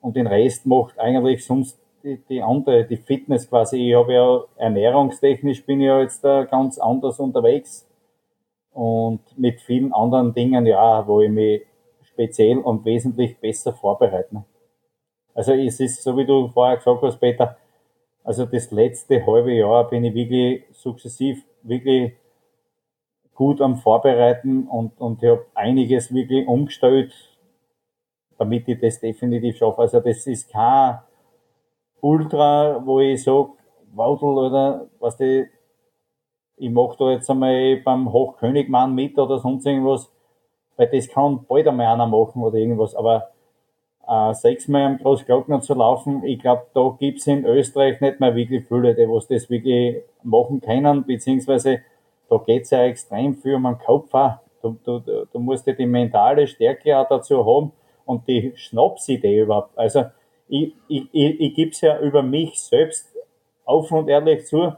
Und 0.00 0.16
den 0.16 0.26
Rest 0.26 0.66
macht 0.66 0.98
eigentlich 0.98 1.46
sonst 1.46 1.80
die, 2.04 2.22
die 2.28 2.42
andere, 2.42 2.84
die 2.84 2.98
Fitness 2.98 3.48
quasi. 3.48 3.88
Ich 3.88 3.94
habe 3.94 4.12
ja 4.12 4.44
ernährungstechnisch 4.56 5.64
bin 5.64 5.80
ich 5.80 5.86
ja 5.86 6.00
jetzt 6.00 6.22
da 6.22 6.44
ganz 6.44 6.78
anders 6.78 7.18
unterwegs. 7.18 7.88
Und 8.72 9.20
mit 9.38 9.60
vielen 9.60 9.92
anderen 9.92 10.34
Dingen, 10.34 10.66
ja, 10.66 11.06
wo 11.06 11.20
ich 11.20 11.30
mich 11.30 11.62
speziell 12.02 12.58
und 12.58 12.84
wesentlich 12.84 13.38
besser 13.38 13.72
vorbereiten. 13.72 14.44
Also 15.32 15.52
es 15.52 15.80
ist, 15.80 16.02
so 16.02 16.16
wie 16.16 16.26
du 16.26 16.48
vorher 16.48 16.76
gesagt 16.76 17.02
hast, 17.02 17.18
Peter, 17.18 17.56
also 18.22 18.46
das 18.46 18.70
letzte 18.70 19.24
halbe 19.26 19.52
Jahr 19.52 19.88
bin 19.88 20.04
ich 20.04 20.14
wirklich 20.14 20.64
sukzessiv 20.72 21.44
wirklich 21.62 22.12
gut 23.34 23.60
am 23.60 23.76
Vorbereiten 23.76 24.68
und, 24.68 25.00
und 25.00 25.22
ich 25.22 25.28
habe 25.28 25.46
einiges 25.54 26.14
wirklich 26.14 26.46
umgestellt, 26.46 27.12
damit 28.38 28.68
ich 28.68 28.80
das 28.80 29.00
definitiv 29.00 29.56
schaffe. 29.56 29.82
Also 29.82 30.00
das 30.00 30.26
ist 30.26 30.50
kein 30.50 30.98
Ultra, 32.04 32.82
wo 32.84 33.00
ich 33.00 33.22
sage, 33.22 33.50
Waudel 33.94 34.28
oder 34.28 34.86
was 35.00 35.16
die, 35.16 35.46
ich 36.56 36.70
mache 36.70 36.96
da 36.98 37.10
jetzt 37.10 37.30
einmal 37.30 37.76
beim 37.84 38.12
Hochkönigmann 38.12 38.94
mit 38.94 39.18
oder 39.18 39.38
sonst 39.38 39.66
irgendwas 39.66 40.10
weil 40.76 40.88
das 40.88 41.08
kann 41.08 41.44
bald 41.48 41.66
einmal 41.68 41.86
einer 41.86 42.06
machen 42.06 42.42
oder 42.42 42.56
irgendwas, 42.56 42.94
aber 42.94 43.30
äh, 44.06 44.34
sechsmal 44.34 44.82
am 44.82 44.98
Großglockner 44.98 45.60
zu 45.60 45.74
laufen, 45.74 46.24
ich 46.24 46.40
glaube, 46.40 46.66
da 46.74 46.96
gibt's 46.98 47.26
in 47.26 47.44
Österreich 47.44 48.00
nicht 48.00 48.20
mehr 48.20 48.34
wirklich 48.34 48.66
viele, 48.66 48.94
die 48.94 49.08
was 49.08 49.26
das 49.28 49.48
wirklich 49.48 50.02
machen 50.22 50.60
können, 50.60 51.04
beziehungsweise 51.04 51.80
da 52.28 52.38
geht's 52.38 52.70
ja 52.70 52.82
extrem 52.84 53.34
viel 53.34 53.54
um 53.54 53.64
den 53.64 53.78
Kopf 53.78 54.12
auch. 54.14 54.38
Du, 54.62 54.78
du, 54.82 55.26
du 55.30 55.38
musst 55.38 55.66
ja 55.66 55.74
die 55.74 55.86
mentale 55.86 56.46
Stärke 56.46 56.98
auch 56.98 57.06
dazu 57.06 57.44
haben 57.44 57.72
und 58.06 58.26
die 58.26 58.52
Schnapsidee 58.56 59.40
überhaupt. 59.40 59.76
Also 59.76 60.04
ich, 60.48 60.74
ich, 60.88 61.08
ich, 61.12 61.40
ich 61.40 61.54
gebe 61.54 61.72
ja 61.80 61.98
über 62.00 62.22
mich 62.22 62.60
selbst 62.60 63.14
offen 63.64 63.98
und 63.98 64.08
ehrlich 64.08 64.46
zu, 64.46 64.74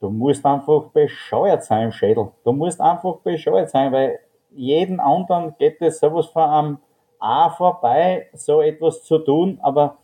du 0.00 0.10
musst 0.10 0.44
einfach 0.44 0.88
bescheuert 0.90 1.64
sein, 1.64 1.92
Schädel. 1.92 2.32
Du 2.44 2.52
musst 2.52 2.80
einfach 2.80 3.18
bescheuert 3.18 3.70
sein, 3.70 3.92
weil 3.92 4.18
jeden 4.50 5.00
anderen 5.00 5.54
geht 5.58 5.80
es 5.80 6.00
sowas 6.00 6.26
von 6.26 6.42
einem 6.42 6.78
A 7.18 7.50
vorbei, 7.50 8.28
so 8.32 8.62
etwas 8.62 9.04
zu 9.04 9.18
tun, 9.18 9.58
aber 9.62 9.98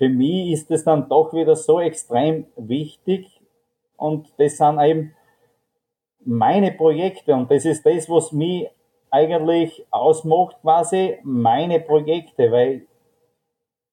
für 0.00 0.08
mich 0.08 0.52
ist 0.52 0.70
es 0.70 0.84
dann 0.84 1.08
doch 1.08 1.32
wieder 1.32 1.54
so 1.54 1.78
extrem 1.78 2.46
wichtig. 2.56 3.40
Und 3.96 4.32
das 4.38 4.56
sind 4.56 4.80
eben 4.80 5.14
meine 6.24 6.72
Projekte. 6.72 7.34
Und 7.34 7.50
das 7.50 7.66
ist 7.66 7.84
das, 7.84 8.08
was 8.08 8.32
mich 8.32 8.66
eigentlich 9.10 9.86
ausmacht, 9.90 10.56
quasi 10.62 11.18
meine 11.22 11.80
Projekte, 11.80 12.50
weil 12.50 12.86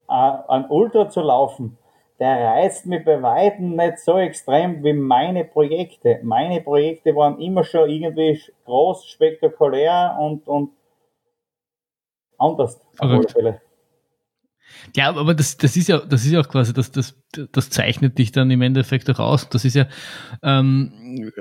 äh, 0.09 0.37
ein 0.47 0.65
Ultra 0.69 1.09
zu 1.09 1.21
laufen, 1.21 1.77
der 2.19 2.37
reizt 2.45 2.85
mich 2.85 3.05
bei 3.05 3.21
Weitem 3.21 3.75
nicht 3.75 3.99
so 3.99 4.17
extrem 4.17 4.83
wie 4.83 4.93
meine 4.93 5.43
Projekte. 5.45 6.19
Meine 6.23 6.61
Projekte 6.61 7.15
waren 7.15 7.39
immer 7.39 7.63
schon 7.63 7.89
irgendwie 7.89 8.41
groß, 8.65 9.05
spektakulär 9.05 10.17
und, 10.19 10.47
und 10.47 10.71
anders. 12.37 12.81
Ja, 14.95 15.09
aber 15.09 15.33
das, 15.33 15.57
das 15.57 15.77
ist 15.77 15.87
ja, 15.87 15.99
das 15.99 16.25
ist 16.25 16.31
ja 16.31 16.41
auch 16.41 16.49
quasi, 16.49 16.73
das, 16.73 16.91
das, 16.91 17.15
das 17.51 17.69
zeichnet 17.69 18.17
dich 18.17 18.31
dann 18.31 18.51
im 18.51 18.61
Endeffekt 18.61 19.09
auch 19.09 19.19
aus. 19.19 19.49
Das 19.49 19.63
ist 19.63 19.75
ja, 19.75 19.87
ähm, 20.43 21.31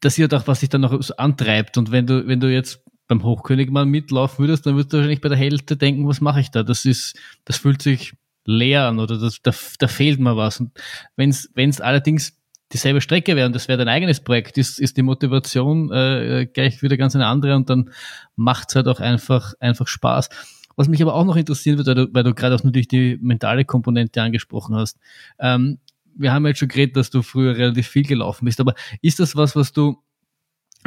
das 0.00 0.14
ist 0.14 0.18
ja 0.18 0.28
doch, 0.28 0.46
was 0.46 0.60
dich 0.60 0.68
dann 0.68 0.82
noch 0.82 1.00
antreibt. 1.16 1.78
Und 1.78 1.90
wenn 1.90 2.06
du, 2.06 2.26
wenn 2.26 2.40
du 2.40 2.48
jetzt 2.48 2.84
beim 3.10 3.24
Hochkönig 3.24 3.70
mal 3.70 3.86
mitlaufen 3.86 4.38
würdest, 4.38 4.64
dann 4.64 4.76
würdest 4.76 4.92
du 4.92 4.98
wahrscheinlich 4.98 5.20
bei 5.20 5.28
der 5.28 5.36
Hälfte 5.36 5.76
denken, 5.76 6.06
was 6.06 6.20
mache 6.20 6.38
ich 6.38 6.52
da? 6.52 6.62
Das 6.62 6.84
ist, 6.84 7.18
das 7.44 7.56
fühlt 7.56 7.82
sich 7.82 8.14
leeren 8.44 9.00
oder 9.00 9.18
das, 9.18 9.42
da, 9.42 9.50
da 9.80 9.88
fehlt 9.88 10.20
mir 10.20 10.36
was. 10.36 10.60
Und 10.60 10.70
wenn 11.16 11.30
es 11.30 11.80
allerdings 11.80 12.38
dieselbe 12.72 13.00
Strecke 13.00 13.34
wäre 13.34 13.46
und 13.46 13.54
das 13.54 13.66
wäre 13.66 13.78
dein 13.78 13.88
eigenes 13.88 14.20
Projekt, 14.20 14.58
ist, 14.58 14.78
ist 14.78 14.96
die 14.96 15.02
Motivation 15.02 15.90
äh, 15.90 16.46
gleich 16.46 16.82
wieder 16.82 16.96
ganz 16.96 17.16
eine 17.16 17.26
andere 17.26 17.56
und 17.56 17.68
dann 17.68 17.90
macht 18.36 18.68
es 18.68 18.76
halt 18.76 18.86
auch 18.86 19.00
einfach, 19.00 19.54
einfach 19.58 19.88
Spaß. 19.88 20.28
Was 20.76 20.86
mich 20.86 21.02
aber 21.02 21.14
auch 21.14 21.24
noch 21.24 21.36
interessieren 21.36 21.78
wird, 21.78 21.88
weil 21.88 21.94
du, 21.96 22.14
weil 22.14 22.22
du 22.22 22.32
gerade 22.32 22.54
auch 22.54 22.62
natürlich 22.62 22.86
die 22.86 23.18
mentale 23.20 23.64
Komponente 23.64 24.22
angesprochen 24.22 24.76
hast. 24.76 25.00
Ähm, 25.40 25.78
wir 26.14 26.32
haben 26.32 26.46
jetzt 26.46 26.60
schon 26.60 26.68
geredet, 26.68 26.96
dass 26.96 27.10
du 27.10 27.22
früher 27.22 27.56
relativ 27.56 27.88
viel 27.88 28.04
gelaufen 28.04 28.44
bist, 28.44 28.60
aber 28.60 28.74
ist 29.02 29.18
das 29.18 29.34
was, 29.34 29.56
was 29.56 29.72
du 29.72 30.00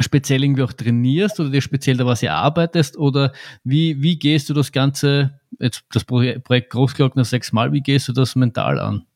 speziell 0.00 0.42
irgendwie 0.42 0.62
auch 0.62 0.72
trainierst 0.72 1.38
oder 1.38 1.50
dir 1.50 1.60
speziell 1.60 1.96
da 1.96 2.06
was 2.06 2.22
erarbeitest 2.22 2.98
oder 2.98 3.32
wie, 3.62 4.02
wie 4.02 4.18
gehst 4.18 4.48
du 4.48 4.54
das 4.54 4.72
Ganze, 4.72 5.40
jetzt 5.60 5.84
das 5.92 6.04
Projekt 6.04 6.70
Großglockner 6.70 7.24
sechsmal, 7.24 7.72
wie 7.72 7.80
gehst 7.80 8.08
du 8.08 8.12
das 8.12 8.34
mental 8.34 8.78
an? 8.80 9.06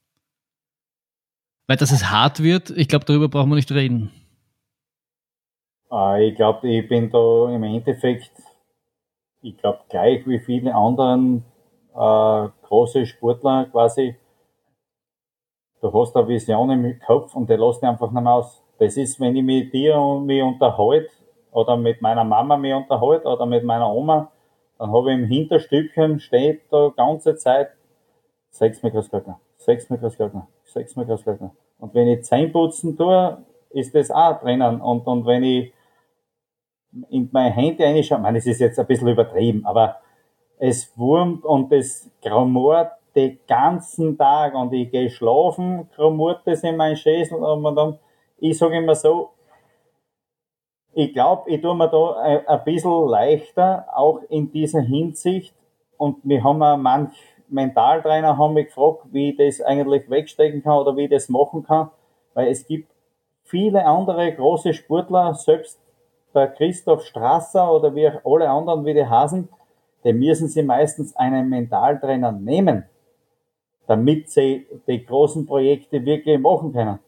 Weil 1.67 1.77
dass 1.77 1.93
es 1.93 2.11
hart 2.11 2.43
wird, 2.43 2.71
ich 2.71 2.89
glaube, 2.89 3.05
darüber 3.05 3.29
brauchen 3.29 3.51
wir 3.51 3.57
nicht 3.57 3.71
reden. 3.73 4.11
Ah, 5.91 6.19
ich 6.19 6.35
glaube, 6.35 6.69
ich 6.69 6.89
bin 6.89 7.11
da 7.11 7.51
im 7.51 7.63
Endeffekt, 7.63 8.31
ich 9.43 9.57
glaube, 9.57 9.81
gleich 9.89 10.27
wie 10.27 10.39
viele 10.39 10.75
anderen 10.75 11.45
äh, 11.95 12.49
große 12.63 13.07
Sportler 13.07 13.67
quasi, 13.67 14.17
du 15.81 15.93
hast 15.93 16.17
eine 16.17 16.29
Vision 16.29 16.71
im 16.71 17.01
Kopf 17.01 17.35
und 17.35 17.49
der 17.49 17.59
lässt 17.59 17.83
dich 17.83 17.89
einfach 17.89 18.11
nicht 18.11 18.23
mehr 18.23 18.33
aus. 18.33 18.63
Das 18.79 18.97
ist, 18.97 19.21
wenn 19.21 19.37
ich 19.37 19.43
mit 19.43 19.73
dir 19.73 19.97
und 19.97 20.27
mich 20.27 20.43
unterhalte 20.43 21.11
oder 21.53 21.77
mit 21.77 22.01
meiner 22.01 22.25
Mama 22.25 22.57
mich 22.57 22.75
unterhalte 22.75 23.27
oder 23.29 23.47
mit 23.47 23.65
meiner 23.65 23.93
Oma, 23.93 24.31
dann 24.79 24.93
habe 24.93 25.13
ich 25.13 25.19
im 25.19 25.25
Hinterstückchen 25.25 26.21
steht 26.21 26.63
da 26.71 26.93
ganze 26.97 27.37
Zeit 27.37 27.71
sechs 28.51 28.83
Mikrosglockner, 28.83 29.41
sechs 29.57 29.91
Mikrosglockner, 29.91 30.47
sechs 30.65 30.95
Mikrosglockner. 30.97 31.55
Und 31.79 31.95
wenn 31.95 32.09
ich 32.09 32.25
Zähne 32.25 32.49
putzen 32.49 32.97
tue, 32.97 33.39
ist 33.71 33.95
das 33.95 34.11
auch 34.11 34.41
drinnen. 34.41 34.81
Und, 34.81 35.07
und 35.07 35.27
wenn 35.27 35.43
ich 35.43 35.73
in 37.11 37.29
meine 37.33 37.55
Hände 37.55 37.85
reinschaue, 37.85 38.19
meine, 38.19 38.39
das 38.39 38.47
ist 38.47 38.61
jetzt 38.61 38.79
ein 38.79 38.87
bisschen 38.87 39.09
übertrieben, 39.09 39.65
aber 39.67 39.97
es 40.59 40.97
wurmt 40.97 41.45
und 41.45 41.73
es 41.73 42.11
graumort 42.23 42.93
den 43.15 43.39
ganzen 43.47 44.17
Tag 44.17 44.55
und 44.55 44.73
ich 44.73 44.91
gehe 44.91 45.11
schlafen, 45.11 45.89
graumort 45.95 46.43
das 46.47 46.63
in 46.63 46.77
meinen 46.77 46.97
Schäsel 46.97 47.39
und 47.39 47.77
dann, 47.77 47.99
ich 48.39 48.57
sage 48.59 48.77
immer 48.77 48.95
so, 48.95 49.31
ich 50.95 51.13
glaube, 51.13 51.51
ich 51.51 51.61
tue 51.61 51.75
mir 51.75 51.89
da 51.89 52.17
ein, 52.21 52.47
ein 52.47 52.65
bisschen 52.65 53.09
leichter, 53.09 53.87
auch 53.95 54.21
in 54.29 54.51
dieser 54.51 54.81
Hinsicht. 54.81 55.55
Und 55.97 56.19
wir 56.23 56.43
haben 56.43 56.63
auch 56.63 56.77
manch 56.77 57.13
Mentaltrainer 57.51 58.37
haben 58.37 58.55
mich 58.55 58.67
gefragt, 58.67 59.07
wie 59.11 59.31
ich 59.31 59.37
das 59.37 59.61
eigentlich 59.65 60.11
wegstecken 60.11 60.63
kann 60.63 60.79
oder 60.79 60.97
wie 60.97 61.05
ich 61.05 61.11
das 61.11 61.29
machen 61.29 61.65
kann. 61.65 61.91
Weil 62.35 62.49
es 62.49 62.67
gibt 62.67 62.91
viele 63.45 63.85
andere 63.85 64.33
große 64.35 64.75
Sportler, 64.75 65.35
selbst 65.35 65.81
der 66.35 66.49
Christoph 66.49 67.05
Strasser 67.05 67.73
oder 67.73 67.95
wie 67.95 68.09
auch 68.09 68.21
alle 68.25 68.51
anderen 68.51 68.85
wie 68.85 68.95
die 68.95 69.07
Hasen, 69.07 69.49
die 70.05 70.13
müssen 70.13 70.49
sie 70.49 70.63
meistens 70.63 71.17
einen 71.17 71.49
Mentaltrainer 71.49 72.33
nehmen, 72.33 72.85
damit 73.87 74.31
sie 74.31 74.67
die 74.87 75.05
großen 75.05 75.47
Projekte 75.47 76.05
wirklich 76.05 76.39
machen 76.39 76.73
können. 76.73 76.99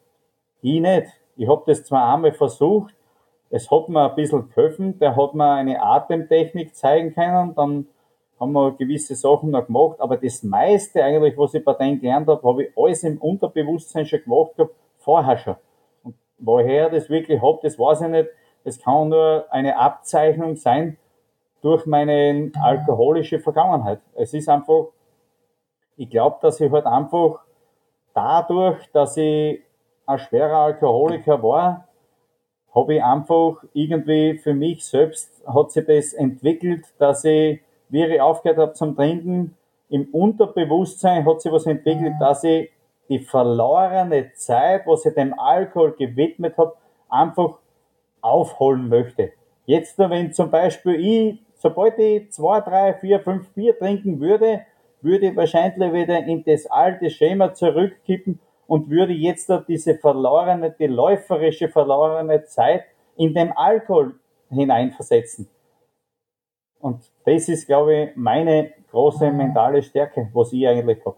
Ich 0.63 0.81
nicht. 0.81 1.07
Ich 1.37 1.49
habe 1.49 1.63
das 1.67 1.85
zwar 1.85 2.15
einmal 2.15 2.33
versucht, 2.33 2.95
es 3.51 3.71
hat 3.71 3.89
mir 3.89 4.11
ein 4.11 4.15
bisschen 4.15 4.49
geholfen, 4.49 4.99
der 4.99 5.17
hat 5.17 5.35
mir 5.35 5.53
eine 5.53 5.83
Atemtechnik 5.83 6.75
zeigen 6.77 7.15
können, 7.15 7.55
dann 7.55 7.87
haben 8.39 8.53
wir 8.53 8.73
gewisse 8.73 9.15
Sachen 9.15 9.51
noch 9.51 9.67
gemacht, 9.67 10.01
aber 10.01 10.17
das 10.17 10.43
meiste 10.43 11.03
eigentlich, 11.03 11.37
was 11.37 11.55
ich 11.55 11.65
bei 11.65 11.75
denen 11.75 12.01
gelernt 12.01 12.29
habe, 12.29 12.47
habe 12.47 12.65
ich 12.65 12.73
alles 12.77 13.03
im 13.03 13.19
Unterbewusstsein 13.19 14.07
schon 14.07 14.23
gemacht 14.23 14.57
gehabt, 14.57 14.75
vorher 14.99 15.37
schon. 15.37 15.57
Und 16.05 16.15
woher 16.39 16.89
das 16.89 17.11
wirklich 17.11 17.43
habe, 17.43 17.59
das 17.63 17.79
weiß 17.79 18.03
ich 18.03 18.09
nicht. 18.09 18.29
Es 18.63 18.81
kann 18.81 19.09
nur 19.09 19.47
eine 19.51 19.79
Abzeichnung 19.79 20.57
sein 20.57 20.97
durch 21.61 21.87
meine 21.87 22.53
alkoholische 22.63 23.41
Vergangenheit. 23.41 24.01
Es 24.15 24.33
ist 24.33 24.49
einfach, 24.49 24.87
ich 25.97 26.09
glaube, 26.09 26.39
dass 26.41 26.61
ich 26.61 26.71
halt 26.71 26.87
einfach 26.87 27.41
dadurch, 28.15 28.91
dass 28.93 29.17
ich 29.17 29.61
ein 30.11 30.19
schwerer 30.19 30.59
Alkoholiker 30.59 31.43
war, 31.43 31.89
habe 32.75 32.95
ich 32.95 33.03
einfach 33.03 33.65
irgendwie 33.73 34.39
für 34.39 34.55
mich 34.55 34.85
selbst 34.85 35.43
hat 35.47 35.73
sich 35.73 35.87
das 35.87 36.13
entwickelt, 36.13 36.85
dass 36.99 37.25
ich, 37.25 37.61
wie 37.89 38.05
ich 38.05 38.21
aufgehört 38.21 38.59
habe 38.59 38.73
zum 38.75 38.95
Trinken, 38.95 39.57
im 39.89 40.07
Unterbewusstsein 40.13 41.27
hat 41.27 41.41
sich 41.41 41.51
was 41.51 41.67
entwickelt, 41.67 42.15
dass 42.21 42.45
ich 42.45 42.71
die 43.09 43.19
verlorene 43.19 44.33
Zeit, 44.35 44.87
was 44.87 45.05
ich 45.05 45.15
dem 45.15 45.37
Alkohol 45.37 45.97
gewidmet 45.99 46.57
habe, 46.57 46.75
einfach 47.09 47.59
aufholen 48.21 48.89
möchte. 48.89 49.33
Jetzt, 49.67 49.99
wenn 49.99 50.33
zum 50.33 50.51
Beispiel 50.51 50.95
ich, 50.95 51.43
sobald 51.57 51.99
ich 51.99 52.31
zwei, 52.31 52.61
drei, 52.61 52.95
vier, 52.95 53.19
fünf 53.19 53.49
Bier 53.53 53.77
trinken 53.77 54.21
würde, 54.21 54.61
würde 55.01 55.29
ich 55.29 55.37
wahrscheinlich 55.37 55.93
wieder 55.93 56.25
in 56.25 56.45
das 56.45 56.67
alte 56.67 57.11
Schema 57.11 57.53
zurückkippen 57.53 58.39
und 58.71 58.89
würde 58.89 59.13
jetzt 59.13 59.53
diese 59.67 59.97
verlorene, 59.97 60.73
die 60.79 60.87
läuferische 60.87 61.69
verlorene 61.69 62.45
Zeit 62.45 62.85
in 63.17 63.35
den 63.35 63.51
Alkohol 63.51 64.15
hineinversetzen. 64.49 65.49
Und 66.79 67.03
das 67.25 67.49
ist, 67.49 67.67
glaube 67.67 67.95
ich, 67.97 68.09
meine 68.15 68.71
große 68.93 69.33
mentale 69.33 69.83
Stärke, 69.83 70.31
was 70.33 70.53
ich 70.53 70.69
eigentlich 70.69 71.05
habe. 71.05 71.17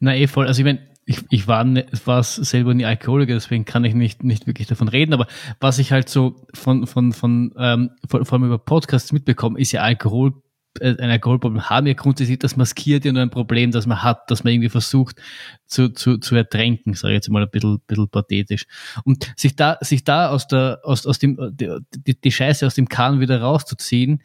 Na 0.00 0.16
eh 0.16 0.26
voll. 0.26 0.46
Also 0.46 0.62
ich 0.62 0.64
meine, 0.64 0.80
ich, 1.04 1.22
ich 1.28 1.46
war, 1.46 1.64
ne, 1.64 1.84
war 2.06 2.22
selber 2.22 2.72
nie 2.72 2.86
Alkoholiker, 2.86 3.34
deswegen 3.34 3.66
kann 3.66 3.84
ich 3.84 3.92
nicht, 3.92 4.24
nicht 4.24 4.46
wirklich 4.46 4.66
davon 4.66 4.88
reden, 4.88 5.12
aber 5.12 5.26
was 5.60 5.78
ich 5.78 5.92
halt 5.92 6.08
so 6.08 6.36
von, 6.54 6.86
von, 6.86 7.12
von, 7.12 7.54
ähm, 7.58 7.90
vor, 8.08 8.24
vor 8.24 8.38
allem 8.38 8.46
über 8.46 8.58
Podcasts 8.58 9.12
mitbekomme, 9.12 9.60
ist 9.60 9.72
ja 9.72 9.82
Alkohol 9.82 10.32
ein 10.80 11.10
Alkoholproblem 11.10 11.68
haben 11.68 11.86
ja 11.86 11.94
grundsätzlich, 11.94 12.38
das 12.38 12.56
maskiert 12.56 13.04
ja 13.04 13.12
nur 13.12 13.22
ein 13.22 13.30
Problem, 13.30 13.70
das 13.70 13.86
man 13.86 14.02
hat, 14.02 14.30
das 14.30 14.44
man 14.44 14.52
irgendwie 14.52 14.68
versucht 14.68 15.20
zu, 15.66 15.90
zu, 15.90 16.18
zu 16.18 16.34
ertränken, 16.34 16.94
sage 16.94 17.14
ich 17.14 17.18
jetzt 17.18 17.30
mal 17.30 17.42
ein 17.42 17.50
bisschen, 17.50 17.80
bisschen 17.86 18.08
pathetisch. 18.08 18.66
Und 19.04 19.32
sich 19.36 19.56
da, 19.56 19.78
sich 19.80 20.04
da 20.04 20.28
aus 20.28 20.46
der, 20.46 20.80
aus, 20.82 21.06
aus 21.06 21.18
dem, 21.18 21.38
die, 21.52 22.20
die 22.20 22.32
Scheiße 22.32 22.66
aus 22.66 22.74
dem 22.74 22.88
Kahn 22.88 23.20
wieder 23.20 23.40
rauszuziehen, 23.40 24.22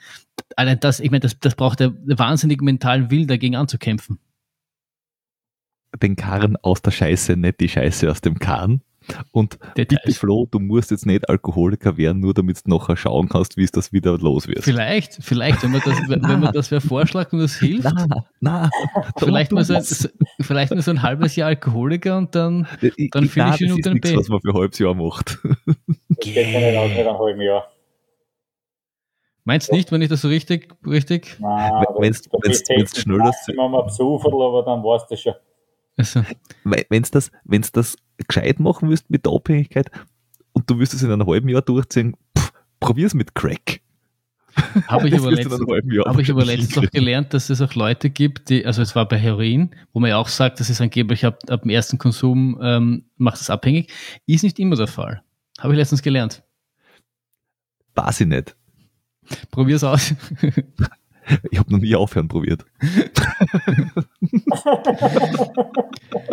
allein 0.56 0.80
das, 0.80 1.00
ich 1.00 1.12
meine, 1.12 1.22
das, 1.22 1.40
das 1.40 1.56
braucht 1.56 1.80
ja 1.80 1.92
wahnsinnig 2.06 2.62
mentalen 2.62 3.12
Willen, 3.12 3.28
dagegen 3.28 3.56
anzukämpfen. 3.56 4.20
Den 6.02 6.16
Karren 6.16 6.58
aus 6.58 6.82
der 6.82 6.92
Scheiße, 6.92 7.38
nicht 7.38 7.60
die 7.60 7.70
Scheiße 7.70 8.10
aus 8.10 8.22
dem 8.22 8.40
Kahn. 8.40 8.82
Und 9.32 9.58
Details. 9.78 10.02
bitte 10.06 10.18
Flo, 10.18 10.48
du 10.50 10.60
musst 10.60 10.92
jetzt 10.92 11.06
nicht 11.06 11.28
Alkoholiker 11.30 11.98
werden, 11.98 12.22
nur 12.22 12.34
damit 12.34 12.66
du 12.66 12.70
nachher 12.70 12.98
schauen 12.98 13.30
kannst, 13.30 13.58
wie 13.58 13.64
es 13.64 13.72
das 13.72 13.92
wieder 13.92 14.18
los 14.18 14.48
wird. 14.48 14.64
Vielleicht, 14.64 15.18
vielleicht, 15.22 15.64
wenn 15.64 15.72
man 15.72 15.82
das, 15.84 15.98
wenn 16.08 16.22
man 16.22 16.52
das 16.54 16.72
wer 16.72 16.82
vorschlägt 16.82 17.34
und 17.34 17.40
das 17.40 17.58
hilft. 17.60 17.84
Na, 17.84 18.24
na, 18.40 18.70
vielleicht, 19.18 19.52
mal 19.52 19.64
so 19.64 19.74
ein, 19.74 19.84
vielleicht 20.42 20.74
mal 20.74 20.82
so 20.82 20.92
ein 20.92 21.02
halbes 21.02 21.36
Jahr 21.36 21.50
Alkoholiker 21.50 22.18
und 22.18 22.34
dann, 22.36 22.68
dann 23.12 23.26
finde 23.26 23.52
ich 23.56 23.62
ihn 23.62 23.72
unter 23.74 23.92
den 23.92 24.02
Bett. 24.02 24.18
was 24.18 24.30
man 24.30 24.42
für 24.42 24.50
ein 24.50 24.56
halbes 24.56 24.80
Jahr 24.80 24.94
macht. 24.94 25.40
Das 26.10 26.18
geht 26.20 26.48
nicht 26.48 26.78
aus 26.78 26.90
mit 26.90 27.00
einem 27.00 27.18
halben 27.18 27.42
Jahr. 27.42 27.68
Meinst 29.46 29.70
du 29.70 29.76
nicht, 29.76 29.92
wenn 29.92 30.02
ich 30.02 30.10
das 30.10 30.22
so 30.22 30.30
richtig, 30.30 30.74
richtig? 30.86 31.38
Nein, 31.40 31.86
wenn 32.00 32.12
es 32.12 32.22
schneller 32.98 33.30
ist. 33.30 33.50
Ich 33.50 33.56
mache 33.56 33.70
mal 33.70 33.82
aber 33.82 34.64
dann 34.64 34.84
weißt 34.84 35.12
du 35.12 35.18
schon. 35.18 35.34
Also. 35.98 36.24
Wenn 36.64 37.04
du 37.04 37.10
das, 37.12 37.32
wenn's 37.44 37.72
das 37.72 37.98
gescheit 38.28 38.60
machen 38.60 38.90
willst 38.90 39.10
mit 39.10 39.26
der 39.26 39.34
Abhängigkeit 39.34 39.90
und 40.54 40.70
du 40.70 40.80
wirst 40.80 40.94
es 40.94 41.04
in 41.04 41.12
einem 41.12 41.28
halben 41.28 41.50
Jahr 41.50 41.62
durchziehen, 41.62 42.16
probier 42.80 43.08
es 43.08 43.14
mit 43.14 43.36
Crack. 43.36 43.82
Habe 44.88 45.08
ich, 45.08 45.16
aber 45.16 45.32
letztens, 45.32 45.62
hab 46.06 46.20
ich 46.20 46.30
aber 46.30 46.46
letztens 46.46 46.76
noch 46.76 46.92
gelernt, 46.92 47.34
dass 47.34 47.50
es 47.50 47.60
auch 47.60 47.74
Leute 47.74 48.12
gibt, 48.12 48.50
die, 48.50 48.64
also 48.66 48.84
es 48.84 48.96
war 48.96 49.08
bei 49.08 49.18
Heroin, 49.18 49.72
wo 49.94 50.00
man 50.00 50.12
ja 50.12 50.18
auch 50.18 50.28
sagt, 50.28 50.60
dass 50.60 50.70
es 50.70 50.80
angeblich 50.80 51.26
ab, 51.26 51.40
ab 51.48 51.64
dem 51.64 51.72
ersten 51.72 51.98
Konsum 51.98 52.60
ähm, 52.62 53.06
macht 53.18 53.42
es 53.42 53.50
abhängig, 53.50 53.92
ist 54.28 54.44
nicht 54.44 54.60
immer 54.60 54.76
der 54.76 54.88
Fall. 54.88 55.24
Habe 55.60 55.74
ich 55.74 55.78
letztens 55.78 56.04
gelernt. 56.04 56.44
Weiß 57.96 58.22
ich 58.22 58.28
nicht. 58.28 58.56
Probier's 59.50 59.84
aus. 59.84 60.14
Ich 61.52 61.60
habe 61.60 61.72
noch 61.72 61.80
nie 61.80 61.96
aufhören 61.96 62.28
probiert. 62.28 62.66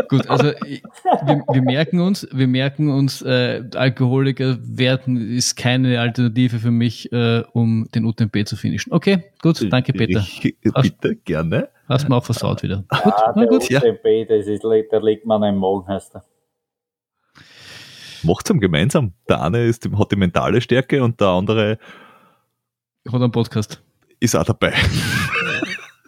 Gut, 0.09 0.29
also 0.29 0.45
wir, 0.45 1.45
wir, 1.53 1.63
merken 1.63 2.01
uns, 2.01 2.27
wir 2.33 2.49
merken 2.49 2.91
uns, 2.91 3.23
äh, 3.23 3.63
Alkoholiker 3.75 4.59
werden 4.61 5.17
ist 5.17 5.57
keine 5.57 6.01
Alternative 6.01 6.59
für 6.59 6.71
mich, 6.71 7.13
äh, 7.13 7.43
um 7.53 7.89
den 7.95 8.05
UTMP 8.05 8.47
zu 8.47 8.57
finishen. 8.57 8.93
Okay, 8.93 9.25
gut, 9.43 9.65
danke 9.71 9.93
Peter. 9.93 10.21
Ich, 10.21 10.57
bitte, 10.61 11.17
gerne. 11.17 11.69
Hast 11.89 12.09
du 12.09 12.13
auch 12.15 12.25
versaut 12.25 12.63
wieder. 12.63 12.85
Ah, 12.89 13.01
gut, 13.01 13.13
ah, 13.17 13.33
der 13.33 13.47
gut. 13.47 13.65
UTMP, 13.65 14.05
ja. 14.05 14.25
das 14.25 14.47
ist, 14.47 14.63
der 14.63 15.03
liegt 15.03 15.27
man 15.27 15.43
im 15.43 15.57
Morgen, 15.57 15.89
heißt 15.89 16.15
er. 16.15 16.25
Macht's 18.23 18.51
am 18.51 18.61
gemeinsam. 18.61 19.15
Der 19.29 19.43
eine 19.43 19.65
ist, 19.65 19.89
hat 19.97 20.13
die 20.13 20.17
mentale 20.17 20.61
Stärke 20.61 21.03
und 21.03 21.21
der 21.21 21.29
andere 21.29 21.79
hat 23.07 23.15
einen 23.15 23.33
Podcast 23.33 23.83
ist 24.21 24.37
auch 24.37 24.45
dabei. 24.45 24.75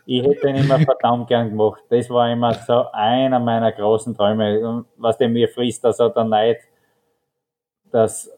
Ich 0.05 0.23
hätte 0.23 0.49
ihn 0.49 0.57
immer 0.57 0.79
verdammt 0.81 1.29
gern 1.29 1.51
gemacht. 1.51 1.83
Das 1.89 2.11
war 2.11 2.31
immer 2.31 2.55
so 2.55 2.91
einer 2.93 3.41
meiner 3.41 3.73
großen 3.73 4.15
Träume. 4.15 4.85
Was 4.97 5.17
der 5.17 5.29
mir 5.29 5.49
frisst, 5.49 5.85
also 5.85 6.09
der 6.09 6.25
Neid, 6.25 6.59
dass, 7.91 8.31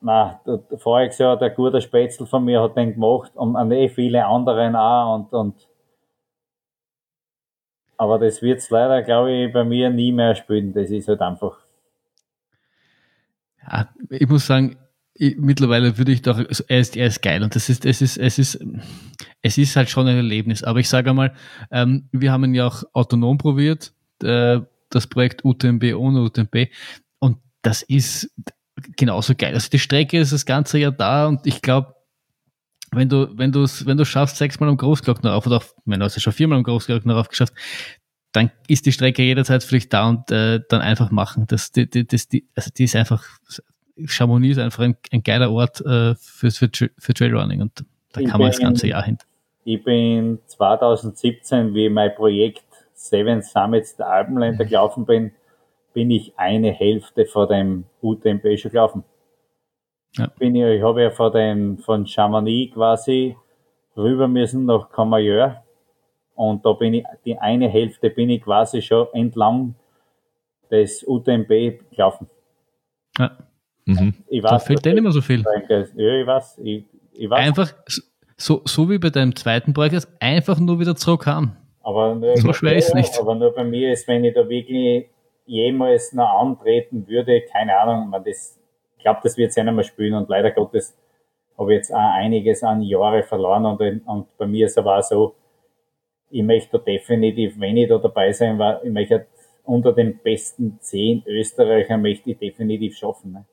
na, 0.00 0.40
voriges 0.78 1.18
Jahr 1.18 1.36
der 1.36 1.50
gute 1.50 1.80
Spätzl 1.80 2.26
von 2.26 2.44
mir 2.44 2.62
hat 2.62 2.76
den 2.76 2.94
gemacht 2.94 3.32
und 3.34 3.56
an 3.56 3.70
eh 3.72 3.88
viele 3.88 4.24
anderen 4.24 4.74
auch 4.74 5.14
und, 5.14 5.32
und, 5.32 5.68
aber 7.98 8.18
das 8.18 8.42
wird 8.42 8.58
es 8.58 8.70
leider, 8.70 9.02
glaube 9.02 9.32
ich, 9.32 9.52
bei 9.52 9.64
mir 9.64 9.90
nie 9.90 10.12
mehr 10.12 10.34
spielen. 10.34 10.72
Das 10.72 10.90
ist 10.90 11.08
halt 11.08 11.20
einfach. 11.20 11.58
Ja, 13.62 13.88
ich 14.10 14.28
muss 14.28 14.46
sagen, 14.46 14.76
mittlerweile 15.36 15.98
würde 15.98 16.12
ich 16.12 16.22
doch, 16.22 16.38
also 16.38 16.64
er 16.68 16.80
ist, 16.80 16.96
er 16.96 17.06
ist 17.06 17.22
geil 17.22 17.42
und 17.42 17.54
das 17.54 17.68
ist, 17.68 17.84
es 17.84 18.02
ist, 18.02 18.16
es 18.16 18.38
ist, 18.38 18.58
es 19.42 19.58
ist 19.58 19.76
halt 19.76 19.90
schon 19.90 20.06
ein 20.06 20.16
Erlebnis. 20.16 20.62
Aber 20.62 20.80
ich 20.80 20.88
sage 20.88 21.10
einmal, 21.10 21.34
ähm, 21.70 22.08
wir 22.12 22.32
haben 22.32 22.44
ihn 22.44 22.54
ja 22.54 22.66
auch 22.66 22.82
autonom 22.92 23.38
probiert, 23.38 23.92
äh, 24.22 24.60
das 24.90 25.06
Projekt 25.06 25.44
UTMB 25.44 25.94
ohne 25.96 26.22
UTMB 26.22 26.68
und 27.18 27.38
das 27.62 27.82
ist 27.82 28.30
genauso 28.96 29.34
geil. 29.34 29.54
Also 29.54 29.68
die 29.70 29.78
Strecke 29.78 30.18
ist 30.18 30.32
das 30.32 30.46
ganze 30.46 30.78
Jahr 30.78 30.92
da 30.92 31.26
und 31.26 31.46
ich 31.46 31.62
glaube, 31.62 31.94
wenn 32.92 33.08
du, 33.08 33.36
wenn 33.36 33.52
du 33.52 33.62
es, 33.62 33.84
wenn 33.86 33.96
du 33.96 34.04
schaffst, 34.04 34.36
sechsmal 34.36 34.68
am 34.68 34.76
Großglockner 34.76 35.34
auf 35.34 35.46
oder 35.46 35.56
auf, 35.56 35.74
wenn 35.84 36.00
du 36.00 36.06
hast 36.06 36.16
ja 36.16 36.20
schon 36.20 36.32
viermal 36.32 36.58
am 36.58 36.64
Großglockner 36.64 37.16
auf 37.16 37.28
geschafft, 37.28 37.54
dann 38.32 38.50
ist 38.68 38.86
die 38.86 38.92
Strecke 38.92 39.22
jederzeit 39.22 39.64
für 39.64 39.76
dich 39.76 39.88
da 39.88 40.08
und 40.08 40.30
äh, 40.30 40.60
dann 40.68 40.82
einfach 40.82 41.10
machen. 41.10 41.46
Das, 41.46 41.72
die, 41.72 41.88
die, 41.88 42.06
das, 42.06 42.28
die, 42.28 42.48
also 42.54 42.70
die 42.70 42.84
ist 42.84 42.94
einfach 42.94 43.24
Chamonix 44.04 44.56
ist 44.56 44.62
einfach 44.62 44.84
ein, 44.84 44.96
ein 45.12 45.22
geiler 45.22 45.50
Ort 45.50 45.80
äh, 45.80 46.14
für, 46.16 46.50
für, 46.50 46.70
für 46.98 47.14
Trailrunning 47.14 47.62
und 47.62 47.84
Da 48.12 48.22
kann 48.22 48.40
man 48.40 48.48
das 48.48 48.58
ganze 48.58 48.88
Jahr 48.88 49.02
hin. 49.02 49.18
Ich 49.64 49.82
bin 49.82 50.38
2017, 50.46 51.74
wie 51.74 51.88
mein 51.88 52.14
Projekt 52.14 52.64
Seven 52.94 53.42
Summits 53.42 53.96
der 53.96 54.08
Alpenländer 54.08 54.64
mhm. 54.64 54.68
gelaufen 54.68 55.06
bin, 55.06 55.32
bin 55.92 56.10
ich 56.10 56.32
eine 56.36 56.72
Hälfte 56.72 57.24
vor 57.26 57.46
dem 57.46 57.84
UTMB 58.02 58.58
schon 58.58 58.70
gelaufen. 58.70 59.04
Ja. 60.16 60.28
Bin 60.38 60.54
ich, 60.54 60.62
ich 60.62 60.82
habe 60.82 61.02
ja 61.02 61.10
von, 61.10 61.32
dem, 61.32 61.78
von 61.78 62.06
Chamonix 62.06 62.74
quasi 62.74 63.36
rüber 63.96 64.28
müssen 64.28 64.66
nach 64.66 64.90
Comayeur 64.90 65.62
und 66.34 66.64
da 66.64 66.72
bin 66.72 66.94
ich, 66.94 67.04
die 67.24 67.38
eine 67.38 67.68
Hälfte 67.68 68.10
bin 68.10 68.30
ich 68.30 68.42
quasi 68.42 68.82
schon 68.82 69.08
entlang 69.14 69.74
des 70.70 71.02
UTMB 71.06 71.90
gelaufen. 71.90 72.28
Ja. 73.18 73.36
Mhm. 73.86 74.14
Ich 74.28 74.42
weiß, 74.42 74.50
da 74.50 74.58
fehlt 74.58 74.84
nicht 74.84 75.02
mehr 75.02 75.12
so 75.12 75.20
viel. 75.20 75.42
Ja, 75.42 76.20
ich 76.20 76.26
weiß, 76.26 76.58
ich, 76.62 76.84
ich 77.12 77.30
weiß. 77.30 77.46
Einfach, 77.46 77.72
so, 78.36 78.60
so 78.64 78.90
wie 78.90 78.98
bei 78.98 79.10
deinem 79.10 79.34
zweiten 79.34 79.72
Projekt, 79.72 80.08
einfach 80.20 80.58
nur 80.58 80.78
wieder 80.78 80.94
zurückhaben. 80.96 81.56
Aber 81.82 82.14
nur, 82.14 82.36
so 82.36 82.52
schwer 82.52 82.76
ist 82.76 82.94
nicht. 82.94 83.18
Aber 83.18 83.34
nur 83.34 83.54
bei 83.54 83.64
mir 83.64 83.92
ist, 83.92 84.06
wenn 84.08 84.24
ich 84.24 84.34
da 84.34 84.48
wirklich 84.48 85.06
jemals 85.46 86.12
noch 86.12 86.40
antreten 86.40 87.06
würde, 87.06 87.42
keine 87.42 87.78
Ahnung, 87.78 88.10
man 88.10 88.24
das, 88.24 88.58
ich 88.96 89.02
glaube, 89.02 89.20
das 89.22 89.36
wird 89.36 89.50
es 89.50 89.56
ja 89.56 89.62
nicht 89.62 89.74
mehr 89.74 89.84
spielen 89.84 90.14
und 90.14 90.28
leider 90.28 90.50
Gottes 90.50 90.98
habe 91.56 91.72
ich 91.72 91.78
jetzt 91.78 91.94
auch 91.94 92.14
einiges 92.14 92.62
an 92.64 92.82
Jahre 92.82 93.22
verloren 93.22 93.64
und, 93.64 93.80
und 94.06 94.36
bei 94.36 94.46
mir 94.46 94.66
ist 94.66 94.76
aber 94.76 94.98
auch 94.98 95.02
so, 95.02 95.36
ich 96.28 96.42
möchte 96.42 96.76
da 96.76 96.84
definitiv, 96.84 97.58
wenn 97.58 97.76
ich 97.76 97.88
da 97.88 97.98
dabei 97.98 98.32
sein 98.32 98.58
war, 98.58 98.84
ich 98.84 98.90
möchte 98.90 99.26
unter 99.62 99.92
den 99.92 100.18
besten 100.22 100.78
zehn 100.80 101.22
Österreichern 101.26 102.02
möchte 102.02 102.32
ich 102.32 102.38
definitiv 102.38 102.96
schaffen. 102.96 103.32
Ne? 103.32 103.44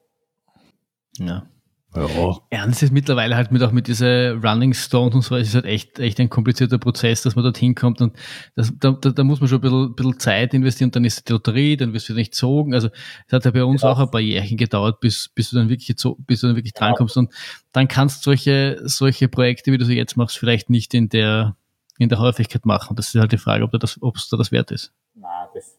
Ja. 1.20 1.48
Ja. 1.96 2.38
Ernst 2.50 2.82
ist 2.82 2.92
mittlerweile 2.92 3.36
halt 3.36 3.52
mit 3.52 3.62
auch 3.62 3.72
mit 3.72 3.88
dieser 3.88 4.34
Running 4.36 4.74
Stones 4.74 5.14
und 5.14 5.22
so, 5.22 5.36
es 5.36 5.50
ist 5.50 5.56
halt 5.56 5.66
echt, 5.66 6.00
echt 6.00 6.20
ein 6.20 6.30
komplizierter 6.30 6.80
Prozess, 6.80 7.22
dass 7.22 7.36
man 7.36 7.44
dorthin 7.44 7.76
kommt 7.76 8.02
und 8.02 8.18
das, 8.56 8.74
da, 8.80 8.92
da, 8.92 9.12
da 9.12 9.24
muss 9.24 9.40
man 9.40 9.48
schon 9.48 9.60
ein 9.60 9.62
bisschen, 9.62 9.96
bisschen 9.96 10.20
Zeit 10.20 10.54
investieren, 10.56 10.90
dann 10.90 11.06
ist 11.06 11.28
die 11.28 11.34
Lotterie, 11.34 11.78
dann 11.78 11.94
wirst 11.94 12.10
du 12.10 12.14
nicht 12.14 12.32
gezogen. 12.32 12.74
Also 12.74 12.90
es 13.28 13.34
hat 13.34 13.46
ja 13.46 13.52
bei 13.52 13.64
uns 13.64 13.84
ja. 13.84 13.92
auch 13.92 14.00
ein 14.00 14.10
paar 14.10 14.22
Jährchen 14.22 14.58
gedauert, 14.58 15.02
bis, 15.02 15.30
bis 15.30 15.52
du 15.52 15.58
dann 15.58 15.70
wirklich 15.70 15.96
bis 15.96 16.42
du 16.42 16.48
dann 16.48 16.56
wirklich 16.56 16.74
drankommst. 16.74 17.16
Ja. 17.16 17.22
Und 17.22 17.34
dann 17.74 17.88
kannst 17.88 18.26
du 18.26 18.32
solche, 18.32 18.82
solche 18.84 19.28
Projekte, 19.28 19.72
wie 19.72 19.78
du 19.78 19.86
sie 19.86 19.96
jetzt 19.96 20.18
machst, 20.18 20.40
vielleicht 20.40 20.72
nicht 20.72 20.96
in 20.96 21.10
der, 21.10 21.56
in 22.00 22.10
der 22.10 22.18
Häufigkeit 22.18 22.66
machen. 22.66 22.96
Das 22.96 23.14
ist 23.14 23.22
halt 23.22 23.32
die 23.32 23.38
Frage, 23.38 23.64
ob 23.64 23.72
das, 23.80 24.02
ob 24.02 24.16
es 24.16 24.30
da 24.30 24.38
das 24.38 24.52
wert 24.52 24.72
ist. 24.72 24.92
Nein, 25.14 25.48
das 25.54 25.78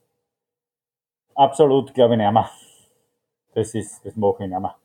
absolut 1.34 1.92
glaube 1.92 2.14
ich 2.14 2.18
nicht 2.18 2.32
mehr. 2.32 2.48
Das 3.52 3.74
ist, 3.74 4.00
das 4.04 4.14
mache 4.14 4.44
ich 4.44 4.48
nicht 4.48 4.60
mehr 4.60 4.76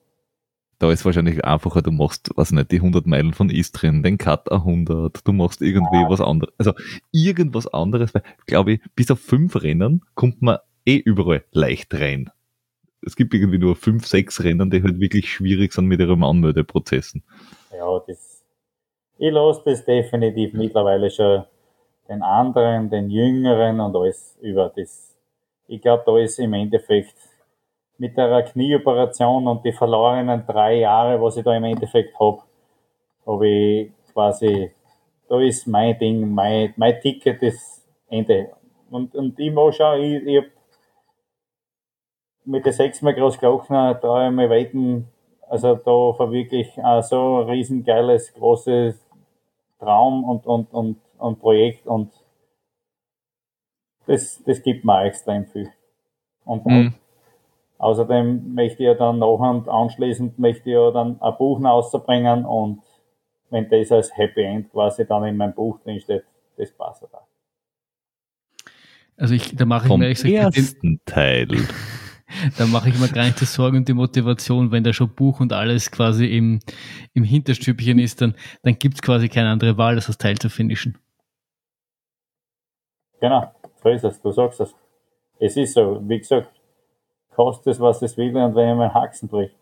da 0.80 0.92
ist 0.92 1.06
wahrscheinlich 1.06 1.44
einfacher, 1.44 1.82
du 1.82 1.92
machst, 1.92 2.30
was 2.36 2.52
nicht, 2.52 2.72
die 2.72 2.78
100 2.78 3.06
Meilen 3.06 3.34
von 3.34 3.50
Istrien, 3.50 4.02
den 4.02 4.18
Cut 4.18 4.50
100, 4.52 5.28
du 5.28 5.34
machst 5.34 5.62
irgendwie 5.62 6.02
ja. 6.02 6.10
was 6.10 6.22
anderes, 6.22 6.54
also 6.58 6.74
irgendwas 7.12 7.68
anderes, 7.68 8.14
weil, 8.14 8.24
glaube 8.48 8.74
ich, 8.74 8.82
bis 8.96 9.12
auf 9.12 9.20
fünf 9.20 9.62
Rennen 9.62 10.06
kommt 10.16 10.42
man 10.42 10.58
eh 10.86 10.98
überall 10.98 11.44
leicht 11.52 11.94
rein. 11.94 12.32
Es 13.06 13.16
gibt 13.16 13.34
irgendwie 13.34 13.60
nur 13.60 13.76
fünf, 13.76 14.08
sechs 14.08 14.44
Rennen, 14.44 14.70
die 14.72 14.82
halt 14.82 15.00
wirklich 15.00 15.32
schwierig 15.32 15.74
sind 15.74 15.86
mit 15.86 16.00
ihren 16.00 16.24
Anmeldeprozessen. 16.24 17.24
Ja, 17.72 18.00
das, 18.08 18.44
ich 19.18 19.32
lasse 19.32 19.62
das 19.66 19.86
definitiv 19.86 20.54
mittlerweile 20.54 21.12
schon 21.12 21.44
den 22.10 22.22
anderen, 22.22 22.90
den 22.90 23.10
Jüngeren 23.10 23.80
und 23.80 23.96
alles 23.96 24.38
über 24.42 24.72
das. 24.76 25.16
Ich 25.68 25.82
glaube, 25.82 26.04
da 26.06 26.18
ist 26.18 26.40
im 26.40 26.54
Endeffekt 26.54 27.16
mit 28.00 28.18
der 28.18 28.44
Knieoperation 28.44 29.48
und 29.48 29.64
die 29.64 29.74
verlorenen 29.74 30.46
drei 30.48 30.80
Jahre, 30.80 31.22
was 31.22 31.38
ich 31.38 31.44
da 31.44 31.56
im 31.56 31.66
Endeffekt 31.66 32.18
habe, 32.20 32.42
habe 33.28 33.48
ich 33.48 33.92
quasi, 34.14 34.72
da 35.28 35.40
ist 35.42 35.68
mein 35.68 36.00
Ding, 36.00 36.34
mein, 36.34 36.74
mein 36.78 37.00
Ticket 37.02 37.44
ist 37.44 37.86
Ende. 38.08 38.54
Und, 38.90 39.14
und 39.16 39.38
ich 39.38 39.52
muss 39.52 39.76
schon, 39.76 40.02
ich, 40.02 40.24
ich 40.26 40.38
hab 40.38 40.46
mit 42.46 42.66
den 42.66 42.74
sechsmal 42.74 43.14
Großglockner 43.14 43.96
da 43.96 44.16
einmal 44.16 44.50
weiten, 44.50 45.10
also 45.48 45.76
da 45.76 46.14
verwirklich 46.14 46.72
auch 46.82 47.04
so 47.04 47.42
ein 47.42 47.50
riesengeiles, 47.50 48.34
großes 48.34 49.06
Traum 49.78 50.24
und, 50.24 50.46
und, 50.48 50.74
und, 50.74 50.98
und 51.18 51.40
Projekt 51.40 51.86
und 51.86 52.12
das, 54.08 54.42
das 54.46 54.64
gibt 54.64 54.86
mir 54.86 55.00
auch 55.00 55.06
extrem 55.06 55.46
viel. 55.46 55.70
Und, 56.46 56.66
mhm. 56.66 56.94
Außerdem 57.80 58.54
möchte 58.56 58.84
ich 58.84 58.88
ja 58.88 58.94
dann 58.94 59.20
noch 59.20 59.40
und 59.40 59.70
anschließend 59.70 60.38
möchte 60.38 60.70
ich 60.70 60.74
ja 60.76 60.92
dann 60.92 61.20
ein 61.22 61.38
Buch 61.38 61.64
rauszubringen 61.64 62.46
und 62.46 62.82
wenn 63.50 63.70
das 63.70 63.92
als 63.92 64.16
Happy 64.16 64.44
End 64.44 64.70
quasi 64.70 65.08
dann 65.08 65.24
in 65.24 65.38
meinem 65.38 65.54
Buch 65.54 65.80
drin 65.80 66.00
steht, 66.00 66.24
das 66.58 66.72
passt 66.74 67.04
da. 67.04 67.26
Also 69.16 69.34
ich, 69.34 69.56
da 69.56 69.66
mache 69.66 69.88
ich 69.88 69.98
mir 69.98 70.04
ehrlich 70.06 70.22
gesagt 70.22 70.58
ersten 70.58 71.00
Teil. 71.06 71.48
da 72.58 72.66
mache 72.68 72.90
ich 72.90 73.00
mir 73.00 73.08
gar 73.08 73.24
nicht 73.24 73.40
die 73.40 73.46
Sorgen 73.46 73.78
und 73.78 73.88
die 73.88 73.94
Motivation, 73.94 74.72
wenn 74.72 74.84
da 74.84 74.92
schon 74.92 75.16
Buch 75.16 75.40
und 75.40 75.54
alles 75.54 75.90
quasi 75.90 76.26
im, 76.26 76.60
im 77.14 77.24
Hinterstübchen 77.24 77.98
ist, 77.98 78.22
dann, 78.22 78.36
dann 78.62 78.78
gibt 78.78 78.96
es 78.96 79.02
quasi 79.02 79.30
keine 79.30 79.50
andere 79.50 79.78
Wahl, 79.78 79.96
als 79.96 80.08
das 80.08 80.18
Teil 80.18 80.38
zu 80.38 80.50
finishen. 80.50 80.98
Genau, 83.22 83.54
so 83.82 83.90
ist 83.90 84.04
es, 84.04 84.22
du 84.22 84.32
sagst 84.32 84.60
es. 84.60 84.76
Es 85.40 85.56
ist 85.56 85.74
so, 85.74 86.02
wie 86.06 86.18
gesagt, 86.18 86.59
kostet 87.36 87.74
es, 87.74 87.80
was 87.80 88.02
es 88.02 88.18
will, 88.18 88.36
und 88.36 88.56
wenn 88.56 88.70
ich 88.70 88.76
meinen 88.76 88.94
Haxen 88.94 89.30
bricht. 89.30 89.56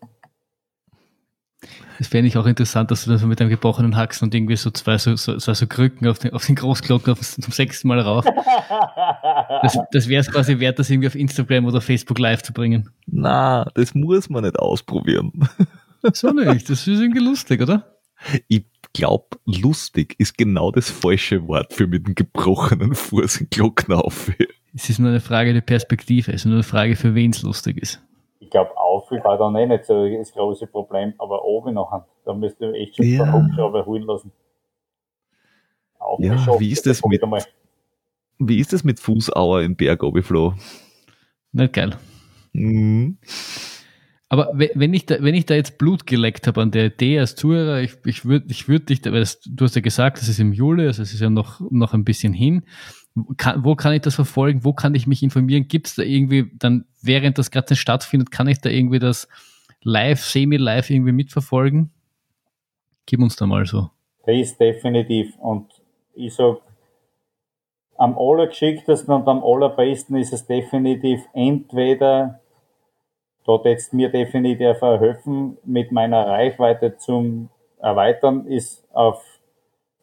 Das 1.98 2.06
fände 2.06 2.28
ich 2.28 2.38
auch 2.38 2.46
interessant, 2.46 2.92
dass 2.92 3.04
du 3.04 3.10
dann 3.10 3.18
so 3.18 3.26
mit 3.26 3.40
einem 3.40 3.50
gebrochenen 3.50 3.96
Haxen 3.96 4.26
und 4.26 4.34
irgendwie 4.34 4.54
so 4.54 4.70
zwei 4.70 4.98
so, 4.98 5.16
so, 5.16 5.38
so, 5.40 5.52
so 5.52 5.66
Krücken 5.66 6.06
auf 6.06 6.20
den, 6.20 6.32
auf 6.32 6.46
den 6.46 6.54
Großglocken 6.54 7.12
auf, 7.12 7.20
zum 7.20 7.52
sechsten 7.52 7.88
Mal 7.88 7.98
rauf. 7.98 8.24
Das, 9.62 9.76
das 9.90 10.08
wäre 10.08 10.20
es 10.20 10.30
quasi 10.30 10.60
wert, 10.60 10.78
das 10.78 10.88
irgendwie 10.88 11.08
auf 11.08 11.16
Instagram 11.16 11.66
oder 11.66 11.80
Facebook 11.80 12.20
live 12.20 12.42
zu 12.42 12.52
bringen. 12.52 12.90
Na, 13.06 13.64
das 13.74 13.94
muss 13.94 14.30
man 14.30 14.44
nicht 14.44 14.58
ausprobieren. 14.58 15.32
So 16.12 16.30
nicht, 16.30 16.70
das 16.70 16.86
ist 16.86 17.00
irgendwie 17.00 17.24
lustig, 17.24 17.60
oder? 17.60 17.98
Ich 18.46 18.64
glaube, 18.92 19.36
lustig 19.46 20.14
ist 20.18 20.38
genau 20.38 20.70
das 20.70 20.90
falsche 20.90 21.48
Wort 21.48 21.72
für 21.72 21.88
mit 21.88 22.06
dem 22.06 22.14
gebrochenen 22.14 22.94
Fuß 22.94 23.40
in 23.40 23.50
Glocken 23.50 23.94
auf. 23.94 24.30
Es 24.80 24.88
ist 24.88 25.00
nur 25.00 25.10
eine 25.10 25.18
Frage 25.18 25.52
der 25.52 25.60
Perspektive, 25.60 26.30
es 26.30 26.42
ist 26.42 26.44
nur 26.44 26.54
eine 26.54 26.62
Frage, 26.62 26.94
für 26.94 27.12
wen 27.16 27.32
es 27.32 27.42
lustig 27.42 27.78
ist. 27.78 28.00
Ich 28.38 28.48
glaube, 28.48 28.76
auf 28.76 29.10
war 29.10 29.36
dann 29.36 29.56
eh 29.56 29.66
nicht 29.66 29.84
so 29.84 30.08
das 30.08 30.32
große 30.32 30.68
Problem, 30.68 31.14
aber 31.18 31.44
oben 31.44 31.74
noch, 31.74 32.04
da 32.24 32.32
müsst 32.32 32.60
ihr 32.60 32.72
echt 32.74 32.94
schon 32.94 33.06
ja. 33.06 33.32
Hubschrauber 33.32 33.84
holen 33.86 34.04
lassen. 34.04 34.30
Auf 35.98 36.20
ja, 36.20 36.36
wie 36.60 36.70
ist 36.70 36.86
das 36.86 37.04
mit, 37.04 37.20
wie 38.38 38.60
ist 38.60 38.72
das 38.72 38.84
mit 38.84 39.00
Fußauer 39.00 39.62
in 39.62 39.74
Bergobiflow? 39.74 40.54
Nicht 41.50 41.72
geil. 41.72 41.96
Mhm. 42.52 43.18
Aber 44.28 44.52
wenn 44.54 44.94
ich 44.94 45.06
da, 45.06 45.16
wenn 45.20 45.34
ich 45.34 45.46
da 45.46 45.54
jetzt 45.54 45.78
Blut 45.78 46.06
geleckt 46.06 46.46
habe 46.46 46.62
an 46.62 46.70
der 46.70 46.86
Idee 46.86 47.18
als 47.18 47.34
Zuhörer, 47.34 47.80
ich, 47.80 47.96
ich 48.04 48.24
würde 48.26 48.46
ich 48.50 48.68
würd 48.68 48.90
dich, 48.90 49.04
weil 49.06 49.20
das, 49.20 49.40
du 49.40 49.64
hast 49.64 49.74
ja 49.74 49.80
gesagt, 49.80 50.18
das 50.18 50.28
ist 50.28 50.38
im 50.38 50.52
Juli, 50.52 50.86
also 50.86 51.02
es 51.02 51.14
ist 51.14 51.20
ja 51.20 51.30
noch, 51.30 51.60
noch 51.70 51.94
ein 51.94 52.04
bisschen 52.04 52.32
hin. 52.32 52.62
Kann, 53.36 53.64
wo 53.64 53.74
kann 53.74 53.92
ich 53.92 54.02
das 54.02 54.14
verfolgen? 54.14 54.64
Wo 54.64 54.72
kann 54.72 54.94
ich 54.94 55.06
mich 55.06 55.22
informieren? 55.22 55.68
Gibt 55.68 55.88
es 55.88 55.94
da 55.94 56.02
irgendwie 56.02 56.50
dann, 56.58 56.86
während 57.02 57.38
das 57.38 57.50
gerade 57.50 57.76
stattfindet, 57.76 58.30
kann 58.30 58.48
ich 58.48 58.60
da 58.60 58.70
irgendwie 58.70 58.98
das 58.98 59.28
live, 59.82 60.20
semi-live 60.20 60.90
irgendwie 60.90 61.12
mitverfolgen? 61.12 61.90
Gib 63.06 63.20
uns 63.20 63.36
da 63.36 63.46
mal 63.46 63.66
so. 63.66 63.90
Das 64.26 64.36
ist 64.36 64.60
definitiv. 64.60 65.36
Und 65.38 65.66
ich 66.14 66.34
sag, 66.34 66.58
am 67.96 68.16
allergeschicktesten 68.16 69.12
und 69.12 69.26
am 69.26 69.42
allerbesten 69.42 70.16
ist 70.16 70.32
es 70.32 70.46
definitiv 70.46 71.20
entweder 71.32 72.40
dort 73.44 73.64
jetzt 73.64 73.94
mir 73.94 74.10
definitiv 74.10 74.80
helfen, 74.80 75.56
mit 75.64 75.90
meiner 75.90 76.26
Reichweite 76.26 76.98
zum 76.98 77.48
Erweitern, 77.78 78.46
ist 78.46 78.84
auf 78.92 79.22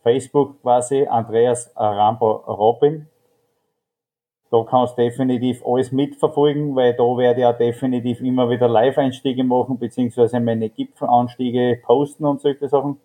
Facebook 0.05 0.61
quasi 0.61 1.07
Andreas 1.07 1.73
Rambo 1.75 2.43
Robin. 2.45 3.07
Da 4.51 4.63
kannst 4.63 4.95
du 4.95 5.01
definitiv 5.01 5.65
alles 5.65 5.91
mitverfolgen, 5.91 6.75
weil 6.75 6.93
da 6.93 7.03
werde 7.03 7.39
ich 7.39 7.45
auch 7.47 7.57
definitiv 7.57 8.21
immer 8.21 8.47
wieder 8.51 8.67
Live-Einstiege 8.67 9.43
machen, 9.43 9.79
beziehungsweise 9.79 10.39
meine 10.39 10.69
Gipfelanstiege 10.69 11.81
posten 11.83 12.25
und 12.25 12.39
solche 12.39 12.69
Sachen. 12.69 12.99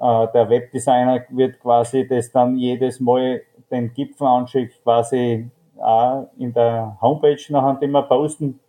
der 0.00 0.48
Webdesigner 0.48 1.24
wird 1.28 1.60
quasi 1.60 2.08
das 2.08 2.32
dann 2.32 2.56
jedes 2.56 3.00
Mal 3.00 3.42
den 3.70 3.92
Gipfelanstieg 3.92 4.82
quasi 4.82 5.50
auch 5.78 6.28
in 6.38 6.52
der 6.52 6.96
Homepage 7.00 7.40
nachher 7.50 7.82
immer 7.82 8.02
posten. 8.02 8.60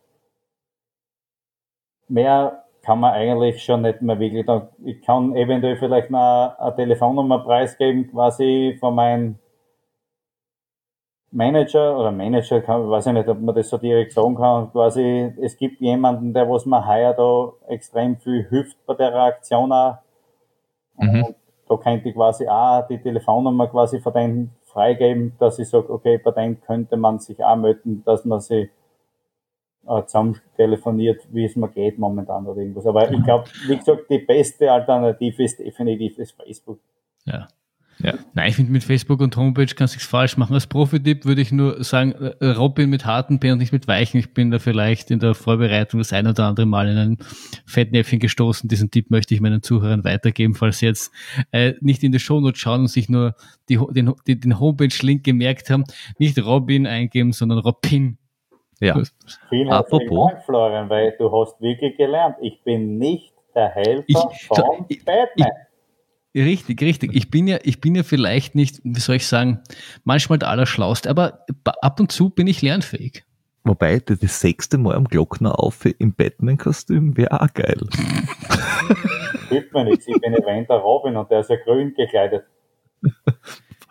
Mehr 2.07 2.65
kann 2.82 2.99
man 2.99 3.13
eigentlich 3.13 3.63
schon 3.63 3.84
nicht 3.84 4.01
mehr 4.01 4.19
wirklich, 4.19 4.45
ich 4.84 5.01
kann 5.01 5.36
eventuell 5.36 5.77
vielleicht 5.77 6.09
noch 6.09 6.55
eine 6.57 6.75
Telefonnummer 6.75 7.39
preisgeben, 7.39 8.11
quasi 8.11 8.75
von 8.79 8.95
meinem 8.95 9.39
Manager 11.32 11.97
oder 11.97 12.11
Manager, 12.11 12.59
kann, 12.59 12.89
weiß 12.89 13.07
ich 13.07 13.13
nicht, 13.13 13.29
ob 13.29 13.39
man 13.39 13.55
das 13.55 13.69
so 13.69 13.77
direkt 13.77 14.11
sagen 14.11 14.36
kann, 14.36 14.69
quasi, 14.71 15.34
es 15.41 15.55
gibt 15.57 15.79
jemanden, 15.79 16.34
der 16.34 16.49
was 16.49 16.65
mir 16.65 16.86
heuer 16.86 17.13
da 17.13 17.53
extrem 17.71 18.17
viel 18.17 18.47
hilft 18.49 18.86
bei 18.86 18.95
der 18.95 19.13
Reaktion 19.13 19.71
auch. 19.71 19.99
Mhm. 21.01 21.23
Und 21.23 21.35
da 21.67 21.77
könnte 21.77 22.09
ich 22.09 22.15
quasi 22.15 22.47
auch 22.47 22.87
die 22.87 23.01
Telefonnummer 23.01 23.67
quasi 23.67 23.99
von 23.99 24.13
denen 24.13 24.51
freigeben, 24.63 25.33
dass 25.39 25.59
ich 25.59 25.69
sage, 25.69 25.91
okay, 25.91 26.17
bei 26.17 26.31
denen 26.31 26.61
könnte 26.61 26.95
man 26.97 27.19
sich 27.19 27.43
auch 27.43 27.55
melden, 27.55 28.03
dass 28.05 28.23
man 28.23 28.39
sich 28.39 28.69
äh, 29.87 30.03
zusammen 30.05 30.39
telefoniert, 30.55 31.27
wie 31.31 31.45
es 31.45 31.55
mir 31.55 31.69
geht 31.69 31.97
momentan 31.97 32.45
oder 32.45 32.61
irgendwas. 32.61 32.85
Aber 32.85 33.11
ich 33.11 33.23
glaube, 33.23 33.45
wie 33.67 33.77
gesagt, 33.77 34.09
die 34.09 34.19
beste 34.19 34.71
Alternative 34.71 35.43
ist 35.43 35.59
definitiv 35.59 36.15
das 36.17 36.31
Facebook. 36.31 36.79
Ja. 37.25 37.47
Ja. 38.03 38.15
Nein, 38.33 38.49
ich 38.49 38.55
finde 38.55 38.71
mit 38.71 38.83
Facebook 38.83 39.21
und 39.21 39.35
Homepage 39.35 39.65
kannst 39.75 39.93
du 39.93 39.97
nichts 39.97 40.09
falsch 40.09 40.37
machen. 40.37 40.53
Als 40.53 40.67
Profi-Tipp 40.67 41.25
würde 41.25 41.41
ich 41.41 41.51
nur 41.51 41.83
sagen, 41.83 42.13
äh, 42.13 42.45
Robin 42.47 42.89
mit 42.89 43.05
harten 43.05 43.39
P 43.39 43.51
und 43.51 43.59
nicht 43.59 43.73
mit 43.73 43.87
weichen. 43.87 44.19
Ich 44.19 44.33
bin 44.33 44.51
da 44.51 44.59
vielleicht 44.59 45.11
in 45.11 45.19
der 45.19 45.35
Vorbereitung 45.35 45.99
das 45.99 46.13
ein 46.13 46.27
oder 46.27 46.45
andere 46.45 46.65
Mal 46.65 46.89
in 46.89 46.97
ein 46.97 47.17
Fettnäpfchen 47.65 48.19
gestoßen. 48.19 48.67
Diesen 48.67 48.91
Tipp 48.91 49.11
möchte 49.11 49.33
ich 49.33 49.41
meinen 49.41 49.61
Zuhörern 49.61 50.03
weitergeben, 50.03 50.55
falls 50.55 50.79
sie 50.79 50.87
jetzt 50.87 51.11
äh, 51.51 51.73
nicht 51.81 52.03
in 52.03 52.11
die 52.11 52.19
Shownotes 52.19 52.59
schauen 52.59 52.81
und 52.81 52.87
sich 52.87 53.09
nur 53.09 53.35
die, 53.69 53.79
den, 53.91 54.13
den 54.27 54.59
Homepage-Link 54.59 55.23
gemerkt 55.23 55.69
haben. 55.69 55.83
Nicht 56.17 56.43
Robin 56.43 56.87
eingeben, 56.87 57.33
sondern 57.33 57.59
Robin. 57.59 58.17
Ja. 58.79 58.99
Vielen 59.49 59.67
herzlichen 59.67 60.15
Dank, 60.15 60.43
Florian, 60.43 60.89
weil 60.89 61.13
du 61.19 61.31
hast 61.31 61.61
wirklich 61.61 61.95
gelernt. 61.97 62.37
Ich 62.41 62.63
bin 62.63 62.97
nicht 62.97 63.31
der 63.53 63.69
Helfer 63.69 64.03
ich, 64.07 64.17
von 64.47 64.85
ich, 64.89 65.05
Batman. 65.05 65.27
Ich, 65.35 65.70
Richtig, 66.34 66.82
richtig. 66.82 67.13
Ich 67.13 67.29
bin 67.29 67.47
ja, 67.47 67.59
ich 67.63 67.82
bin 67.82 67.93
ja 67.95 68.03
vielleicht 68.03 68.55
nicht, 68.55 68.79
wie 68.84 68.99
soll 68.99 69.17
ich 69.17 69.27
sagen, 69.27 69.59
manchmal 70.05 70.39
der 70.39 70.49
Allerschlauste, 70.49 71.09
aber 71.09 71.45
ab 71.65 71.99
und 71.99 72.11
zu 72.11 72.29
bin 72.29 72.47
ich 72.47 72.61
lernfähig. 72.61 73.25
Wobei, 73.63 73.99
das 73.99 74.39
sechste 74.39 74.77
Mal 74.77 74.95
am 74.95 75.05
Glockner 75.05 75.59
auf 75.59 75.86
im 75.86 76.13
Batman-Kostüm 76.13 77.15
wäre 77.15 77.41
auch 77.41 77.53
geil. 77.53 77.77
Hilft 79.49 79.73
mir 79.73 79.84
nichts, 79.84 80.07
ich 80.07 80.19
bin 80.19 80.34
ein 80.34 80.65
der 80.67 80.77
Robin 80.77 81.17
und 81.17 81.29
der 81.29 81.41
ist 81.41 81.49
ja 81.49 81.57
grün 81.57 81.93
gekleidet. 81.93 82.45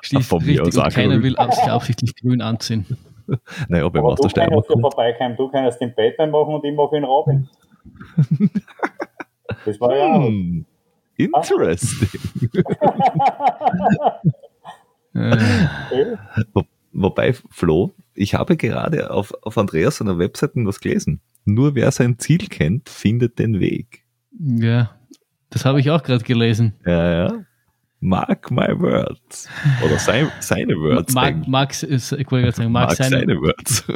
Stief, 0.01 0.27
Von 0.27 0.43
richtig, 0.43 0.77
und 0.77 0.93
keiner 0.93 1.15
grün. 1.15 1.23
will 1.23 1.37
sich 1.53 1.65
absichtlich 1.65 2.17
grün 2.17 2.41
anziehen. 2.41 2.87
Naja, 3.69 3.89
beim 3.89 4.05
Aber 4.05 4.17
du 4.17 4.23
kannst 4.23 4.37
ja 4.37 4.81
vorbeikommen, 4.81 5.37
du 5.37 5.49
kannst 5.51 5.81
den 5.81 5.95
Batman 5.95 6.33
machen 6.33 6.53
und 6.53 6.65
ich 6.65 6.75
mache 6.75 6.97
den 6.97 7.05
Robin. 7.05 7.49
Das 9.65 9.81
war 9.81 9.97
ja 9.97 10.15
auch. 10.15 10.27
Hm. 10.27 10.65
Interesting. 11.25 12.09
Wo, 16.53 16.63
wobei, 16.93 17.35
Flo, 17.51 17.93
ich 18.15 18.35
habe 18.35 18.57
gerade 18.57 19.11
auf, 19.11 19.33
auf 19.43 19.59
Andreas 19.59 19.97
seiner 19.97 20.19
Webseite 20.19 20.65
was 20.67 20.81
gelesen. 20.81 21.21
Nur 21.45 21.75
wer 21.75 21.91
sein 21.91 22.19
Ziel 22.19 22.47
kennt, 22.49 22.89
findet 22.89 23.39
den 23.39 23.61
Weg. 23.61 24.05
Ja, 24.39 24.97
das 25.51 25.65
habe 25.65 25.81
ich 25.81 25.91
auch 25.91 26.03
gerade 26.03 26.25
gelesen. 26.25 26.75
Ja, 26.87 27.13
ja. 27.13 27.45
Mark 28.01 28.51
my 28.51 28.69
words. 28.81 29.49
Oder 29.85 29.99
sein, 29.99 30.31
seine 30.41 30.75
Words. 30.75 31.13
Mark, 31.13 31.47
Max 31.47 31.83
ist, 31.83 32.13
ich 32.13 32.31
wollte 32.31 32.45
gerade 32.45 32.57
sagen, 32.57 32.73
Mark, 32.73 32.89
Mark 32.89 32.97
seine, 32.97 33.19
seine 33.19 33.37
Words. 33.37 33.85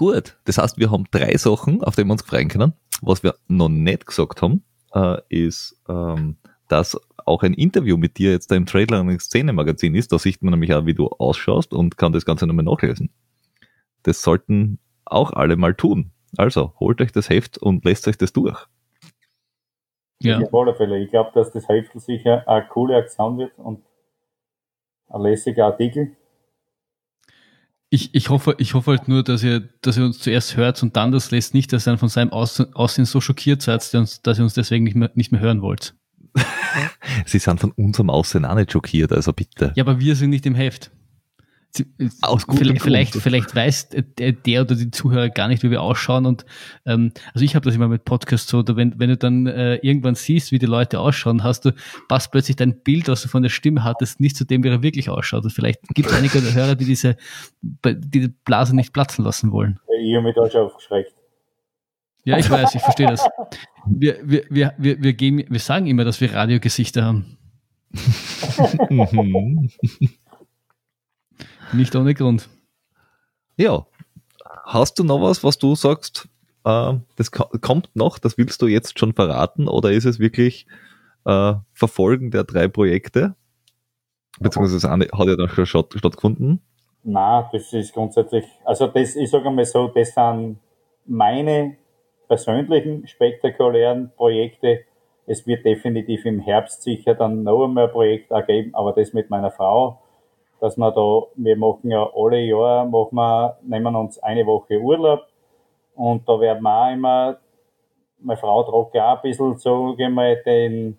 Gut, 0.00 0.38
das 0.46 0.56
heißt, 0.56 0.78
wir 0.78 0.90
haben 0.90 1.04
drei 1.10 1.36
Sachen, 1.36 1.84
auf 1.84 1.94
die 1.94 2.04
wir 2.06 2.12
uns 2.12 2.22
freuen 2.22 2.48
können. 2.48 2.72
Was 3.02 3.22
wir 3.22 3.34
noch 3.48 3.68
nicht 3.68 4.06
gesagt 4.06 4.40
haben, 4.40 4.64
äh, 4.94 5.18
ist, 5.28 5.78
ähm, 5.90 6.38
dass 6.68 6.98
auch 7.26 7.42
ein 7.42 7.52
Interview 7.52 7.98
mit 7.98 8.16
dir 8.16 8.30
jetzt 8.30 8.50
da 8.50 8.54
im 8.54 8.64
Trailer 8.64 9.02
und 9.02 9.20
Szene-Magazin 9.20 9.94
ist. 9.94 10.10
Da 10.10 10.18
sieht 10.18 10.40
man 10.40 10.52
nämlich 10.52 10.72
auch, 10.72 10.86
wie 10.86 10.94
du 10.94 11.08
ausschaust 11.08 11.74
und 11.74 11.98
kann 11.98 12.14
das 12.14 12.24
Ganze 12.24 12.46
nochmal 12.46 12.64
nachlesen. 12.64 13.10
Das 14.02 14.22
sollten 14.22 14.78
auch 15.04 15.34
alle 15.34 15.58
mal 15.58 15.74
tun. 15.74 16.12
Also, 16.38 16.72
holt 16.80 17.02
euch 17.02 17.12
das 17.12 17.28
Heft 17.28 17.58
und 17.58 17.84
lest 17.84 18.08
euch 18.08 18.16
das 18.16 18.32
durch. 18.32 18.56
Ja. 20.22 20.38
Auf 20.38 20.54
alle 20.54 20.74
Fälle. 20.74 20.98
Ich 20.98 21.10
glaube, 21.10 21.32
dass 21.34 21.52
das 21.52 21.68
Heft 21.68 21.92
sicher 22.00 22.48
eine 22.48 22.66
coole 22.68 22.96
Aktion 22.96 23.36
wird 23.36 23.52
und 23.58 23.84
ein 25.10 25.20
lässiger 25.20 25.66
Artikel. 25.66 26.16
Ich, 27.92 28.14
ich, 28.14 28.30
hoffe, 28.30 28.54
ich 28.58 28.74
hoffe 28.74 28.92
halt 28.92 29.08
nur, 29.08 29.24
dass 29.24 29.42
ihr, 29.42 29.68
dass 29.82 29.96
ihr 29.96 30.04
uns 30.04 30.20
zuerst 30.20 30.56
hört 30.56 30.80
und 30.82 30.96
dann 30.96 31.10
das 31.10 31.32
lässt, 31.32 31.54
nicht, 31.54 31.72
dass 31.72 31.88
ihr 31.88 31.98
von 31.98 32.08
seinem 32.08 32.30
Aussehen 32.30 33.04
so 33.04 33.20
schockiert 33.20 33.62
seid, 33.62 33.80
dass 33.92 34.38
ihr 34.38 34.44
uns 34.44 34.54
deswegen 34.54 34.84
nicht 34.84 34.94
mehr, 34.94 35.10
nicht 35.14 35.32
mehr 35.32 35.40
hören 35.40 35.60
wollt. 35.60 35.96
Sie 37.26 37.40
sind 37.40 37.58
von 37.58 37.72
unserem 37.72 38.08
Aussehen 38.08 38.44
auch 38.44 38.54
nicht 38.54 38.70
schockiert, 38.70 39.12
also 39.12 39.32
bitte. 39.32 39.72
Ja, 39.74 39.82
aber 39.82 39.98
wir 39.98 40.14
sind 40.14 40.30
nicht 40.30 40.46
im 40.46 40.54
Heft. 40.54 40.92
Aus 42.22 42.46
vielleicht, 42.52 42.82
vielleicht, 42.82 43.14
vielleicht 43.14 43.54
weiß 43.54 43.90
der 43.90 44.62
oder 44.62 44.74
die 44.74 44.90
Zuhörer 44.90 45.28
gar 45.28 45.46
nicht, 45.46 45.62
wie 45.62 45.70
wir 45.70 45.82
ausschauen. 45.82 46.26
Und 46.26 46.44
ähm, 46.84 47.12
also 47.32 47.44
ich 47.44 47.54
habe 47.54 47.64
das 47.64 47.74
immer 47.76 47.86
mit 47.86 48.04
Podcasts 48.04 48.50
so, 48.50 48.58
oder 48.58 48.74
wenn, 48.76 48.98
wenn 48.98 49.10
du 49.10 49.16
dann 49.16 49.46
äh, 49.46 49.76
irgendwann 49.76 50.16
siehst, 50.16 50.50
wie 50.50 50.58
die 50.58 50.66
Leute 50.66 50.98
ausschauen, 50.98 51.44
hast 51.44 51.64
du, 51.64 51.72
passt 52.08 52.32
plötzlich 52.32 52.56
dein 52.56 52.80
Bild, 52.82 53.08
was 53.08 53.22
du 53.22 53.28
von 53.28 53.42
der 53.42 53.50
Stimme 53.50 53.84
hattest, 53.84 54.18
nicht 54.20 54.36
zu 54.36 54.44
dem, 54.44 54.64
wie 54.64 54.68
er 54.68 54.82
wirklich 54.82 55.10
ausschaut. 55.10 55.44
Und 55.44 55.52
vielleicht 55.52 55.80
gibt 55.94 56.08
es 56.08 56.14
einige 56.14 56.40
Hörer, 56.54 56.74
die 56.74 56.84
diese 56.84 57.16
die 57.62 58.28
Blase 58.44 58.74
nicht 58.74 58.92
platzen 58.92 59.24
lassen 59.24 59.52
wollen. 59.52 59.78
Ich 60.02 60.14
habe 60.14 60.24
mich 60.24 60.34
da 60.34 60.50
schon 60.50 60.62
aufgeschreckt. 60.62 61.14
Ja, 62.24 62.36
ich 62.38 62.50
weiß, 62.50 62.74
ich 62.74 62.82
verstehe 62.82 63.06
das. 63.06 63.26
Wir, 63.86 64.18
wir, 64.22 64.44
wir, 64.50 64.74
wir, 64.76 65.02
wir, 65.02 65.12
geben, 65.14 65.44
wir 65.48 65.60
sagen 65.60 65.86
immer, 65.86 66.04
dass 66.04 66.20
wir 66.20 66.34
Radiogesichter 66.34 67.04
haben. 67.04 67.38
Nicht 71.72 71.94
ohne 71.94 72.14
Grund. 72.14 72.48
Ja. 73.56 73.86
Hast 74.64 74.98
du 74.98 75.04
noch 75.04 75.20
was, 75.20 75.44
was 75.44 75.58
du 75.58 75.74
sagst, 75.74 76.28
äh, 76.64 76.94
das 77.16 77.30
kommt 77.30 77.90
noch, 77.94 78.18
das 78.18 78.38
willst 78.38 78.60
du 78.62 78.66
jetzt 78.66 78.98
schon 78.98 79.12
verraten, 79.12 79.68
oder 79.68 79.92
ist 79.92 80.04
es 80.04 80.18
wirklich 80.18 80.66
äh, 81.24 81.54
Verfolgen 81.72 82.30
der 82.30 82.44
drei 82.44 82.68
Projekte? 82.68 83.34
Beziehungsweise 84.38 84.80
das 84.80 84.90
hat 84.90 85.26
ja 85.26 85.36
dann 85.36 85.48
schon 85.48 85.66
statt, 85.66 85.94
stattgefunden. 85.96 86.60
Nein, 87.02 87.44
das 87.52 87.72
ist 87.72 87.94
grundsätzlich, 87.94 88.44
also 88.64 88.86
das, 88.86 89.16
ich 89.16 89.30
sage 89.30 89.50
mal 89.50 89.64
so, 89.64 89.88
das 89.88 90.14
sind 90.14 90.58
meine 91.06 91.76
persönlichen 92.28 93.06
spektakulären 93.06 94.12
Projekte. 94.16 94.80
Es 95.26 95.46
wird 95.46 95.64
definitiv 95.64 96.24
im 96.24 96.40
Herbst 96.40 96.82
sicher 96.82 97.14
dann 97.14 97.42
noch 97.42 97.64
einmal 97.64 97.86
ein 97.86 97.92
Projekt 97.92 98.30
ergeben, 98.30 98.74
aber 98.74 98.92
das 98.92 99.12
mit 99.12 99.30
meiner 99.30 99.50
Frau, 99.50 100.00
dass 100.60 100.76
wir 100.76 100.90
da, 100.90 101.22
wir 101.34 101.56
machen 101.56 101.90
ja 101.90 102.08
alle 102.14 102.40
Jahre, 102.40 102.86
machen 102.86 103.16
wir, 103.16 103.56
nehmen 103.62 103.96
uns 103.96 104.18
eine 104.18 104.46
Woche 104.46 104.78
Urlaub 104.78 105.26
und 105.94 106.28
da 106.28 106.40
werden 106.40 106.62
wir 106.62 106.70
auch 106.70 106.92
immer, 106.92 107.36
meine 108.18 108.36
Frau 108.36 108.62
tragt 108.62 108.94
ja 108.94 109.12
auch 109.12 109.16
ein 109.16 109.22
bisschen, 109.22 109.56
so 109.56 109.94
gehen 109.96 110.14
wir 110.14 110.36
den 110.36 110.98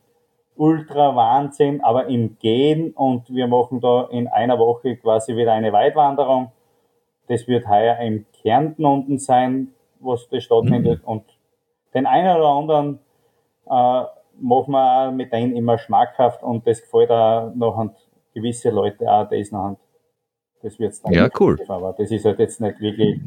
Ultra-Wahnsinn, 0.55 1.81
aber 1.81 2.07
im 2.07 2.37
Gehen 2.39 2.91
und 2.91 3.33
wir 3.33 3.47
machen 3.47 3.79
da 3.79 4.07
in 4.11 4.27
einer 4.27 4.59
Woche 4.59 4.95
quasi 4.97 5.35
wieder 5.35 5.53
eine 5.53 5.71
Weitwanderung. 5.71 6.51
Das 7.27 7.47
wird 7.47 7.67
heuer 7.67 7.97
im 7.97 8.25
Kärnten 8.41 8.85
unten 8.85 9.17
sein, 9.17 9.69
was 9.99 10.27
das 10.29 10.43
stattfindet 10.43 11.01
mhm. 11.03 11.07
und 11.07 11.23
den 11.93 12.05
einen 12.05 12.35
oder 12.37 12.47
anderen 12.47 12.99
äh, 13.65 14.03
machen 14.39 14.71
wir 14.71 15.07
auch 15.07 15.11
mit 15.11 15.31
denen 15.31 15.55
immer 15.55 15.77
schmackhaft 15.77 16.43
und 16.43 16.67
das 16.67 16.81
gefällt 16.81 17.11
auch 17.11 17.53
noch 17.55 17.77
gewisse 18.33 18.69
Leute 18.69 19.11
auch 19.11 19.27
das 19.29 19.51
noch 19.51 19.77
Das 20.61 20.79
wird's 20.79 21.01
dann. 21.01 21.13
Ja, 21.13 21.29
cool. 21.39 21.59
Aber 21.67 21.93
das 21.93 22.11
ist 22.11 22.25
halt 22.25 22.39
jetzt 22.39 22.61
nicht 22.61 22.79
wirklich, 22.79 23.19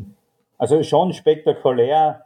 also 0.59 0.83
schon 0.83 1.13
spektakulär 1.13 2.25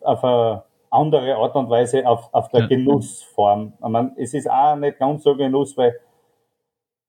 auf 0.00 0.22
eine 0.24 0.62
andere 0.90 1.36
Art 1.36 1.56
und 1.56 1.68
Weise 1.70 2.06
auf, 2.06 2.28
auf 2.32 2.48
der 2.48 2.62
ja. 2.62 2.66
Genussform. 2.68 3.72
Ich 3.76 3.88
meine, 3.88 4.12
es 4.16 4.32
ist 4.32 4.50
auch 4.50 4.76
nicht 4.76 4.98
ganz 4.98 5.24
so 5.24 5.36
Genuss, 5.36 5.76
weil 5.76 5.98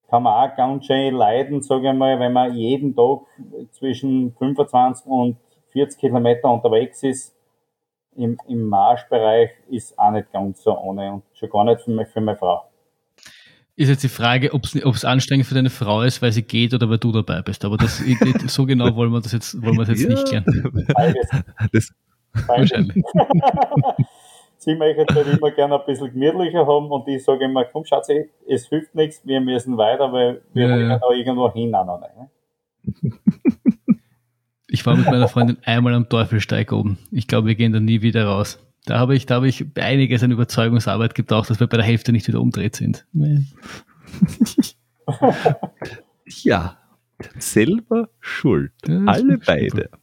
kann 0.07 0.23
man 0.23 0.49
auch 0.49 0.55
ganz 0.55 0.85
schön 0.85 1.15
leiden, 1.15 1.61
sage 1.61 1.89
ich 1.89 1.95
mal, 1.95 2.19
wenn 2.19 2.33
man 2.33 2.53
jeden 2.53 2.95
Tag 2.95 3.21
zwischen 3.71 4.33
25 4.37 5.07
und 5.07 5.37
40 5.71 5.99
Kilometer 5.99 6.49
unterwegs 6.51 7.03
ist. 7.03 7.35
Im, 8.15 8.37
im 8.47 8.67
Marschbereich 8.69 9.51
ist 9.69 9.97
auch 9.99 10.11
nicht 10.11 10.31
ganz 10.31 10.63
so 10.63 10.77
ohne 10.77 11.11
und 11.11 11.23
schon 11.33 11.49
gar 11.49 11.65
nicht 11.65 11.81
für, 11.81 11.91
mich, 11.91 12.07
für 12.07 12.21
meine 12.21 12.37
Frau. 12.37 12.63
Ist 13.77 13.89
jetzt 13.89 14.03
die 14.03 14.09
Frage, 14.09 14.53
ob 14.53 14.63
es 14.63 15.05
anstrengend 15.05 15.47
für 15.47 15.55
deine 15.55 15.69
Frau 15.69 16.01
ist, 16.01 16.21
weil 16.21 16.31
sie 16.31 16.43
geht 16.43 16.73
oder 16.73 16.89
weil 16.89 16.97
du 16.97 17.11
dabei 17.11 17.41
bist. 17.41 17.65
Aber 17.65 17.75
das, 17.75 18.01
so 18.47 18.65
genau 18.65 18.95
wollen 18.95 19.11
wir 19.11 19.19
das 19.19 19.33
jetzt, 19.33 19.61
wollen 19.61 19.75
wir 19.75 19.83
das 19.85 19.99
jetzt 19.99 20.03
ja, 20.03 20.09
nicht 20.09 20.27
klären. 20.27 20.85
Beides. 20.93 21.29
Das, 21.73 21.91
Wahrscheinlich. 22.47 23.03
sie 24.57 24.75
möchte 24.75 25.05
halt 25.13 25.27
immer 25.27 25.51
gerne 25.51 25.79
ein 25.79 25.85
bisschen 25.85 26.11
gemütlicher 26.11 26.65
haben 26.65 26.91
und 26.91 27.07
ich 27.07 27.23
sage 27.23 27.45
immer, 27.45 27.65
komm 27.65 27.85
Schatzi, 27.85 28.29
es 28.47 28.67
hilft 28.67 28.95
nichts, 28.95 29.25
wir 29.25 29.41
müssen 29.41 29.77
weiter, 29.77 30.11
weil 30.11 30.41
wir 30.53 30.67
ja, 30.67 30.73
wollen 30.73 30.89
ja. 30.89 30.99
da 30.99 31.09
irgendwo 31.11 31.51
hin. 31.51 31.73
Auch 31.75 31.99
ne? 31.99 32.29
Ich 34.67 34.85
war 34.85 34.95
mit 34.95 35.05
meiner 35.05 35.27
Freundin 35.27 35.57
einmal 35.63 35.93
am 35.93 36.09
Teufelsteig 36.09 36.71
oben. 36.71 36.97
Ich 37.11 37.27
glaube, 37.27 37.47
wir 37.47 37.55
gehen 37.55 37.71
da 37.71 37.79
nie 37.79 38.01
wieder 38.01 38.25
raus. 38.25 38.59
Da 38.85 38.99
habe 38.99 39.15
ich, 39.15 39.25
da 39.25 39.35
habe 39.35 39.47
ich 39.47 39.65
einiges 39.75 40.23
an 40.23 40.31
Überzeugungsarbeit 40.31 41.15
gebraucht, 41.15 41.49
dass 41.49 41.59
wir 41.59 41.67
bei 41.67 41.77
der 41.77 41.85
Hälfte 41.85 42.11
nicht 42.11 42.27
wieder 42.27 42.41
umdreht 42.41 42.75
sind. 42.75 43.05
ja, 46.25 46.77
selber 47.37 48.09
schuld. 48.19 48.73
Alle 49.05 49.39
beide. 49.39 49.89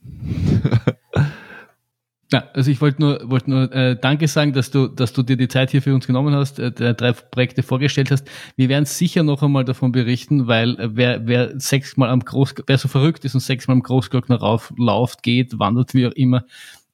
Ja, 2.33 2.45
also 2.55 2.71
ich 2.71 2.81
wollte 2.81 3.03
nur, 3.03 3.21
wollte 3.29 3.51
nur 3.51 3.71
äh, 3.73 3.95
Danke 3.95 4.27
sagen, 4.27 4.55
dass 4.55 4.71
du, 4.71 4.89
dass 4.89 5.13
du 5.13 5.23
dir 5.23 5.37
die 5.37 5.49
Zeit 5.49 5.71
hier 5.71 5.83
für 5.83 5.95
uns 5.95 6.07
genommen 6.07 6.35
hast, 6.35 6.59
äh, 6.59 6.73
drei 6.73 7.13
Projekte 7.13 7.63
vorgestellt 7.63 8.11
hast. 8.11 8.27
Wir 8.57 8.71
werden 8.71 8.87
sicher 8.87 9.23
noch 9.23 9.43
einmal 9.43 9.67
davon 9.67 9.93
berichten, 9.93 10.47
weil 10.47 10.81
äh, 10.81 10.97
wer, 10.97 11.27
wer 11.27 11.61
sechsmal 11.61 12.09
am 12.09 12.21
Groß, 12.21 12.55
wer 12.67 12.79
so 12.79 12.89
verrückt 12.89 13.27
ist 13.27 13.35
und 13.35 13.41
sechsmal 13.41 13.77
am 13.77 13.83
Großglockner 13.83 14.37
rauf, 14.37 14.73
lauft, 14.79 15.23
geht, 15.23 15.59
wandert, 15.59 15.93
wie 15.93 16.07
auch 16.07 16.13
immer, 16.13 16.47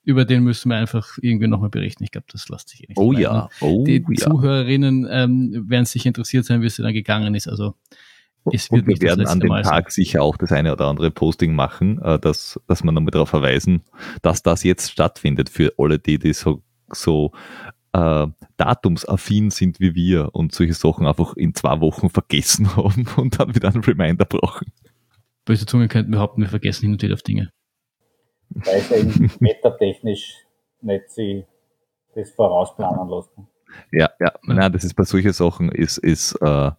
über 0.08 0.24
den 0.24 0.42
müssen 0.42 0.70
wir 0.70 0.78
einfach 0.78 1.18
irgendwie 1.20 1.48
nochmal 1.48 1.68
berichten. 1.68 2.02
Ich 2.02 2.10
glaube, 2.10 2.26
das 2.32 2.48
lässt 2.48 2.70
sich 2.70 2.82
eh 2.82 2.86
nicht. 2.88 2.98
Oh 2.98 3.12
ja, 3.12 3.50
oh 3.60 3.84
Die 3.84 4.02
ja. 4.08 4.14
Zuhörerinnen 4.16 5.06
ähm, 5.10 5.66
werden 5.68 5.84
sich 5.84 6.06
interessiert 6.06 6.46
sein, 6.46 6.62
wie 6.62 6.66
es 6.66 6.76
dann 6.76 6.94
gegangen 6.94 7.34
ist. 7.34 7.46
Also 7.46 7.74
es 8.50 8.72
wird 8.72 8.86
und 8.86 8.88
wir 8.88 9.00
werden 9.02 9.26
an 9.26 9.38
dem 9.38 9.50
Mal 9.50 9.64
Tag 9.64 9.90
sein. 9.90 10.04
sicher 10.04 10.22
auch 10.22 10.38
das 10.38 10.50
eine 10.50 10.72
oder 10.72 10.86
andere 10.86 11.10
Posting 11.10 11.54
machen, 11.54 12.00
äh, 12.00 12.18
dass, 12.18 12.58
dass 12.66 12.82
man 12.82 12.94
nochmal 12.94 13.10
darauf 13.10 13.28
verweisen, 13.28 13.82
dass 14.22 14.42
das 14.42 14.64
jetzt 14.64 14.90
stattfindet 14.90 15.50
für 15.50 15.74
alle 15.76 15.98
die, 15.98 16.18
die 16.18 16.32
so, 16.32 16.62
so 16.90 17.32
äh, 17.92 18.26
datumsaffin 18.56 19.50
sind 19.50 19.78
wie 19.78 19.94
wir 19.94 20.34
und 20.34 20.54
solche 20.54 20.72
Sachen 20.72 21.06
einfach 21.06 21.36
in 21.36 21.54
zwei 21.54 21.82
Wochen 21.82 22.08
vergessen 22.08 22.76
haben 22.76 23.06
und 23.16 23.38
dann 23.38 23.54
wieder 23.54 23.68
einen 23.68 23.84
Reminder 23.84 24.24
brauchen. 24.24 24.72
Böse 25.44 25.66
Zunge 25.66 25.88
könnten 25.88 26.12
behaupten, 26.12 26.40
wir 26.40 26.48
vergessen 26.48 26.84
hin 26.84 26.92
und 26.92 27.02
wieder 27.02 27.12
auf 27.12 27.22
Dinge. 27.22 27.50
Weil 28.50 28.76
es 28.76 28.90
eben 28.90 29.30
metatechnisch 29.40 30.44
nicht 30.80 31.10
sie 31.10 31.44
das 32.14 32.30
vorausplanen 32.30 33.08
lassen. 33.08 33.46
Ja, 33.92 34.10
ja, 34.18 34.32
nein, 34.44 34.72
das 34.72 34.84
ist 34.84 34.94
bei 34.94 35.04
solchen 35.04 35.32
Sachen 35.32 35.70
ist, 35.70 35.98
ist 35.98 36.34
äh, 36.40 36.70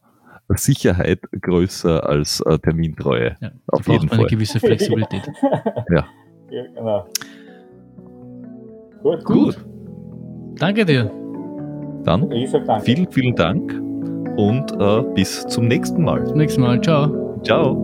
Sicherheit 0.56 1.22
größer 1.40 2.08
als 2.08 2.42
äh, 2.42 2.58
Termintreue. 2.58 3.38
Ja, 3.40 3.52
auf 3.68 3.88
jeden 3.88 4.10
Fall. 4.10 4.20
eine 4.20 4.28
gewisse 4.28 4.60
Flexibilität. 4.60 5.30
ja. 5.92 6.08
ja, 6.50 6.64
genau. 6.74 7.08
Gut. 9.04 9.24
Gut. 9.24 9.66
Danke 10.56 10.86
dir. 10.86 11.12
Dann 12.04 12.30
vielen, 12.82 13.12
vielen 13.12 13.36
Dank 13.36 13.72
und 14.38 14.72
äh, 14.80 15.04
bis 15.14 15.46
zum 15.48 15.68
nächsten 15.68 16.04
Mal. 16.04 16.26
Zum 16.26 16.38
nächsten 16.38 16.62
Mal. 16.62 16.82
Ciao. 16.82 17.40
Ciao. 17.44 17.82